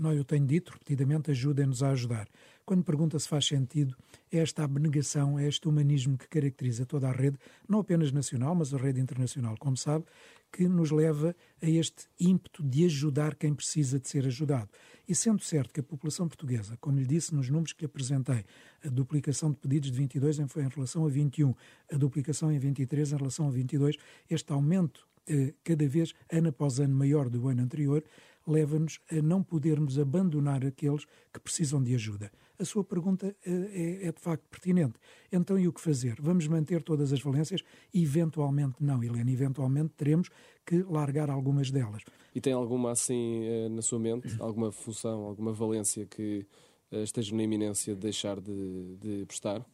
nós 0.00 0.16
eu 0.16 0.24
tenho 0.24 0.46
dito 0.46 0.72
repetidamente, 0.72 1.30
ajudem-nos 1.30 1.82
a 1.82 1.90
ajudar. 1.90 2.28
Quando 2.64 2.84
pergunta 2.84 3.18
se 3.18 3.28
faz 3.28 3.44
sentido, 3.46 3.94
é 4.30 4.38
esta 4.38 4.62
abnegação, 4.64 5.38
é 5.38 5.46
este 5.46 5.68
humanismo 5.68 6.16
que 6.16 6.28
caracteriza 6.28 6.86
toda 6.86 7.08
a 7.08 7.12
rede, 7.12 7.36
não 7.68 7.80
apenas 7.80 8.12
nacional, 8.12 8.54
mas 8.54 8.72
a 8.72 8.78
rede 8.78 9.00
internacional, 9.00 9.56
como 9.58 9.76
sabe, 9.76 10.04
que 10.50 10.68
nos 10.68 10.92
leva 10.92 11.34
a 11.60 11.68
este 11.68 12.06
ímpeto 12.18 12.62
de 12.62 12.84
ajudar 12.84 13.34
quem 13.34 13.52
precisa 13.52 13.98
de 13.98 14.08
ser 14.08 14.24
ajudado. 14.26 14.70
E 15.06 15.14
sendo 15.14 15.42
certo 15.42 15.74
que 15.74 15.80
a 15.80 15.82
população 15.82 16.28
portuguesa, 16.28 16.76
como 16.80 16.98
lhe 16.98 17.04
disse 17.04 17.34
nos 17.34 17.50
números 17.50 17.72
que 17.72 17.84
apresentei, 17.84 18.44
a 18.82 18.88
duplicação 18.88 19.50
de 19.50 19.58
pedidos 19.58 19.90
de 19.90 19.98
22 19.98 20.38
em, 20.38 20.44
em 20.44 20.68
relação 20.68 21.04
a 21.04 21.08
21, 21.08 21.52
a 21.92 21.96
duplicação 21.96 22.52
em 22.52 22.58
23 22.58 23.12
em 23.12 23.16
relação 23.16 23.48
a 23.48 23.50
22, 23.50 23.96
este 24.30 24.52
aumento 24.52 25.06
eh, 25.26 25.54
cada 25.64 25.88
vez, 25.88 26.14
ano 26.30 26.50
após 26.50 26.78
ano, 26.78 26.94
maior 26.94 27.28
do 27.28 27.48
ano 27.48 27.62
anterior, 27.62 28.04
leva-nos 28.46 29.00
a 29.10 29.22
não 29.22 29.42
podermos 29.42 29.98
abandonar 29.98 30.64
aqueles 30.64 31.04
que 31.32 31.40
precisam 31.40 31.82
de 31.82 31.94
ajuda. 31.94 32.30
A 32.58 32.64
sua 32.64 32.84
pergunta 32.84 33.34
é, 33.44 34.06
é, 34.06 34.12
de 34.12 34.20
facto 34.20 34.44
pertinente. 34.48 34.94
Então, 35.32 35.58
e 35.58 35.66
o 35.66 35.72
que 35.72 35.80
fazer? 35.80 36.16
Vamos 36.20 36.46
manter 36.46 36.82
todas 36.82 37.12
as 37.12 37.20
valências? 37.20 37.62
Eventualmente 37.92 38.76
não, 38.80 39.02
Helena. 39.02 39.30
Eventualmente 39.30 39.92
teremos 39.96 40.30
que 40.64 40.82
largar 40.82 41.30
algumas 41.30 41.70
delas. 41.70 42.02
E 42.34 42.40
tem 42.40 42.52
alguma 42.52 42.92
assim 42.92 43.44
eh, 43.44 43.68
na 43.68 43.82
sua 43.82 43.98
mente? 43.98 44.36
Alguma 44.40 44.70
função, 44.70 45.24
alguma 45.24 45.52
valência 45.52 46.06
que 46.06 46.46
eh, 46.92 47.02
esteja 47.02 47.34
na 47.34 47.42
iminência 47.42 47.94
de 47.94 48.00
deixar 48.00 48.40
de, 48.40 48.96
de 49.00 49.26
prestar? 49.26 49.64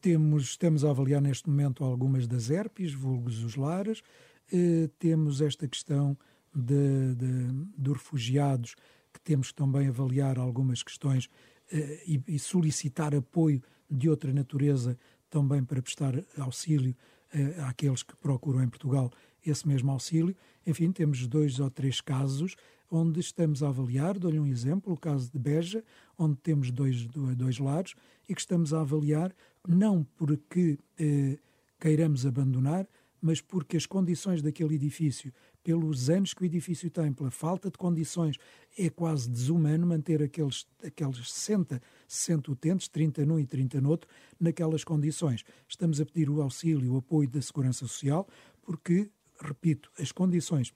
Temos, 0.00 0.44
estamos 0.44 0.82
a 0.82 0.90
avaliar 0.90 1.20
neste 1.20 1.48
momento 1.48 1.84
algumas 1.84 2.26
das 2.26 2.48
herpes, 2.48 2.94
vulgos 2.94 3.44
os 3.44 3.54
lares. 3.54 4.02
Eh, 4.50 4.88
temos 4.98 5.42
esta 5.42 5.68
questão 5.68 6.16
de, 6.54 7.14
de, 7.14 7.48
de 7.76 7.92
refugiados, 7.92 8.74
que 9.12 9.20
temos 9.20 9.48
que 9.48 9.54
também 9.54 9.88
avaliar 9.88 10.38
algumas 10.38 10.82
questões 10.82 11.28
eh, 11.70 12.02
e, 12.06 12.22
e, 12.28 12.38
solicitar 12.38 13.14
apoio 13.14 13.62
de 13.90 14.08
outra 14.08 14.32
natureza 14.32 14.98
também 15.28 15.64
para 15.64 15.82
prestar 15.82 16.14
auxílio 16.38 16.94
eh, 17.32 17.56
àqueles 17.60 18.02
que 18.02 18.16
procuram 18.16 18.62
em 18.62 18.68
Portugal 18.68 19.10
esse 19.44 19.66
mesmo 19.66 19.90
auxílio. 19.90 20.36
Enfim, 20.66 20.92
temos 20.92 21.26
dois 21.26 21.58
ou 21.60 21.70
três 21.70 22.00
casos 22.00 22.56
onde 22.90 23.20
estamos 23.20 23.62
a 23.62 23.68
avaliar, 23.68 24.18
dou-lhe 24.18 24.40
um 24.40 24.46
exemplo, 24.46 24.92
o 24.92 24.96
caso 24.96 25.30
de 25.30 25.38
Beja, 25.38 25.84
onde 26.18 26.36
temos 26.36 26.70
dois, 26.72 27.06
dois 27.06 27.58
lares 27.58 27.94
e 28.28 28.34
que 28.34 28.40
estamos 28.40 28.74
a 28.74 28.80
avaliar 28.80 29.32
não 29.66 30.04
porque 30.16 30.78
eh, 30.98 31.38
queiramos 31.78 32.26
abandonar, 32.26 32.88
mas 33.22 33.40
porque 33.40 33.76
as 33.76 33.86
condições 33.86 34.42
daquele 34.42 34.74
edifício 34.74 35.32
pelos 35.62 36.08
anos 36.08 36.32
que 36.32 36.42
o 36.42 36.44
edifício 36.44 36.90
tem, 36.90 37.12
pela 37.12 37.30
falta 37.30 37.70
de 37.70 37.76
condições, 37.76 38.36
é 38.78 38.88
quase 38.88 39.28
desumano 39.28 39.86
manter 39.86 40.22
aqueles, 40.22 40.66
aqueles 40.82 41.30
60, 41.30 41.80
60 42.08 42.52
utentes, 42.52 42.88
30 42.88 43.26
num 43.26 43.38
e 43.38 43.46
30 43.46 43.80
no 43.80 43.90
outro, 43.90 44.08
naquelas 44.38 44.84
condições. 44.84 45.44
Estamos 45.68 46.00
a 46.00 46.06
pedir 46.06 46.30
o 46.30 46.40
auxílio, 46.40 46.94
o 46.94 46.96
apoio 46.96 47.28
da 47.28 47.42
Segurança 47.42 47.86
Social, 47.86 48.26
porque, 48.62 49.10
repito, 49.40 49.90
as 49.98 50.12
condições 50.12 50.72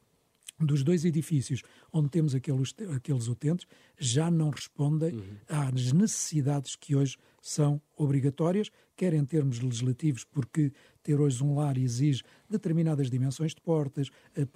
dos 0.61 0.85
dois 0.85 1.05
edifícios 1.05 1.63
onde 1.93 2.09
temos 2.09 2.35
aqueles, 2.35 2.75
aqueles 2.95 3.27
utentes 3.27 3.67
já 3.99 4.31
não 4.31 4.51
respondem 4.51 5.17
uhum. 5.17 5.37
às 5.49 5.93
necessidades 5.93 6.77
que 6.77 6.95
hoje 6.95 7.17
são 7.43 7.81
obrigatórias, 7.97 8.71
quer 8.97 9.15
em 9.15 9.25
termos 9.25 9.61
legislativos, 9.61 10.25
porque 10.25 10.73
ter 11.05 11.21
hoje 11.21 11.45
um 11.45 11.55
lar 11.55 11.79
exige 11.79 12.25
determinadas 12.51 13.09
dimensões 13.09 13.55
de 13.55 13.61
portas, 13.61 14.11
eh, 14.37 14.47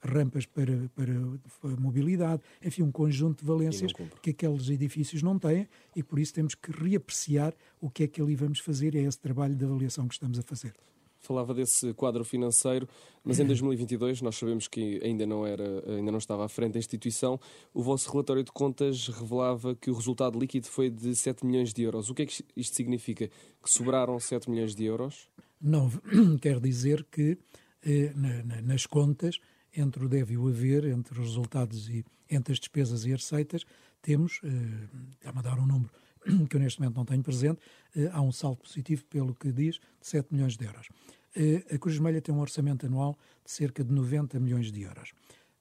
rampas 0.00 0.46
para, 0.46 0.88
para 0.94 1.76
mobilidade, 1.80 2.42
enfim, 2.62 2.82
um 2.82 2.92
conjunto 2.92 3.40
de 3.40 3.44
valências 3.44 3.92
que 4.22 4.30
aqueles 4.30 4.68
edifícios 4.68 5.22
não 5.22 5.38
têm 5.38 5.66
e 5.96 6.02
por 6.02 6.18
isso 6.18 6.34
temos 6.34 6.54
que 6.54 6.70
reapreciar 6.70 7.54
o 7.80 7.90
que 7.90 8.04
é 8.04 8.06
que 8.06 8.20
ali 8.20 8.36
vamos 8.36 8.60
fazer 8.60 8.94
e 8.94 8.98
é 8.98 9.02
esse 9.02 9.18
trabalho 9.18 9.56
de 9.56 9.64
avaliação 9.64 10.06
que 10.06 10.14
estamos 10.14 10.38
a 10.38 10.42
fazer 10.42 10.74
falava 11.20 11.52
desse 11.52 11.92
quadro 11.94 12.24
financeiro, 12.24 12.88
mas 13.22 13.38
em 13.38 13.44
2022 13.46 14.22
nós 14.22 14.36
sabemos 14.36 14.66
que 14.66 15.00
ainda 15.04 15.26
não 15.26 15.46
era, 15.46 15.84
ainda 15.86 16.10
não 16.10 16.18
estava 16.18 16.44
à 16.44 16.48
frente 16.48 16.72
da 16.72 16.78
instituição. 16.78 17.38
O 17.74 17.82
vosso 17.82 18.10
relatório 18.10 18.42
de 18.42 18.50
contas 18.50 19.08
revelava 19.08 19.74
que 19.74 19.90
o 19.90 19.94
resultado 19.94 20.38
líquido 20.38 20.66
foi 20.66 20.88
de 20.88 21.14
7 21.14 21.44
milhões 21.44 21.72
de 21.72 21.82
euros. 21.82 22.08
O 22.08 22.14
que 22.14 22.22
é 22.22 22.26
que 22.26 22.42
isto 22.56 22.76
significa? 22.76 23.28
Que 23.62 23.70
sobraram 23.70 24.18
7 24.18 24.48
milhões 24.50 24.74
de 24.74 24.84
euros? 24.84 25.28
Não, 25.60 25.90
quer 26.40 26.60
dizer 26.60 27.04
que 27.10 27.38
eh, 27.82 28.12
na, 28.14 28.62
nas 28.62 28.86
contas, 28.86 29.40
entre 29.74 30.04
o 30.04 30.08
deve 30.08 30.34
e 30.34 30.38
o 30.38 30.48
haver, 30.48 30.84
entre 30.84 31.20
os 31.20 31.28
resultados 31.28 31.88
e 31.88 32.04
entre 32.30 32.52
as 32.52 32.58
despesas 32.58 33.04
e 33.04 33.12
as 33.12 33.22
receitas, 33.22 33.64
temos, 34.02 34.40
eh, 34.44 35.28
a 35.28 35.42
dar 35.42 35.58
um 35.58 35.66
número 35.66 35.90
que 36.48 36.56
eu 36.56 36.60
neste 36.60 36.80
momento 36.80 36.96
não 36.96 37.04
tenho 37.04 37.22
presente, 37.22 37.60
eh, 37.96 38.08
há 38.12 38.20
um 38.20 38.32
saldo 38.32 38.58
positivo, 38.58 39.04
pelo 39.06 39.34
que 39.34 39.52
diz, 39.52 39.76
de 39.76 40.06
7 40.06 40.32
milhões 40.32 40.56
de 40.56 40.64
euros. 40.64 40.88
Eh, 41.34 41.64
a 41.74 41.78
Cruz 41.78 41.96
Vermelha 41.96 42.20
tem 42.20 42.34
um 42.34 42.40
orçamento 42.40 42.86
anual 42.86 43.18
de 43.44 43.50
cerca 43.50 43.84
de 43.84 43.92
90 43.92 44.38
milhões 44.40 44.72
de 44.72 44.82
euros, 44.82 45.12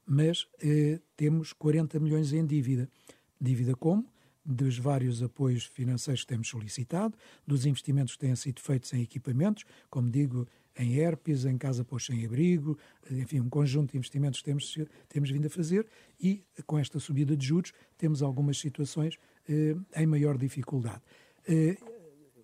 mas 0.05 0.47
eh, 0.61 0.99
temos 1.15 1.53
40 1.53 1.99
milhões 1.99 2.33
em 2.33 2.45
dívida. 2.45 2.89
Dívida 3.39 3.75
como? 3.75 4.05
Dos 4.49 4.77
vários 4.77 5.21
apoios 5.21 5.65
financeiros 5.65 6.21
que 6.21 6.27
temos 6.27 6.47
solicitado, 6.47 7.17
dos 7.45 7.65
investimentos 7.65 8.13
que 8.13 8.19
têm 8.19 8.33
sido 8.33 8.61
feitos 8.61 8.93
em 8.93 9.01
equipamentos, 9.01 9.65
como 9.89 10.09
digo, 10.09 10.47
em 10.77 10.95
herpes, 10.99 11.43
em 11.43 11.57
casa 11.57 11.83
para 11.83 11.99
sem-abrigo, 11.99 12.77
enfim, 13.11 13.41
um 13.41 13.49
conjunto 13.49 13.91
de 13.91 13.97
investimentos 13.97 14.39
que 14.39 14.45
temos, 14.45 14.77
temos 15.09 15.29
vindo 15.29 15.47
a 15.47 15.49
fazer 15.49 15.85
e, 16.19 16.45
com 16.65 16.79
esta 16.79 16.99
subida 16.99 17.35
de 17.35 17.45
juros, 17.45 17.73
temos 17.97 18.21
algumas 18.21 18.57
situações 18.57 19.17
eh, 19.49 19.75
em 19.95 20.05
maior 20.05 20.37
dificuldade. 20.37 21.01
Eh, 21.47 21.77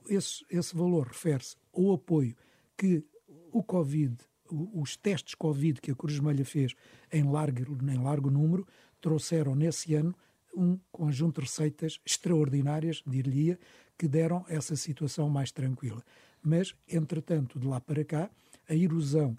esse, 0.10 0.44
esse 0.50 0.76
valor 0.76 1.08
refere-se 1.08 1.56
ao 1.72 1.94
apoio 1.94 2.36
que 2.76 3.06
o 3.52 3.64
Covid, 3.64 4.18
os 4.50 4.98
testes 4.98 5.36
Covid 5.36 5.80
que 5.80 5.92
a 5.92 5.96
Cruz 5.96 6.16
Vermelha 6.16 6.44
fez 6.44 6.74
em 7.12 7.24
largo, 7.24 7.78
em 7.90 7.98
largo 7.98 8.30
número, 8.30 8.68
trouxeram 9.00 9.56
nesse 9.56 9.94
ano 9.96 10.16
um 10.56 10.78
conjunto 10.92 11.42
de 11.42 11.48
receitas 11.48 12.00
extraordinárias, 12.06 13.04
diria, 13.06 13.60
que 13.98 14.08
deram 14.08 14.46
essa 14.48 14.76
situação 14.76 15.30
mais 15.30 15.52
tranquila. 15.52 16.04
Mas, 16.42 16.76
entretanto, 16.88 17.60
de 17.60 17.68
lá 17.68 17.80
para 17.80 18.04
cá, 18.04 18.30
a 18.68 18.76
erosão, 18.76 19.38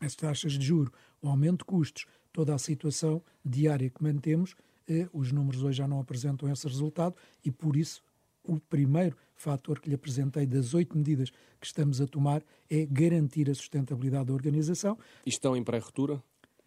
as 0.00 0.14
taxas 0.14 0.52
de 0.52 0.64
juro, 0.64 0.92
o 1.20 1.28
aumento 1.28 1.58
de 1.58 1.64
custos, 1.64 2.06
toda 2.32 2.54
a 2.54 2.58
situação 2.58 3.22
diária 3.44 3.90
que 3.90 4.02
mantemos, 4.02 4.54
eh, 4.88 5.08
os 5.12 5.32
números 5.32 5.62
hoje 5.62 5.78
já 5.78 5.88
não 5.88 6.00
apresentam 6.00 6.50
esse 6.50 6.66
resultado 6.66 7.14
e, 7.44 7.50
por 7.50 7.76
isso, 7.76 8.02
o 8.44 8.58
primeiro 8.58 9.16
fator 9.34 9.80
que 9.80 9.88
lhe 9.88 9.94
apresentei 9.94 10.46
das 10.46 10.72
oito 10.74 10.96
medidas 10.96 11.30
que 11.60 11.66
estamos 11.66 12.00
a 12.00 12.06
tomar 12.06 12.42
é 12.70 12.86
garantir 12.86 13.50
a 13.50 13.54
sustentabilidade 13.54 14.26
da 14.26 14.32
organização. 14.32 14.98
E 15.26 15.28
estão 15.28 15.56
em 15.56 15.62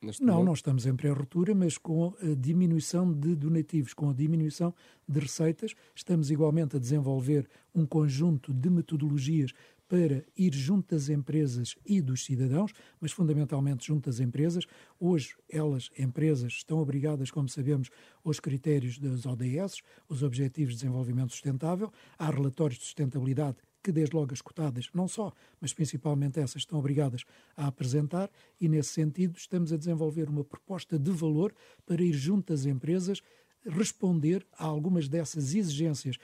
pré-ruptura? 0.01 0.25
não, 0.25 0.33
momento? 0.33 0.45
não 0.45 0.53
estamos 0.53 0.85
em 0.85 0.95
pré-ruptura, 0.95 1.55
mas 1.55 1.77
com 1.77 2.13
a 2.21 2.35
diminuição 2.35 3.11
de 3.11 3.35
donativos, 3.35 3.93
com 3.93 4.09
a 4.09 4.13
diminuição 4.13 4.73
de 5.07 5.19
receitas, 5.19 5.73
estamos 5.95 6.31
igualmente 6.31 6.75
a 6.75 6.79
desenvolver 6.79 7.47
um 7.73 7.85
conjunto 7.85 8.53
de 8.53 8.69
metodologias 8.69 9.53
para 9.87 10.23
ir 10.37 10.53
junto 10.53 10.95
das 10.95 11.09
empresas 11.09 11.75
e 11.85 11.99
dos 11.99 12.23
cidadãos, 12.23 12.71
mas 13.01 13.11
fundamentalmente 13.11 13.85
junto 13.85 14.09
das 14.09 14.21
empresas. 14.21 14.65
Hoje, 14.97 15.35
elas, 15.49 15.89
empresas, 15.99 16.53
estão 16.53 16.79
obrigadas, 16.79 17.29
como 17.29 17.49
sabemos, 17.49 17.89
aos 18.23 18.39
critérios 18.39 18.97
das 18.97 19.25
ODS, 19.25 19.81
os 20.07 20.23
Objetivos 20.23 20.75
de 20.75 20.79
Desenvolvimento 20.79 21.31
Sustentável. 21.31 21.91
Há 22.17 22.31
relatórios 22.31 22.79
de 22.79 22.85
sustentabilidade 22.85 23.57
que, 23.83 23.91
desde 23.91 24.15
logo, 24.15 24.33
as 24.33 24.41
cotadas, 24.41 24.89
não 24.93 25.07
só, 25.07 25.33
mas 25.59 25.73
principalmente 25.73 26.39
essas, 26.39 26.61
estão 26.61 26.77
obrigadas 26.77 27.23
a 27.55 27.67
apresentar, 27.67 28.29
e 28.59 28.67
nesse 28.67 28.89
sentido 28.89 29.37
estamos 29.37 29.73
a 29.73 29.77
desenvolver 29.77 30.29
uma 30.29 30.43
proposta 30.43 30.97
de 30.97 31.11
valor 31.11 31.53
para 31.85 32.01
ir 32.01 32.13
junto 32.13 32.53
às 32.53 32.65
empresas 32.65 33.21
responder 33.65 34.45
a 34.57 34.65
algumas 34.65 35.07
dessas 35.07 35.53
exigências 35.53 36.17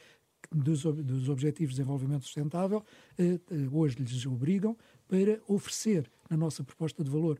dos, 0.51 0.83
dos 0.83 1.29
Objetivos 1.29 1.73
de 1.73 1.81
Desenvolvimento 1.81 2.23
Sustentável, 2.23 2.83
eh, 3.17 3.39
eh, 3.51 3.67
hoje 3.71 3.97
lhes 3.99 4.25
obrigam 4.25 4.77
para 5.07 5.41
oferecer, 5.47 6.09
na 6.29 6.37
nossa 6.37 6.63
proposta 6.63 7.03
de 7.03 7.09
valor, 7.09 7.39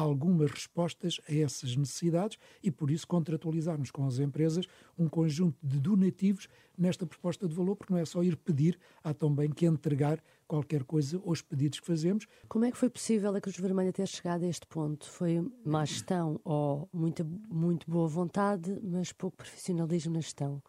algumas 0.00 0.50
respostas 0.50 1.20
a 1.28 1.34
essas 1.34 1.76
necessidades 1.76 2.38
e, 2.62 2.70
por 2.70 2.90
isso, 2.90 3.06
contratualizarmos 3.06 3.90
com 3.90 4.06
as 4.06 4.18
empresas 4.18 4.66
um 4.98 5.08
conjunto 5.08 5.56
de 5.62 5.78
donativos 5.78 6.48
nesta 6.76 7.06
proposta 7.06 7.46
de 7.46 7.54
valor, 7.54 7.76
porque 7.76 7.92
não 7.92 8.00
é 8.00 8.04
só 8.04 8.22
ir 8.22 8.36
pedir, 8.36 8.78
há 9.02 9.14
também 9.14 9.50
que 9.50 9.66
entregar 9.66 10.22
qualquer 10.46 10.84
coisa 10.84 11.20
aos 11.24 11.40
pedidos 11.40 11.80
que 11.80 11.86
fazemos. 11.86 12.26
Como 12.48 12.64
é 12.64 12.70
que 12.70 12.76
foi 12.76 12.90
possível 12.90 13.34
a 13.34 13.40
Cruz 13.40 13.56
Vermelha 13.56 13.92
ter 13.92 14.08
chegado 14.08 14.44
a 14.44 14.48
este 14.48 14.66
ponto? 14.66 15.08
Foi 15.08 15.48
má 15.64 15.84
gestão 15.84 16.40
ou 16.44 16.88
muita, 16.92 17.24
muito 17.48 17.88
boa 17.90 18.08
vontade, 18.08 18.78
mas 18.82 19.12
pouco 19.12 19.36
profissionalismo 19.36 20.14
na 20.14 20.20
gestão? 20.20 20.62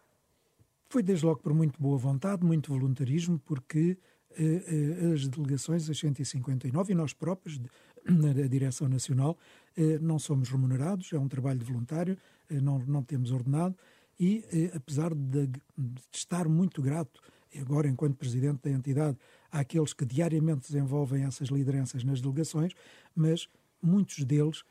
Foi 0.88 1.02
desde 1.02 1.26
logo 1.26 1.40
por 1.42 1.54
muito 1.54 1.82
boa 1.82 1.98
vontade, 1.98 2.46
muito 2.46 2.72
voluntarismo, 2.72 3.40
porque 3.40 3.98
eh, 4.38 4.64
eh, 4.68 5.14
as 5.14 5.28
delegações, 5.28 5.90
as 5.90 5.98
159, 5.98 6.92
e 6.92 6.96
nós 6.96 7.14
próprios, 7.14 7.60
na 8.06 8.34
Direção 8.34 8.88
Nacional, 8.88 9.38
eh, 9.76 9.99
não 9.99 10.20
somos 10.20 10.49
remunerados, 10.49 11.12
é 11.14 11.20
um 11.20 11.28
trabalho 11.28 11.64
voluntário, 11.64 12.18
não, 12.49 12.80
não 12.80 13.01
temos 13.01 13.32
ordenado 13.32 13.76
e, 14.20 14.45
apesar 14.76 15.14
de, 15.16 15.47
de 15.47 16.01
estar 16.14 16.47
muito 16.47 16.80
grato, 16.80 17.20
agora 17.60 17.88
enquanto 17.88 18.16
presidente 18.16 18.62
da 18.64 18.70
entidade, 18.70 19.18
àqueles 19.51 19.93
que 19.93 20.06
diariamente 20.06 20.72
desenvolvem 20.72 21.24
essas 21.24 21.49
lideranças 21.49 22.03
nas 22.03 22.22
delegações, 22.22 22.74
mas 23.16 23.49
muitos 23.82 24.24
deles 24.24 24.64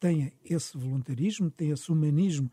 têm 0.00 0.32
esse 0.42 0.76
voluntarismo, 0.78 1.50
têm 1.50 1.70
esse 1.70 1.92
humanismo 1.92 2.50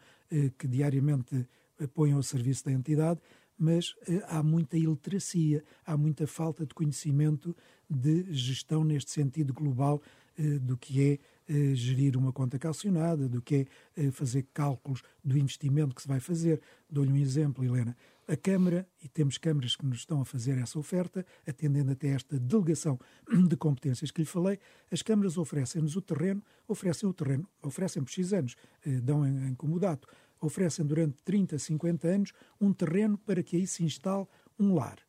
que 0.57 0.67
diariamente 0.67 1.47
põem 1.93 2.11
ao 2.11 2.21
serviço 2.21 2.65
da 2.65 2.71
entidade, 2.71 3.21
mas 3.57 3.95
eh, 4.07 4.21
há 4.27 4.43
muita 4.43 4.77
iliteracia, 4.77 5.63
há 5.85 5.97
muita 5.97 6.27
falta 6.27 6.65
de 6.65 6.73
conhecimento 6.73 7.55
de 7.89 8.25
gestão 8.33 8.83
neste 8.83 9.11
sentido 9.11 9.53
global 9.53 10.01
eh, 10.01 10.24
do 10.61 10.77
que 10.77 11.01
é 11.01 11.19
eh, 11.47 11.75
gerir 11.75 12.17
uma 12.17 12.33
conta 12.33 12.57
calcionada, 12.57 13.29
do 13.29 13.41
que 13.41 13.67
é 13.95 14.11
fazer 14.11 14.47
cálculos 14.53 15.01
do 15.23 15.37
investimento 15.37 15.95
que 15.95 16.01
se 16.01 16.07
vai 16.07 16.19
fazer. 16.19 16.61
Dou-lhe 16.89 17.11
um 17.11 17.17
exemplo, 17.17 17.63
Helena. 17.63 17.95
A 18.27 18.35
Câmara, 18.35 18.87
e 19.03 19.07
temos 19.07 19.37
câmaras 19.37 19.75
que 19.75 19.85
nos 19.85 19.99
estão 19.99 20.19
a 20.19 20.25
fazer 20.25 20.57
essa 20.57 20.79
oferta, 20.79 21.23
atendendo 21.47 21.91
até 21.91 22.07
esta 22.07 22.39
delegação 22.39 22.99
de 23.47 23.55
competências 23.55 24.09
que 24.09 24.21
lhe 24.21 24.25
falei, 24.25 24.57
as 24.91 25.03
câmaras 25.03 25.37
oferecem-nos 25.37 25.95
o 25.95 26.01
terreno, 26.01 26.41
oferecem 26.67 27.07
o 27.07 27.13
terreno, 27.13 27.47
oferecem 27.61 28.03
por 28.03 28.11
X 28.11 28.33
anos, 28.33 28.55
dão 29.03 29.25
em, 29.25 29.49
em 29.49 29.53
comodato 29.53 30.07
oferecem 30.41 30.85
durante 30.85 31.17
30, 31.23 31.57
50 31.57 32.07
anos 32.07 32.31
um 32.59 32.71
terreno 32.73 33.17
para 33.17 33.41
que 33.41 33.55
aí 33.55 33.67
se 33.67 33.83
instale 33.83 34.27
um 34.59 34.73
lar. 34.73 34.99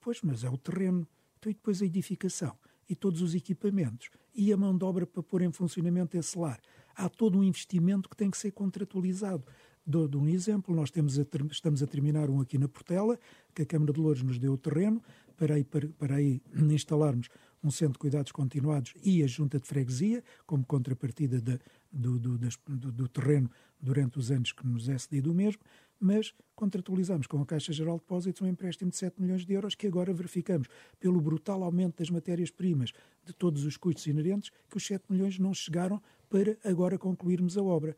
Pois, 0.00 0.20
mas 0.22 0.44
é 0.44 0.50
o 0.50 0.58
terreno. 0.58 1.06
Então, 1.38 1.50
e 1.50 1.54
depois 1.54 1.80
a 1.82 1.86
edificação 1.86 2.56
e 2.92 2.94
todos 2.94 3.22
os 3.22 3.34
equipamentos 3.34 4.10
e 4.34 4.52
a 4.52 4.56
mão 4.56 4.76
de 4.76 4.84
obra 4.84 5.06
para 5.06 5.22
pôr 5.22 5.40
em 5.40 5.50
funcionamento 5.50 6.14
esse 6.14 6.38
lar. 6.38 6.60
Há 6.94 7.08
todo 7.08 7.38
um 7.38 7.42
investimento 7.42 8.06
que 8.06 8.14
tem 8.14 8.30
que 8.30 8.36
ser 8.36 8.50
contratualizado. 8.50 9.42
Dou, 9.84 10.06
dou 10.06 10.20
um 10.20 10.28
exemplo, 10.28 10.76
nós 10.76 10.90
a, 10.94 11.46
estamos 11.50 11.82
a 11.82 11.86
terminar 11.86 12.28
um 12.28 12.42
aqui 12.42 12.58
na 12.58 12.68
Portela, 12.68 13.18
que 13.54 13.62
a 13.62 13.66
Câmara 13.66 13.94
de 13.94 13.98
Louros 13.98 14.22
nos 14.22 14.38
deu 14.38 14.52
o 14.52 14.58
terreno, 14.58 15.02
para 15.38 15.54
aí, 15.54 15.64
para, 15.64 15.88
para 15.98 16.16
aí 16.16 16.42
instalarmos 16.54 17.30
um 17.64 17.70
centro 17.70 17.94
de 17.94 17.98
cuidados 18.00 18.30
continuados 18.30 18.92
e 19.02 19.22
a 19.22 19.26
junta 19.26 19.58
de 19.58 19.66
freguesia, 19.66 20.22
como 20.46 20.62
contrapartida 20.66 21.40
de, 21.40 21.58
do, 21.90 22.18
do, 22.18 22.38
do, 22.38 22.92
do, 22.92 23.08
terreno 23.08 23.50
durante 23.80 24.18
os 24.18 24.30
anos 24.30 24.52
que 24.52 24.66
nos 24.66 24.86
é 24.86 24.98
cedido 24.98 25.32
o 25.32 25.34
mesmo, 25.34 25.62
mas 26.02 26.34
contratualizamos 26.56 27.28
com 27.28 27.40
a 27.40 27.46
Caixa 27.46 27.72
Geral 27.72 27.94
de 27.94 28.02
Depósitos 28.02 28.42
um 28.42 28.46
empréstimo 28.46 28.90
de 28.90 28.96
7 28.96 29.22
milhões 29.22 29.46
de 29.46 29.52
euros 29.52 29.76
que 29.76 29.86
agora 29.86 30.12
verificamos, 30.12 30.68
pelo 30.98 31.20
brutal 31.20 31.62
aumento 31.62 31.98
das 31.98 32.10
matérias-primas, 32.10 32.92
de 33.24 33.32
todos 33.32 33.64
os 33.64 33.76
custos 33.76 34.06
inerentes, 34.06 34.50
que 34.68 34.76
os 34.76 34.84
7 34.84 35.04
milhões 35.08 35.38
não 35.38 35.54
chegaram 35.54 36.02
para 36.28 36.56
agora 36.64 36.98
concluirmos 36.98 37.56
a 37.56 37.62
obra 37.62 37.96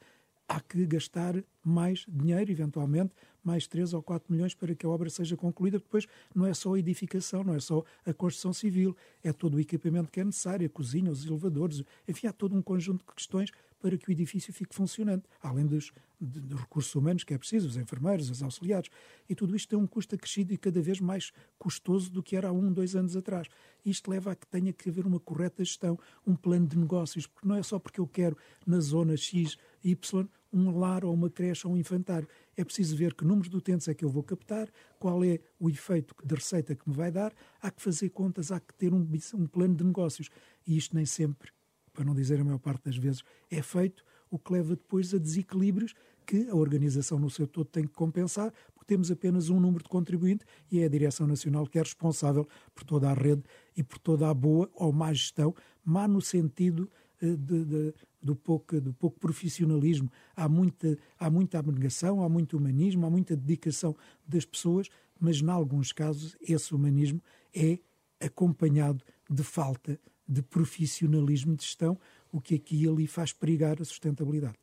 há 0.49 0.61
que 0.61 0.85
gastar 0.87 1.43
mais 1.63 2.05
dinheiro, 2.09 2.51
eventualmente, 2.51 3.15
mais 3.43 3.67
3 3.67 3.93
ou 3.95 4.03
4 4.03 4.33
milhões 4.33 4.55
para 4.55 4.75
que 4.75 4.87
a 4.87 4.89
obra 4.89 5.09
seja 5.11 5.37
concluída. 5.37 5.79
Depois 5.79 6.07
não 6.35 6.47
é 6.47 6.55
só 6.55 6.75
a 6.75 6.79
edificação, 6.79 7.45
não 7.45 7.55
é 7.55 7.61
só 7.61 7.83
a 8.07 8.13
construção 8.13 8.53
civil, 8.53 8.97
é 9.23 9.33
todo 9.33 9.55
o 9.55 9.61
equipamento 9.61 10.11
que 10.11 10.21
é 10.21 10.25
necessário, 10.25 10.67
a 10.67 10.71
cozinha, 10.71 11.11
os 11.11 11.27
elevadores, 11.27 11.83
enfim, 12.09 12.27
há 12.27 12.33
todo 12.33 12.55
um 12.55 12.63
conjunto 12.63 13.05
de 13.07 13.15
questões 13.15 13.51
para 13.85 13.99
que 13.99 14.09
o 14.09 14.13
edifício 14.13 14.51
fique 14.51 14.75
funcionante, 14.75 15.25
além 15.43 15.67
dos, 15.67 15.93
dos 16.19 16.59
recursos 16.59 16.95
humanos 16.95 17.23
que 17.23 17.35
é 17.35 17.39
preciso, 17.39 17.69
os 17.69 17.77
enfermeiros, 17.77 18.31
os 18.31 18.43
auxiliares. 18.43 18.89
E 19.29 19.35
tudo 19.35 19.55
isto 19.55 19.69
tem 19.69 19.79
um 19.79 19.87
custo 19.87 20.15
acrescido 20.15 20.55
e 20.55 20.57
cada 20.57 20.81
vez 20.81 21.01
mais 21.01 21.33
custoso 21.59 22.11
do 22.11 22.23
que 22.23 22.35
era 22.35 22.49
há 22.49 22.53
um, 22.53 22.73
dois 22.73 22.97
anos 22.97 23.15
atrás. 23.15 23.47
Isto 23.85 24.11
leva 24.11 24.33
a 24.33 24.35
que 24.35 24.47
tenha 24.47 24.73
que 24.73 24.89
haver 24.89 25.07
uma 25.07 25.21
correta 25.21 25.63
gestão, 25.63 25.99
um 26.27 26.35
plano 26.35 26.67
de 26.67 26.79
negócios, 26.79 27.27
porque 27.27 27.47
não 27.47 27.57
é 27.57 27.63
só 27.63 27.79
porque 27.79 28.01
eu 28.01 28.07
quero 28.07 28.39
na 28.67 28.81
zona 28.81 29.19
X, 29.19 29.59
Y, 29.85 30.29
um 30.53 30.79
lar 30.79 31.05
ou 31.05 31.13
uma 31.13 31.29
creche 31.29 31.67
ou 31.67 31.75
um 31.75 31.77
infantário. 31.77 32.29
É 32.57 32.65
preciso 32.65 32.97
ver 32.97 33.15
que 33.15 33.25
números 33.25 33.51
de 33.51 33.57
utentes 33.57 33.87
é 33.89 33.95
que 33.95 34.05
eu 34.05 34.09
vou 34.09 34.23
captar, 34.23 34.69
qual 34.99 35.23
é 35.25 35.39
o 35.61 35.69
efeito 35.69 36.15
de 36.25 36.35
receita 36.35 36.75
que 36.75 36.89
me 36.89 36.95
vai 36.95 37.11
dar. 37.11 37.33
Há 37.61 37.71
que 37.71 37.83
fazer 37.83 38.09
contas, 38.11 38.51
há 38.51 38.61
que 38.61 38.73
ter 38.75 38.95
um, 38.95 39.07
um 39.35 39.47
plano 39.47 39.75
de 39.75 39.85
negócios. 39.85 40.31
E 40.67 40.77
isto 40.77 40.95
nem 40.95 41.05
sempre 41.05 41.51
para 41.95 42.05
não 42.05 42.15
dizer 42.15 42.41
a 42.41 42.45
maior 42.45 42.59
parte 42.59 42.85
das 42.85 42.97
vezes, 42.97 43.23
é 43.51 43.63
feito, 43.63 44.05
o 44.29 44.39
que 44.39 44.53
leva 44.53 44.75
depois 44.75 45.15
a 45.15 45.19
desequilíbrios 45.19 45.95
que 46.27 46.49
a 46.49 46.57
organização 46.57 47.19
no 47.19 47.31
seu 47.31 47.47
todo 47.47 47.67
tem 47.67 47.85
que 47.85 47.93
compensar, 47.93 48.53
porque 48.75 48.87
temos 48.87 49.11
apenas 49.11 49.49
um 49.49 49.61
número 49.61 49.85
de 49.85 49.89
contribuinte 49.89 50.45
e 50.71 50.81
é 50.81 50.87
a 50.87 50.89
Direção 50.89 51.27
Nacional 51.27 51.67
que 51.67 51.79
é 51.79 51.83
responsável 51.83 52.49
por 52.75 52.83
toda 52.83 53.09
a 53.09 53.15
rede 53.15 53.45
e 53.77 53.83
por 53.83 53.99
toda 53.99 54.29
a 54.29 54.35
boa 54.35 54.69
ou 54.75 54.93
má 54.93 55.13
gestão, 55.13 55.55
má 55.85 56.09
no 56.09 56.21
sentido 56.21 56.91
eh, 57.23 57.37
de, 57.37 57.65
de, 57.65 57.95
do, 58.25 58.35
pouco, 58.35 58.81
do 58.81 58.95
pouco 58.95 59.21
profissionalismo. 59.21 60.11
Há 60.35 60.49
muita, 60.49 60.97
há 61.19 61.29
muita 61.29 61.59
abnegação, 61.59 62.25
há 62.25 62.29
muito 62.29 62.57
humanismo, 62.57 63.05
há 63.05 63.11
muita 63.11 63.37
dedicação 63.37 63.95
das 64.27 64.47
pessoas, 64.47 64.89
mas, 65.21 65.43
em 65.43 65.51
alguns 65.51 65.93
casos, 65.93 66.35
esse 66.41 66.75
humanismo 66.75 67.21
é 67.55 67.79
acompanhado 68.19 69.05
de 69.31 69.43
falta 69.43 70.01
de 70.27 70.41
profissionalismo 70.43 71.55
de 71.55 71.65
gestão, 71.65 71.99
o 72.33 72.41
que 72.41 72.55
aqui 72.55 72.83
e 72.83 72.89
ali 72.89 73.07
faz 73.07 73.33
perigar 73.33 73.81
a 73.81 73.85
sustentabilidade. 73.85 74.57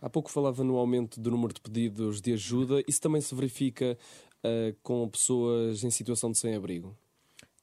Há 0.00 0.08
pouco 0.08 0.30
falava 0.30 0.64
no 0.64 0.76
aumento 0.76 1.20
do 1.20 1.30
número 1.30 1.52
de 1.52 1.60
pedidos 1.60 2.20
de 2.20 2.32
ajuda. 2.32 2.82
Isso 2.88 3.00
também 3.00 3.20
se 3.20 3.34
verifica 3.34 3.96
uh, 4.42 4.76
com 4.82 5.06
pessoas 5.08 5.84
em 5.84 5.90
situação 5.90 6.32
de 6.32 6.38
sem-abrigo? 6.38 6.96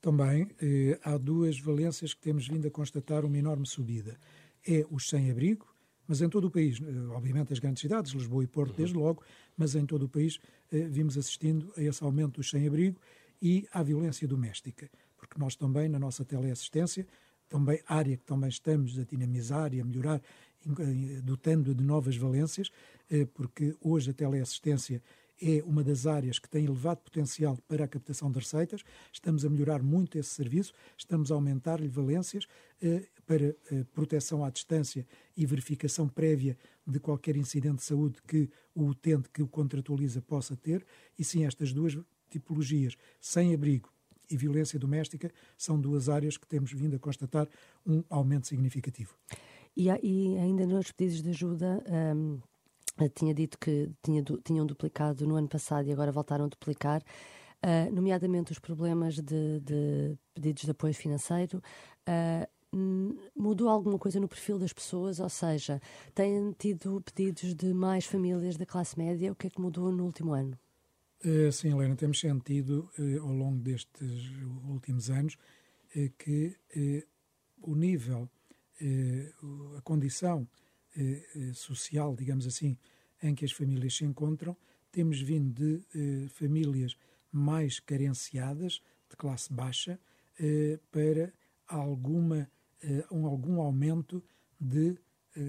Também 0.02 0.48
eh, 0.62 0.98
há 1.04 1.18
duas 1.18 1.60
valências 1.60 2.14
que 2.14 2.22
temos 2.22 2.48
vindo 2.48 2.66
a 2.66 2.72
constatar 2.72 3.26
uma 3.26 3.38
enorme 3.38 3.68
subida. 3.68 4.18
É 4.72 4.86
os 4.92 5.10
sem-abrigo, 5.10 5.66
mas 6.08 6.22
em 6.22 6.30
todo 6.30 6.46
o 6.46 6.52
país, 6.52 6.80
eh, 6.80 7.16
obviamente 7.16 7.52
as 7.52 7.60
grandes 7.60 7.82
cidades, 7.82 8.12
Lisboa 8.12 8.44
e 8.44 8.48
Porto, 8.48 8.72
uhum. 8.72 8.78
desde 8.78 8.96
logo, 8.96 9.24
mas 9.58 9.74
em 9.74 9.86
todo 9.86 10.04
o 10.04 10.10
país 10.10 10.40
eh, 10.72 10.88
vimos 10.88 11.18
assistindo 11.18 11.74
a 11.76 11.82
esse 11.82 12.04
aumento 12.04 12.36
dos 12.36 12.50
sem-abrigo 12.50 13.00
e 13.42 13.68
à 13.72 13.82
violência 13.82 14.28
doméstica, 14.28 14.90
porque 15.18 15.40
nós 15.40 15.56
também, 15.56 15.90
na 15.90 15.98
nossa 15.98 16.24
teleassistência, 16.24 17.08
também 17.48 17.82
área 17.88 18.16
que 18.16 18.24
também 18.24 18.50
estamos 18.50 19.00
a 19.00 19.04
dinamizar 19.04 19.74
e 19.74 19.82
a 19.82 19.86
melhorar, 19.86 20.22
dotando 21.24 21.74
de 21.74 21.84
novas 21.84 22.16
valências, 22.16 22.70
eh, 23.10 23.26
porque 23.34 23.76
hoje 23.82 24.12
a 24.12 24.14
teleassistência 24.14 25.02
é 25.42 25.64
uma 25.64 25.84
das 25.84 26.06
áreas 26.06 26.40
que 26.40 26.50
tem 26.50 26.66
elevado 26.66 27.02
potencial 27.02 27.58
para 27.68 27.86
a 27.86 27.88
captação 27.88 28.32
de 28.32 28.40
receitas. 28.40 28.84
Estamos 29.12 29.46
a 29.46 29.50
melhorar 29.50 29.82
muito 29.82 30.18
esse 30.18 30.30
serviço, 30.30 30.74
estamos 30.98 31.32
a 31.32 31.36
aumentar-lhe 31.36 31.88
valências 31.88 32.46
eh, 32.82 33.06
para 33.26 33.56
eh, 33.72 33.86
proteção 33.94 34.44
à 34.44 34.50
distância 34.50 35.06
e 35.36 35.46
verificação 35.46 36.08
prévia 36.08 36.58
de 36.86 37.00
qualquer 37.00 37.38
incidente 37.38 37.78
de 37.78 37.84
saúde 37.84 38.18
que 38.28 38.50
o 38.76 38.86
utente 38.86 39.30
que 39.30 39.42
o 39.42 39.48
contratualiza 39.48 40.22
possa 40.22 40.56
ter. 40.56 40.86
E 41.18 41.24
sim, 41.24 41.46
estas 41.46 41.72
duas 41.72 41.98
tipologias, 42.30 42.96
sem 43.20 43.54
abrigo 43.54 43.90
e 44.30 44.38
violência 44.38 44.78
doméstica 44.78 45.32
são 45.58 45.80
duas 45.80 46.08
áreas 46.08 46.38
que 46.38 46.48
temos 46.48 46.72
vindo 46.72 46.96
a 46.96 47.00
constatar 47.00 47.48
um 47.86 48.04
aumento 48.10 48.48
significativo. 48.48 49.16
E, 49.76 49.88
e 49.88 50.38
ainda 50.38 50.66
nos 50.66 50.92
pedidos 50.92 51.24
de 51.24 51.30
ajuda, 51.30 51.84
um, 52.16 52.40
tinha 53.08 53.34
dito 53.34 53.58
que 53.58 53.90
tinha, 54.02 54.24
tinham 54.44 54.66
duplicado 54.66 55.26
no 55.26 55.36
ano 55.36 55.48
passado 55.48 55.88
e 55.88 55.92
agora 55.92 56.12
voltaram 56.12 56.46
a 56.46 56.48
duplicar. 56.48 57.02
Uh, 57.64 57.94
nomeadamente 57.94 58.52
os 58.52 58.60
problemas 58.60 59.16
de, 59.16 59.60
de, 59.60 60.18
pedidos 60.34 60.64
de 60.64 60.72
apoio 60.72 60.94
financeiro. 60.94 61.62
Uh, 62.08 62.48
mudou 63.36 63.70
alguma 63.70 63.98
coisa 63.98 64.20
no 64.20 64.28
perfil 64.28 64.60
das 64.60 64.74
pessoas? 64.74 65.20
Ou 65.20 65.30
seja, 65.30 65.82
têm 66.14 66.52
tido 66.58 67.02
pedidos 67.02 67.54
de 67.56 67.74
mais 67.74 68.06
famílias 68.06 68.58
da 68.58 68.66
classe 68.66 68.98
média? 68.98 69.32
O 69.32 69.36
que 69.36 69.48
é 69.48 69.50
que 69.50 69.62
mudou 69.62 69.92
no 69.92 70.06
último 70.06 70.34
ano? 70.34 70.58
Eh, 71.24 71.52
sim, 71.52 71.72
Helena, 71.72 71.96
temos 71.96 72.20
sentido 72.20 72.90
eh, 72.98 73.18
ao 73.18 73.34
longo 73.34 73.60
destes 73.60 74.32
últimos 74.70 75.10
anos 75.10 75.38
eh, 75.94 76.12
que 76.18 76.56
o 77.62 77.76
nível, 77.76 78.30
a 79.78 79.82
condição 79.82 80.48
social, 81.54 82.16
digamos 82.16 82.46
assim, 82.48 82.78
em 83.22 83.36
que 83.36 83.46
as 83.46 83.52
famílias 83.52 83.96
se 83.96 84.06
encontram, 84.06 84.56
temos 84.92 85.22
vindo 85.22 85.54
de 85.54 86.28
famílias 86.30 86.96
mais 87.32 87.80
carenciadas, 87.80 88.82
de 89.10 89.16
classe 89.16 89.54
baixa, 89.54 90.00
para 90.92 91.34
alguma, 91.68 92.50
um, 93.12 93.26
algum 93.26 93.62
aumento 93.62 94.24
de 94.60 94.98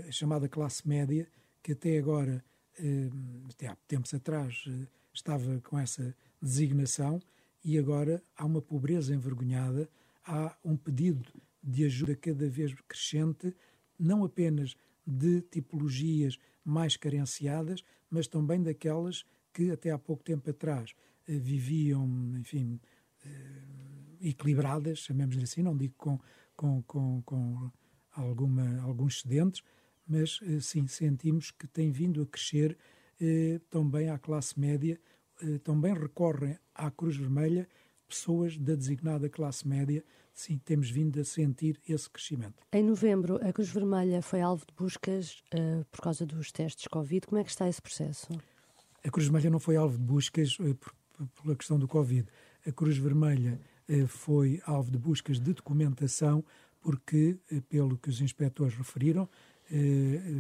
a 0.09 0.13
chamada 0.13 0.49
classe 0.49 0.87
média, 0.87 1.27
que 1.63 1.73
até 1.73 1.99
agora, 1.99 2.45
até 3.49 3.67
há 3.67 3.77
tempos 3.89 4.13
atrás, 4.15 4.65
estava 5.13 5.61
com 5.61 5.79
essa 5.79 6.15
designação 6.41 7.21
e 7.65 7.79
agora 7.79 8.23
há 8.37 8.45
uma 8.45 8.63
pobreza 8.63 9.15
envergonhada, 9.15 9.89
há 10.25 10.57
um 10.65 10.77
pedido 10.77 11.31
de 11.63 11.85
ajuda 11.85 12.15
cada 12.17 12.49
vez 12.49 12.75
crescente, 12.89 13.55
não 13.99 14.25
apenas 14.25 14.75
de 15.07 15.43
tipologias 15.43 16.39
mais 16.65 16.97
carenciadas, 16.97 17.83
mas 18.09 18.27
também 18.27 18.63
daquelas 18.63 19.25
que 19.53 19.71
até 19.71 19.91
há 19.91 19.99
pouco 19.99 20.23
tempo 20.23 20.49
atrás 20.51 20.95
eh, 21.27 21.39
viviam, 21.39 22.07
enfim, 22.39 22.81
eh, 23.25 24.29
equilibradas, 24.29 24.99
chamemos-lhe 24.99 25.43
assim, 25.43 25.63
não 25.63 25.77
digo 25.77 25.95
com, 25.97 26.19
com, 26.57 26.83
com, 26.83 27.23
com 27.23 27.71
alguma, 28.13 28.81
alguns 28.83 29.17
excedentes, 29.17 29.63
mas 30.07 30.41
sim, 30.61 30.87
sentimos 30.89 31.51
que 31.53 31.67
tem 31.69 31.93
vindo 31.93 32.21
a 32.21 32.27
crescer 32.27 32.77
também 33.71 34.11
à 34.11 34.19
classe 34.19 34.59
média, 34.59 35.01
também 35.63 35.95
recorrem 35.95 36.59
à 36.75 36.91
Cruz 36.91 37.17
Vermelha 37.17 37.69
pessoas 38.11 38.59
da 38.59 38.75
designada 38.75 39.29
classe 39.29 39.67
média, 39.67 40.05
sim, 40.33 40.59
temos 40.59 40.91
vindo 40.91 41.21
a 41.21 41.25
sentir 41.25 41.81
esse 41.89 42.09
crescimento. 42.09 42.63
Em 42.73 42.83
novembro, 42.83 43.37
a 43.47 43.53
Cruz 43.53 43.69
Vermelha 43.69 44.23
foi 44.23 44.41
alvo 44.41 44.65
de 44.67 44.75
buscas 44.75 45.43
uh, 45.55 45.85
por 45.91 46.01
causa 46.01 46.27
dos 46.27 46.51
testes 46.53 46.87
Covid. 46.89 47.27
Como 47.27 47.41
é 47.41 47.45
que 47.45 47.51
está 47.51 47.69
esse 47.69 47.81
processo? 47.81 48.29
A 49.05 49.11
Cruz 49.11 49.27
Vermelha 49.27 49.51
não 49.51 49.61
foi 49.61 49.77
alvo 49.77 49.99
de 49.99 50.05
buscas 50.05 50.59
uh, 50.59 50.75
por, 50.75 50.95
pela 51.43 51.57
questão 51.57 51.79
do 51.79 51.89
Covid. 51.89 52.27
A 52.67 52.73
Cruz 52.73 52.97
Vermelha 52.97 53.61
uh, 53.89 54.07
foi 54.07 54.61
alvo 54.65 54.91
de 54.91 54.99
buscas 54.99 55.41
de 55.41 55.53
documentação 55.53 56.45
porque, 56.81 57.39
pelo 57.69 57.99
que 57.99 58.09
os 58.09 58.23
inspectores 58.23 58.75
referiram, 58.75 59.29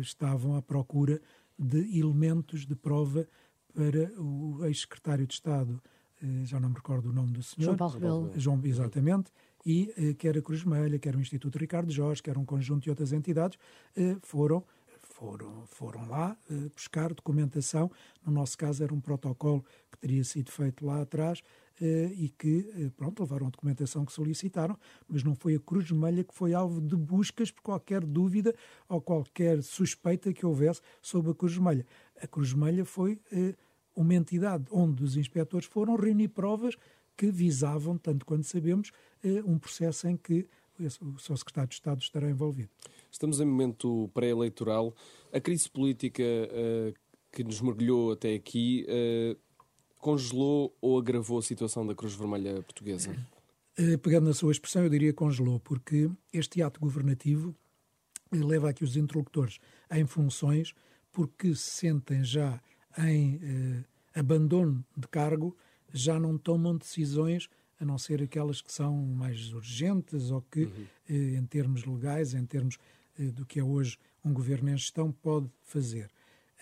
estavam 0.01 0.57
à 0.57 0.63
procura 0.63 1.21
de 1.59 1.99
elementos 1.99 2.65
de 2.65 2.75
prova 2.75 3.29
para 3.75 4.11
o 4.19 4.65
ex-secretário 4.65 5.27
de 5.27 5.35
Estado 5.35 5.79
já 6.45 6.61
não 6.61 6.69
me 6.69 6.75
recordo 6.75 7.11
o 7.11 7.13
nome 7.13 7.33
do 7.33 7.43
senhor. 7.43 7.67
João 7.67 7.77
Paulo 7.77 7.95
Rebelo. 7.95 8.33
João, 8.37 8.61
exatamente. 8.65 9.31
E 9.65 9.93
eh, 9.97 10.15
quer 10.15 10.37
a 10.37 10.43
Cruz 10.43 10.63
Vermelha, 10.63 10.99
quer 10.99 11.15
o 11.15 11.21
Instituto 11.21 11.59
Ricardo 11.59 11.93
Jorge, 11.93 12.23
quer 12.23 12.39
um 12.39 12.45
conjunto 12.45 12.83
de 12.83 12.91
outras 12.91 13.13
entidades, 13.13 13.59
eh, 13.97 14.17
foram 14.23 14.65
foram, 15.03 15.67
foram 15.67 16.09
lá 16.09 16.35
buscar 16.75 17.13
documentação. 17.13 17.91
No 18.25 18.33
nosso 18.33 18.57
caso, 18.57 18.83
era 18.83 18.95
um 18.95 19.01
protocolo 19.01 19.63
que 19.93 19.99
teria 19.99 20.25
sido 20.25 20.51
feito 20.51 20.87
lá 20.87 21.03
atrás 21.03 21.43
e 21.79 22.33
que, 22.39 22.91
pronto, 22.97 23.21
levaram 23.21 23.49
a 23.49 23.51
documentação 23.51 24.07
que 24.07 24.13
solicitaram, 24.15 24.79
mas 25.07 25.23
não 25.23 25.35
foi 25.35 25.57
a 25.57 25.61
Cruz 25.61 25.91
Vermelha 25.91 26.25
que 26.25 26.35
foi 26.35 26.55
alvo 26.55 26.81
de 26.81 26.97
buscas 26.97 27.51
por 27.51 27.61
qualquer 27.61 28.03
dúvida 28.03 28.55
ou 28.89 28.99
qualquer 28.99 29.63
suspeita 29.63 30.33
que 30.33 30.47
houvesse 30.47 30.81
sobre 31.03 31.33
a 31.33 31.35
Cruz 31.35 31.53
Vermelha. 31.53 31.87
A 32.23 32.27
Cruz 32.27 32.53
Vermelha 32.53 32.87
foi 32.87 33.21
uma 33.95 34.15
entidade 34.15 34.65
onde 34.71 35.05
os 35.05 35.17
inspectores 35.19 35.67
foram 35.67 35.97
reunir 35.97 36.29
provas 36.29 36.77
que 37.21 37.31
visavam, 37.31 37.99
tanto 37.99 38.25
quanto 38.25 38.47
sabemos, 38.47 38.93
eh, 39.23 39.43
um 39.45 39.59
processo 39.59 40.09
em 40.09 40.17
que 40.17 40.49
o 41.03 41.19
seu 41.19 41.37
secretário 41.37 41.69
de 41.69 41.75
Estado 41.75 42.01
estará 42.01 42.31
envolvido. 42.31 42.71
Estamos 43.11 43.41
em 43.41 43.45
momento 43.45 44.09
pré-eleitoral. 44.15 44.95
A 45.31 45.39
crise 45.39 45.69
política 45.69 46.23
uh, 46.23 46.95
que 47.31 47.45
nos 47.45 47.61
mergulhou 47.61 48.13
até 48.13 48.33
aqui 48.33 48.87
uh, 48.89 49.39
congelou 49.99 50.75
ou 50.81 50.99
agravou 50.99 51.39
a 51.39 51.43
situação 51.43 51.87
da 51.87 51.95
Cruz 51.95 52.15
Vermelha 52.15 52.63
Portuguesa? 52.63 53.15
Uh, 53.79 53.99
pegando 53.99 54.29
na 54.29 54.33
sua 54.33 54.53
expressão, 54.53 54.83
eu 54.83 54.89
diria 54.89 55.13
congelou, 55.13 55.61
porque 55.61 56.11
este 56.33 56.63
ato 56.63 56.81
governativo 56.81 57.55
leva 58.33 58.71
aqui 58.71 58.83
os 58.83 58.97
interlocutores 58.97 59.59
em 59.91 60.07
funções 60.07 60.73
porque 61.13 61.55
se 61.55 61.71
sentem 61.71 62.25
já 62.25 62.59
em 62.97 63.85
abandono 64.15 64.83
de 64.97 65.07
cargo 65.09 65.55
já 65.93 66.19
não 66.19 66.37
tomam 66.39 66.77
decisões 66.77 67.49
a 67.79 67.85
não 67.85 67.99
ser 67.99 68.23
aquelas 68.23 68.61
que 68.61 68.73
são 68.73 68.95
mais 68.97 69.53
urgentes 69.53 70.31
ou 70.31 70.43
que, 70.43 70.65
uhum. 70.65 70.87
eh, 71.09 71.37
em 71.37 71.47
termos 71.47 71.85
legais, 71.85 72.35
em 72.35 72.45
termos 72.45 72.77
eh, 73.19 73.25
do 73.31 73.47
que 73.47 73.59
é 73.59 73.65
hoje 73.65 73.97
um 74.25 74.33
governo 74.33 74.69
em 74.71 74.77
gestão, 74.77 75.11
pode 75.11 75.51
fazer. 75.63 76.11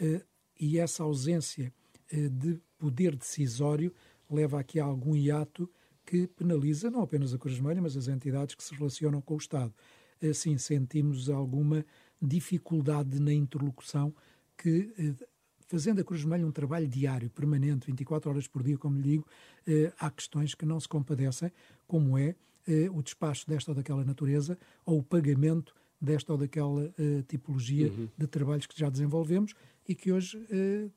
Eh, 0.01 0.22
e 0.61 0.79
essa 0.79 1.03
ausência 1.03 1.72
eh, 2.11 2.29
de 2.29 2.61
poder 2.79 3.16
decisório 3.16 3.93
leva 4.31 4.61
aqui 4.61 4.79
a 4.79 4.85
algum 4.85 5.16
hiato 5.16 5.68
que 6.05 6.26
penaliza 6.26 6.91
não 6.91 7.03
apenas 7.03 7.35
a 7.35 7.39
Cruz 7.39 7.57
Vermelha, 7.57 7.83
mas 7.83 7.97
as 7.97 8.09
entidades 8.09 8.55
que 8.55 8.62
se 8.62 8.74
relacionam 8.74 9.20
com 9.20 9.35
o 9.35 9.39
Estado. 9.39 9.74
Assim, 10.22 10.57
sentimos 10.57 11.29
alguma 11.29 11.85
dificuldade 12.20 13.20
na 13.20 13.33
interlocução 13.33 14.14
que 14.57 14.93
eh, 14.99 15.26
fazendo 15.68 16.00
a 16.00 16.04
Cruz 16.04 16.22
Vermelha 16.22 16.46
um 16.46 16.50
trabalho 16.50 16.88
diário, 16.88 17.30
permanente, 17.30 17.86
24 17.86 18.30
horas 18.30 18.48
por 18.48 18.62
dia, 18.62 18.76
como 18.76 18.96
lhe 18.96 19.02
digo, 19.02 19.26
eh, 19.66 19.92
há 19.98 20.10
questões 20.10 20.54
que 20.54 20.64
não 20.64 20.80
se 20.80 20.88
compadecem, 20.88 21.52
como 21.86 22.18
é 22.18 22.34
eh, 22.66 22.88
o 22.90 23.02
despacho 23.02 23.46
desta 23.46 23.70
ou 23.70 23.74
daquela 23.74 24.02
natureza 24.02 24.58
ou 24.84 24.98
o 24.98 25.02
pagamento 25.02 25.74
desta 26.00 26.32
ou 26.32 26.38
daquela 26.38 26.92
eh, 26.98 27.22
tipologia 27.28 27.88
uhum. 27.88 28.08
de 28.16 28.26
trabalhos 28.26 28.66
que 28.66 28.78
já 28.78 28.88
desenvolvemos 28.88 29.54
e 29.86 29.94
que 29.94 30.12
hoje 30.12 30.38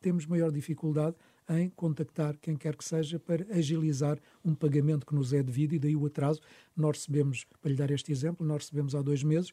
temos 0.01 0.25
maior 0.25 0.51
dificuldade 0.51 1.15
em 1.59 1.69
contactar 1.69 2.37
quem 2.37 2.55
quer 2.55 2.75
que 2.75 2.83
seja 2.83 3.19
para 3.19 3.45
agilizar 3.55 4.17
um 4.43 4.55
pagamento 4.55 5.05
que 5.05 5.13
nos 5.13 5.33
é 5.33 5.43
devido 5.43 5.73
e 5.73 5.79
daí 5.79 5.95
o 5.95 6.05
atraso. 6.05 6.39
Nós 6.75 6.97
recebemos, 6.97 7.45
para 7.61 7.71
lhe 7.71 7.77
dar 7.77 7.91
este 7.91 8.11
exemplo, 8.11 8.45
nós 8.45 8.63
recebemos 8.63 8.95
há 8.95 9.01
dois 9.01 9.23
meses 9.23 9.51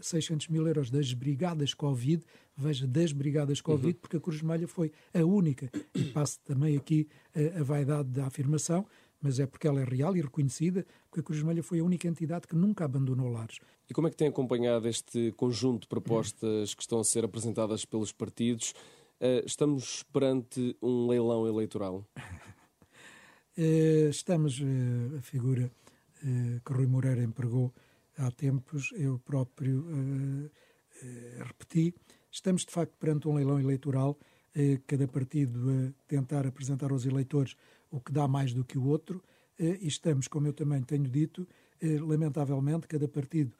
600 0.00 0.46
eh, 0.48 0.52
mil 0.52 0.66
euros 0.66 0.90
das 0.90 1.12
brigadas 1.12 1.74
Covid, 1.74 2.24
veja, 2.56 2.86
das 2.86 3.12
brigadas 3.12 3.60
Covid, 3.60 3.94
uhum. 3.94 4.00
porque 4.00 4.16
a 4.16 4.20
Cruz 4.20 4.40
Vermelha 4.40 4.66
foi 4.66 4.92
a 5.12 5.24
única, 5.24 5.70
e 5.94 6.04
passo 6.04 6.40
também 6.44 6.76
aqui 6.76 7.08
a, 7.34 7.40
eh, 7.40 7.58
a 7.58 7.62
vaidade 7.62 8.08
da 8.08 8.26
afirmação, 8.26 8.86
mas 9.20 9.38
é 9.38 9.46
porque 9.46 9.66
ela 9.66 9.80
é 9.80 9.84
real 9.84 10.16
e 10.16 10.20
reconhecida, 10.20 10.86
porque 11.08 11.20
a 11.20 11.22
Cruz 11.22 11.38
Vermelha 11.38 11.62
foi 11.62 11.80
a 11.80 11.84
única 11.84 12.06
entidade 12.06 12.46
que 12.46 12.54
nunca 12.54 12.84
abandonou 12.84 13.28
lares. 13.28 13.58
E 13.88 13.94
como 13.94 14.06
é 14.06 14.10
que 14.10 14.16
tem 14.16 14.28
acompanhado 14.28 14.88
este 14.88 15.32
conjunto 15.32 15.82
de 15.82 15.88
propostas 15.88 16.74
que 16.74 16.82
estão 16.82 17.00
a 17.00 17.04
ser 17.04 17.24
apresentadas 17.24 17.84
pelos 17.84 18.12
partidos? 18.12 18.74
Eh, 19.18 19.42
estamos 19.46 20.02
perante 20.12 20.76
um 20.82 21.06
leilão 21.08 21.46
eleitoral? 21.46 22.06
Eh, 23.58 24.10
estamos, 24.10 24.60
eh, 24.60 25.16
a 25.16 25.22
figura 25.22 25.72
que 26.62 26.72
Rui 26.74 26.86
Moreira 26.86 27.22
empregou 27.22 27.72
há 28.18 28.30
tempos, 28.30 28.92
eu 28.92 29.18
próprio 29.18 29.82
repeti, 31.38 31.94
estamos 32.30 32.66
de 32.66 32.70
facto 32.70 32.94
perante 32.98 33.26
um 33.26 33.34
leilão 33.34 33.58
eleitoral, 33.58 34.18
cada 34.86 35.08
partido 35.08 35.70
a 35.70 35.92
tentar 36.06 36.46
apresentar 36.46 36.90
aos 36.90 37.06
eleitores 37.06 37.56
o 37.90 37.98
que 37.98 38.12
dá 38.12 38.28
mais 38.28 38.52
do 38.52 38.62
que 38.62 38.76
o 38.76 38.84
outro, 38.84 39.24
e 39.58 39.86
estamos, 39.86 40.28
como 40.28 40.48
eu 40.48 40.52
também 40.52 40.82
tenho 40.82 41.08
dito, 41.08 41.48
lamentavelmente, 41.82 42.86
cada 42.86 43.08
partido 43.08 43.56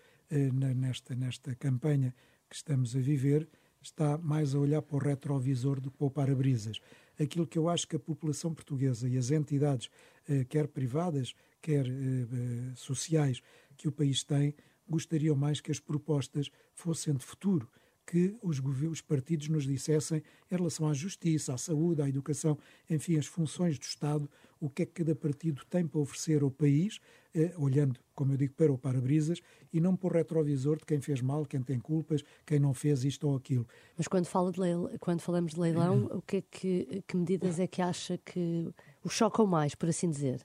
nesta, 0.75 1.15
nesta 1.15 1.55
campanha 1.55 2.15
que 2.51 2.57
estamos 2.57 2.95
a 2.95 3.01
viver, 3.01 3.49
está 3.87 4.19
mais 4.19 4.55
a 4.55 4.59
olhar 4.59 4.83
para 4.83 4.97
o 4.97 4.99
retrovisor 4.99 5.81
do 5.81 5.91
que 5.91 5.97
para 5.97 6.07
o 6.07 6.11
para-brisas. 6.11 6.81
Aquilo 7.19 7.47
que 7.47 7.59
eu 7.59 7.69
acho 7.69 7.87
que 7.87 7.97
a 7.97 7.99
população 7.99 8.53
portuguesa 8.53 9.09
e 9.09 9.17
as 9.17 9.31
entidades, 9.31 9.89
eh, 10.29 10.45
quer 10.45 10.69
privadas, 10.69 11.35
quer 11.63 11.87
eh, 11.87 11.91
eh, 11.91 12.73
sociais, 12.75 13.43
que 13.77 13.89
o 13.89 13.93
país 13.93 14.23
tem, 14.23 14.55
gostariam 14.89 15.35
mais 15.35 15.61
que 15.61 15.71
as 15.71 15.81
propostas 15.81 16.51
fossem 16.75 17.15
de 17.15 17.25
futuro 17.25 17.69
que 18.07 18.37
os, 18.41 18.61
os 18.61 19.01
partidos 19.01 19.49
nos 19.49 19.67
dissessem 19.67 20.23
em 20.51 20.57
relação 20.57 20.89
à 20.89 20.95
justiça, 20.95 21.53
à 21.53 21.59
saúde, 21.59 22.01
à 22.01 22.09
educação, 22.09 22.57
enfim, 22.89 23.19
as 23.19 23.27
funções 23.27 23.79
do 23.79 23.83
Estado, 23.83 24.31
o 24.61 24.71
que 24.71 24.83
é 24.83 24.87
que 24.87 24.93
cada 25.05 25.15
partido 25.15 25.63
tem 25.69 25.87
para 25.87 26.01
oferecer 26.01 26.43
ao 26.43 26.51
país, 26.51 26.99
eh, 27.35 27.53
olhando, 27.57 28.01
como 28.15 28.33
eu 28.33 28.37
digo, 28.37 28.55
para 28.55 28.73
o 28.73 28.79
para-brisas 28.79 29.41
e 29.73 29.81
não 29.81 29.95
para 29.97 30.09
o 30.09 30.13
retrovisor 30.13 30.79
de 30.79 30.85
quem 30.85 31.01
fez 31.01 31.21
mal, 31.21 31.45
quem 31.45 31.63
tem 31.63 31.79
culpas, 31.79 32.23
quem 32.45 32.59
não 32.59 32.73
fez 32.73 33.05
isto 33.05 33.29
ou 33.29 33.37
aquilo. 33.37 33.67
Mas 33.97 34.09
quando, 34.09 34.27
fala 34.27 34.51
de 34.51 34.61
leilão, 34.61 34.91
quando 35.01 35.21
falamos 35.21 35.53
de 35.55 35.61
leilão, 35.61 36.07
o 36.13 36.23
que, 36.23 36.37
é 36.39 36.43
que, 36.43 37.05
que 37.07 37.17
medidas 37.17 37.59
é 37.59 37.67
que 37.67 37.83
acha 37.83 38.19
que 38.19 38.69
o 39.05 39.09
chocam 39.09 39.47
mais, 39.47 39.75
por 39.75 39.89
assim 39.89 40.11
dizer? 40.11 40.45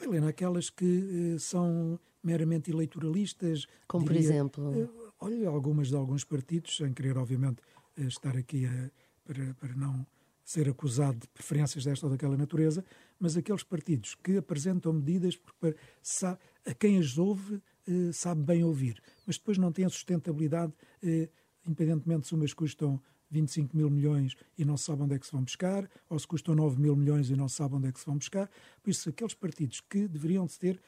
Helena, 0.00 0.28
aquelas 0.28 0.70
que 0.70 1.34
eh, 1.34 1.38
são 1.38 1.98
meramente 2.22 2.70
eleitoralistas. 2.70 3.66
Como 3.86 4.04
diria, 4.04 4.20
por 4.20 4.24
exemplo? 4.24 4.82
Eh, 4.82 5.10
olha, 5.20 5.48
algumas 5.48 5.88
de 5.88 5.96
alguns 5.96 6.24
partidos, 6.24 6.76
sem 6.76 6.92
querer, 6.92 7.16
obviamente, 7.18 7.62
eh, 7.96 8.02
estar 8.02 8.36
aqui 8.36 8.66
a, 8.66 8.90
para, 9.24 9.54
para 9.54 9.74
não 9.74 10.06
ser 10.44 10.68
acusado 10.68 11.18
de 11.20 11.28
preferências 11.28 11.84
desta 11.84 12.06
ou 12.06 12.10
daquela 12.10 12.36
natureza, 12.36 12.84
mas 13.18 13.36
aqueles 13.36 13.62
partidos 13.62 14.14
que 14.14 14.36
apresentam 14.36 14.92
medidas 14.92 15.36
porque 15.36 15.76
sabe, 16.02 16.38
a 16.66 16.74
quem 16.74 16.98
as 16.98 17.16
ouve 17.18 17.62
eh, 17.86 18.12
sabe 18.12 18.42
bem 18.42 18.64
ouvir, 18.64 19.02
mas 19.26 19.36
depois 19.36 19.58
não 19.58 19.72
tem 19.72 19.84
a 19.84 19.88
sustentabilidade, 19.88 20.72
eh, 21.02 21.28
independentemente 21.66 22.26
se 22.26 22.34
umas 22.34 22.52
custam 22.52 23.00
25 23.30 23.76
mil 23.76 23.88
milhões 23.88 24.36
e 24.58 24.64
não 24.64 24.76
se 24.76 24.84
sabe 24.84 25.02
onde 25.02 25.14
é 25.14 25.18
que 25.18 25.26
se 25.26 25.32
vão 25.32 25.42
buscar, 25.42 25.88
ou 26.08 26.18
se 26.18 26.26
custam 26.26 26.54
9 26.54 26.80
mil 26.80 26.94
milhões 26.94 27.30
e 27.30 27.36
não 27.36 27.48
se 27.48 27.56
sabe 27.56 27.74
onde 27.74 27.88
é 27.88 27.92
que 27.92 27.98
se 27.98 28.06
vão 28.06 28.18
buscar. 28.18 28.50
Por 28.82 28.90
isso, 28.90 29.08
aqueles 29.08 29.34
partidos 29.34 29.80
que 29.80 30.06
deveriam 30.06 30.46
ter 30.46 30.80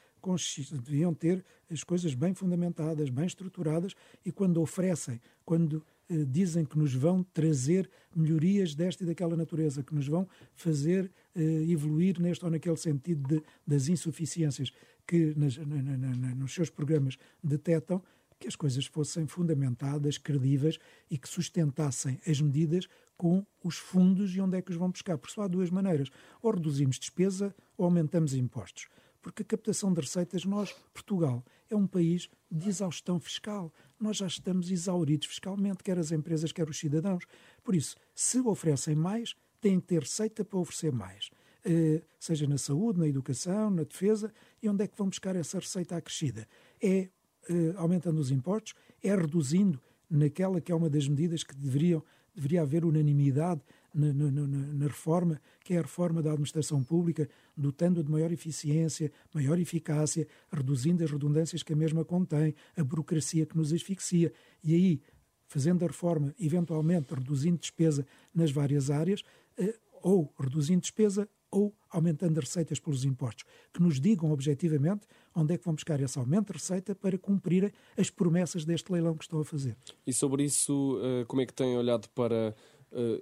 deviam 0.72 1.12
ter 1.12 1.44
as 1.70 1.84
coisas 1.84 2.14
bem 2.14 2.32
fundamentadas, 2.32 3.10
bem 3.10 3.26
estruturadas 3.26 3.94
e 4.24 4.32
quando 4.32 4.60
oferecem, 4.60 5.20
quando 5.44 5.84
eh, 6.08 6.24
dizem 6.26 6.64
que 6.64 6.78
nos 6.78 6.94
vão 6.94 7.22
trazer 7.22 7.90
melhorias 8.14 8.74
desta 8.74 9.02
e 9.02 9.06
daquela 9.06 9.36
natureza, 9.36 9.82
que 9.82 9.94
nos 9.94 10.06
vão 10.06 10.28
fazer 10.54 11.10
eh, 11.34 11.42
evoluir 11.68 12.20
neste 12.20 12.44
ou 12.44 12.50
naquele 12.50 12.76
sentido 12.76 13.26
de, 13.28 13.42
das 13.66 13.88
insuficiências 13.88 14.70
que 15.06 15.34
nas, 15.36 15.56
na, 15.56 15.82
na, 15.82 15.96
na, 15.96 16.34
nos 16.34 16.54
seus 16.54 16.70
programas 16.70 17.16
detectam, 17.42 18.02
que 18.38 18.48
as 18.48 18.56
coisas 18.56 18.84
fossem 18.86 19.26
fundamentadas, 19.26 20.18
credíveis 20.18 20.78
e 21.10 21.16
que 21.16 21.28
sustentassem 21.28 22.20
as 22.26 22.40
medidas 22.40 22.86
com 23.16 23.46
os 23.62 23.76
fundos 23.76 24.34
e 24.34 24.40
onde 24.40 24.58
é 24.58 24.62
que 24.62 24.70
os 24.70 24.76
vão 24.76 24.90
buscar. 24.90 25.16
Porque 25.16 25.32
só 25.34 25.42
há 25.42 25.48
duas 25.48 25.70
maneiras: 25.70 26.10
ou 26.42 26.50
reduzimos 26.50 26.98
despesa 26.98 27.54
ou 27.76 27.84
aumentamos 27.84 28.34
impostos 28.34 28.88
Porque 29.24 29.42
a 29.42 29.46
captação 29.46 29.90
de 29.90 30.02
receitas, 30.02 30.44
nós, 30.44 30.76
Portugal, 30.92 31.42
é 31.70 31.74
um 31.74 31.86
país 31.86 32.28
de 32.50 32.68
exaustão 32.68 33.18
fiscal. 33.18 33.72
Nós 33.98 34.18
já 34.18 34.26
estamos 34.26 34.70
exauridos 34.70 35.28
fiscalmente, 35.28 35.82
quer 35.82 35.98
as 35.98 36.12
empresas, 36.12 36.52
quer 36.52 36.68
os 36.68 36.78
cidadãos. 36.78 37.24
Por 37.64 37.74
isso, 37.74 37.96
se 38.14 38.38
oferecem 38.40 38.94
mais, 38.94 39.34
têm 39.62 39.80
que 39.80 39.86
ter 39.86 40.00
receita 40.00 40.44
para 40.44 40.58
oferecer 40.58 40.92
mais. 40.92 41.30
Uh, 41.64 42.04
seja 42.20 42.46
na 42.46 42.58
saúde, 42.58 42.98
na 43.00 43.08
educação, 43.08 43.70
na 43.70 43.84
defesa, 43.84 44.30
e 44.62 44.68
onde 44.68 44.84
é 44.84 44.86
que 44.86 44.98
vão 44.98 45.08
buscar 45.08 45.34
essa 45.34 45.58
receita 45.58 45.96
acrescida? 45.96 46.46
É 46.78 47.08
uh, 47.48 47.78
aumentando 47.78 48.20
os 48.20 48.30
impostos, 48.30 48.74
é 49.02 49.16
reduzindo 49.16 49.80
naquela 50.10 50.60
que 50.60 50.70
é 50.70 50.74
uma 50.74 50.90
das 50.90 51.08
medidas 51.08 51.42
que 51.42 51.56
deveriam, 51.56 52.04
deveria 52.34 52.60
haver 52.60 52.84
unanimidade 52.84 53.62
na, 53.94 54.12
na, 54.12 54.46
na, 54.46 54.86
reforma, 54.86 55.40
que 55.62 55.74
é 55.74 55.78
a 55.78 55.82
reforma 55.82 56.20
da 56.20 56.30
administração 56.30 56.82
pública, 56.82 57.28
dotando 57.56 58.02
de 58.02 58.10
maior 58.10 58.32
eficiência, 58.32 59.12
maior 59.32 59.58
eficácia, 59.58 60.26
reduzindo 60.52 61.04
as 61.04 61.10
redundâncias 61.10 61.62
que 61.62 61.72
a 61.72 61.76
mesma 61.76 62.04
contém, 62.04 62.54
a 62.76 62.82
burocracia 62.82 63.46
que 63.46 63.56
nos 63.56 63.72
asfixia. 63.72 64.32
E 64.62 64.74
aí, 64.74 65.00
fazendo 65.46 65.84
a 65.84 65.86
reforma, 65.86 66.34
eventualmente 66.40 67.14
reduzindo 67.14 67.58
despesa 67.58 68.04
nas 68.34 68.50
várias 68.50 68.90
áreas, 68.90 69.22
eh, 69.56 69.78
ou 70.02 70.34
reduzindo 70.38 70.80
despesa 70.80 71.28
ou 71.54 71.72
aumentando 71.88 72.36
as 72.38 72.46
receitas 72.46 72.80
pelos 72.80 73.04
impostos, 73.04 73.44
que 73.72 73.80
nos 73.80 74.00
digam 74.00 74.32
objetivamente 74.32 75.06
onde 75.32 75.54
é 75.54 75.58
que 75.58 75.64
vão 75.64 75.74
buscar 75.74 76.00
esse 76.00 76.18
aumento 76.18 76.48
de 76.48 76.54
receita 76.54 76.96
para 76.96 77.16
cumprirem 77.16 77.70
as 77.96 78.10
promessas 78.10 78.64
deste 78.64 78.92
leilão 78.92 79.16
que 79.16 79.22
estão 79.22 79.38
a 79.38 79.44
fazer. 79.44 79.76
E 80.04 80.12
sobre 80.12 80.42
isso, 80.42 80.98
eh, 81.00 81.24
como 81.26 81.42
é 81.42 81.46
que 81.46 81.54
têm 81.54 81.76
olhado 81.76 82.08
para 82.08 82.56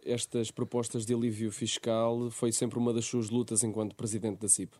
estas 0.04 0.50
propostas 0.50 1.04
de 1.04 1.14
alívio 1.14 1.50
fiscal 1.50 2.30
foi 2.30 2.52
sempre 2.52 2.78
uma 2.78 2.92
das 2.92 3.04
suas 3.04 3.30
lutas 3.30 3.62
enquanto 3.62 3.94
presidente 3.94 4.40
da 4.40 4.48
CIP? 4.48 4.76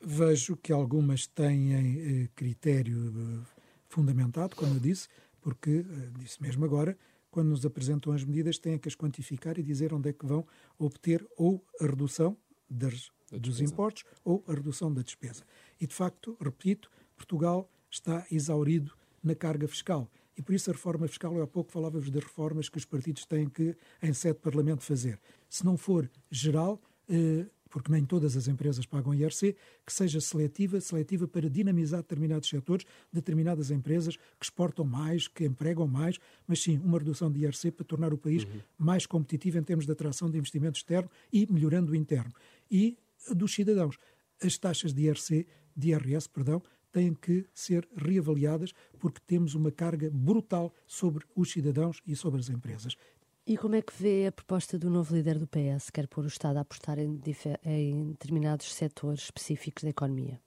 Vejo 0.00 0.56
que 0.56 0.72
algumas 0.72 1.26
têm 1.26 2.24
uh, 2.24 2.28
critério 2.34 2.98
uh, 2.98 3.46
fundamentado, 3.88 4.56
como 4.56 4.74
eu 4.74 4.80
disse, 4.80 5.08
porque, 5.40 5.84
disse 6.18 6.42
mesmo 6.42 6.64
agora, 6.64 6.96
quando 7.30 7.48
nos 7.48 7.64
apresentam 7.64 8.12
as 8.12 8.24
medidas, 8.24 8.58
têm 8.58 8.78
que 8.78 8.88
as 8.88 8.94
quantificar 8.94 9.58
e 9.58 9.62
dizer 9.62 9.92
onde 9.94 10.10
é 10.10 10.12
que 10.12 10.26
vão 10.26 10.46
obter 10.78 11.26
ou 11.36 11.64
a 11.80 11.86
redução 11.86 12.36
das, 12.68 13.10
dos 13.30 13.60
impostos 13.60 14.04
ou 14.24 14.44
a 14.46 14.52
redução 14.52 14.92
da 14.92 15.02
despesa. 15.02 15.44
E, 15.80 15.86
de 15.86 15.94
facto, 15.94 16.36
repito, 16.40 16.90
Portugal 17.16 17.70
está 17.90 18.26
exaurido 18.30 18.92
na 19.22 19.34
carga 19.34 19.66
fiscal. 19.66 20.10
E 20.36 20.42
por 20.42 20.54
isso 20.54 20.70
a 20.70 20.72
reforma 20.72 21.06
fiscal, 21.06 21.34
eu 21.36 21.42
há 21.42 21.46
pouco 21.46 21.70
falava-vos 21.70 22.10
das 22.10 22.22
reformas 22.22 22.68
que 22.68 22.78
os 22.78 22.84
partidos 22.84 23.24
têm 23.26 23.48
que, 23.48 23.76
em 24.02 24.12
sede 24.12 24.34
de 24.34 24.40
Parlamento, 24.40 24.82
fazer. 24.82 25.18
Se 25.48 25.64
não 25.64 25.76
for 25.76 26.10
geral, 26.30 26.80
eh, 27.08 27.46
porque 27.72 27.90
nem 27.90 28.04
todas 28.04 28.36
as 28.36 28.48
empresas 28.48 28.84
pagam 28.84 29.14
IRC, 29.14 29.56
que 29.84 29.92
seja 29.92 30.20
seletiva, 30.20 30.78
seletiva 30.78 31.26
para 31.26 31.48
dinamizar 31.48 32.02
determinados 32.02 32.48
setores, 32.48 32.84
determinadas 33.10 33.70
empresas 33.70 34.16
que 34.16 34.44
exportam 34.44 34.84
mais, 34.84 35.26
que 35.26 35.46
empregam 35.46 35.86
mais, 35.86 36.18
mas 36.46 36.62
sim 36.62 36.78
uma 36.84 36.98
redução 36.98 37.32
de 37.32 37.40
IRC 37.40 37.70
para 37.72 37.86
tornar 37.86 38.12
o 38.12 38.18
país 38.18 38.44
uhum. 38.44 38.60
mais 38.78 39.06
competitivo 39.06 39.58
em 39.58 39.62
termos 39.62 39.86
de 39.86 39.92
atração 39.92 40.30
de 40.30 40.36
investimento 40.36 40.76
externo 40.76 41.10
e 41.32 41.50
melhorando 41.50 41.92
o 41.92 41.96
interno. 41.96 42.32
E 42.70 42.98
dos 43.34 43.54
cidadãos, 43.54 43.96
as 44.42 44.58
taxas 44.58 44.92
de 44.92 45.04
IRC, 45.04 45.46
de 45.74 45.88
IRS, 45.88 46.28
perdão, 46.28 46.62
têm 46.92 47.14
que 47.14 47.46
ser 47.54 47.88
reavaliadas 47.96 48.72
porque 48.98 49.20
temos 49.26 49.54
uma 49.54 49.72
carga 49.72 50.10
brutal 50.12 50.72
sobre 50.86 51.24
os 51.34 51.50
cidadãos 51.50 52.00
e 52.06 52.14
sobre 52.14 52.40
as 52.40 52.48
empresas. 52.48 52.96
E 53.44 53.56
como 53.56 53.74
é 53.74 53.82
que 53.82 53.92
vê 54.00 54.26
a 54.26 54.32
proposta 54.32 54.78
do 54.78 54.88
novo 54.88 55.16
líder 55.16 55.38
do 55.38 55.48
PS, 55.48 55.90
quer 55.90 56.06
pôr 56.06 56.24
o 56.24 56.28
Estado 56.28 56.58
a 56.58 56.60
apostar 56.60 56.98
em, 56.98 57.20
em 57.64 58.10
determinados 58.10 58.72
setores 58.72 59.24
específicos 59.24 59.82
da 59.82 59.90
economia? 59.90 60.40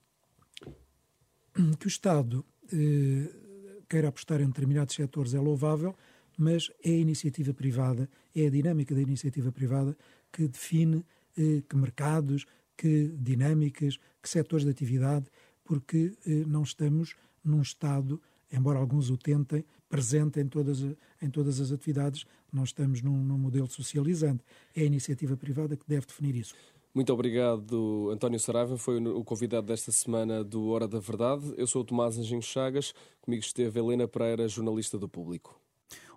Que 1.78 1.86
o 1.86 1.88
Estado 1.88 2.44
eh, 2.72 3.30
queira 3.88 4.08
apostar 4.08 4.40
em 4.40 4.46
determinados 4.46 4.94
setores 4.94 5.34
é 5.34 5.40
louvável, 5.40 5.94
mas 6.36 6.70
é 6.84 6.90
a 6.90 6.98
iniciativa 6.98 7.54
privada, 7.54 8.08
é 8.34 8.46
a 8.46 8.50
dinâmica 8.50 8.94
da 8.94 9.00
iniciativa 9.00 9.50
privada 9.50 9.96
que 10.32 10.46
define 10.48 11.04
eh, 11.36 11.62
que 11.68 11.76
mercados, 11.76 12.46
que 12.76 13.08
dinâmicas, 13.18 13.98
que 14.22 14.28
setores 14.28 14.64
de 14.64 14.70
atividade 14.70 15.26
porque 15.66 16.16
eh, 16.26 16.44
não 16.46 16.62
estamos 16.62 17.16
num 17.44 17.60
Estado, 17.60 18.20
embora 18.52 18.78
alguns 18.78 19.10
o 19.10 19.16
tentem, 19.16 19.64
presente 19.88 20.40
em 20.40 20.46
todas, 20.46 20.82
em 21.20 21.30
todas 21.30 21.60
as 21.60 21.72
atividades, 21.72 22.24
não 22.52 22.64
estamos 22.64 23.02
num, 23.02 23.22
num 23.22 23.38
modelo 23.38 23.68
socializante. 23.68 24.44
É 24.74 24.82
a 24.82 24.84
iniciativa 24.84 25.36
privada 25.36 25.76
que 25.76 25.86
deve 25.86 26.06
definir 26.06 26.36
isso. 26.36 26.54
Muito 26.94 27.12
obrigado, 27.12 28.10
António 28.10 28.40
Saraiva. 28.40 28.78
Foi 28.78 28.98
o 28.98 29.22
convidado 29.22 29.66
desta 29.66 29.92
semana 29.92 30.42
do 30.42 30.68
Hora 30.68 30.88
da 30.88 30.98
Verdade. 30.98 31.52
Eu 31.56 31.66
sou 31.66 31.82
o 31.82 31.84
Tomás 31.84 32.16
Anjinho 32.16 32.40
Chagas. 32.40 32.94
Comigo 33.20 33.42
esteve 33.42 33.78
Helena 33.78 34.08
Pereira, 34.08 34.48
jornalista 34.48 34.98
do 34.98 35.06
Público. 35.06 35.60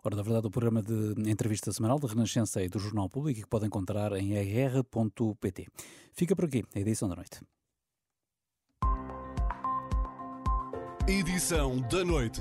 Hora 0.01 0.15
da 0.15 0.21
Verdade, 0.21 0.47
o 0.47 0.49
programa 0.49 0.81
de 0.81 1.29
entrevista 1.29 1.73
semanal 1.73 1.99
da 1.99 2.07
Renascença 2.07 2.63
e 2.63 2.69
do 2.69 2.79
Jornal 2.79 3.09
Público 3.09 3.41
que 3.41 3.47
pode 3.47 3.65
encontrar 3.65 4.13
em 4.13 4.33
rr.pt. 4.33 5.67
Fica 6.13 6.33
por 6.33 6.45
aqui 6.45 6.63
a 6.73 6.79
edição 6.79 7.09
da 7.09 7.17
noite. 7.17 7.41
Edição 11.09 11.79
da 11.89 12.05
noite. 12.05 12.39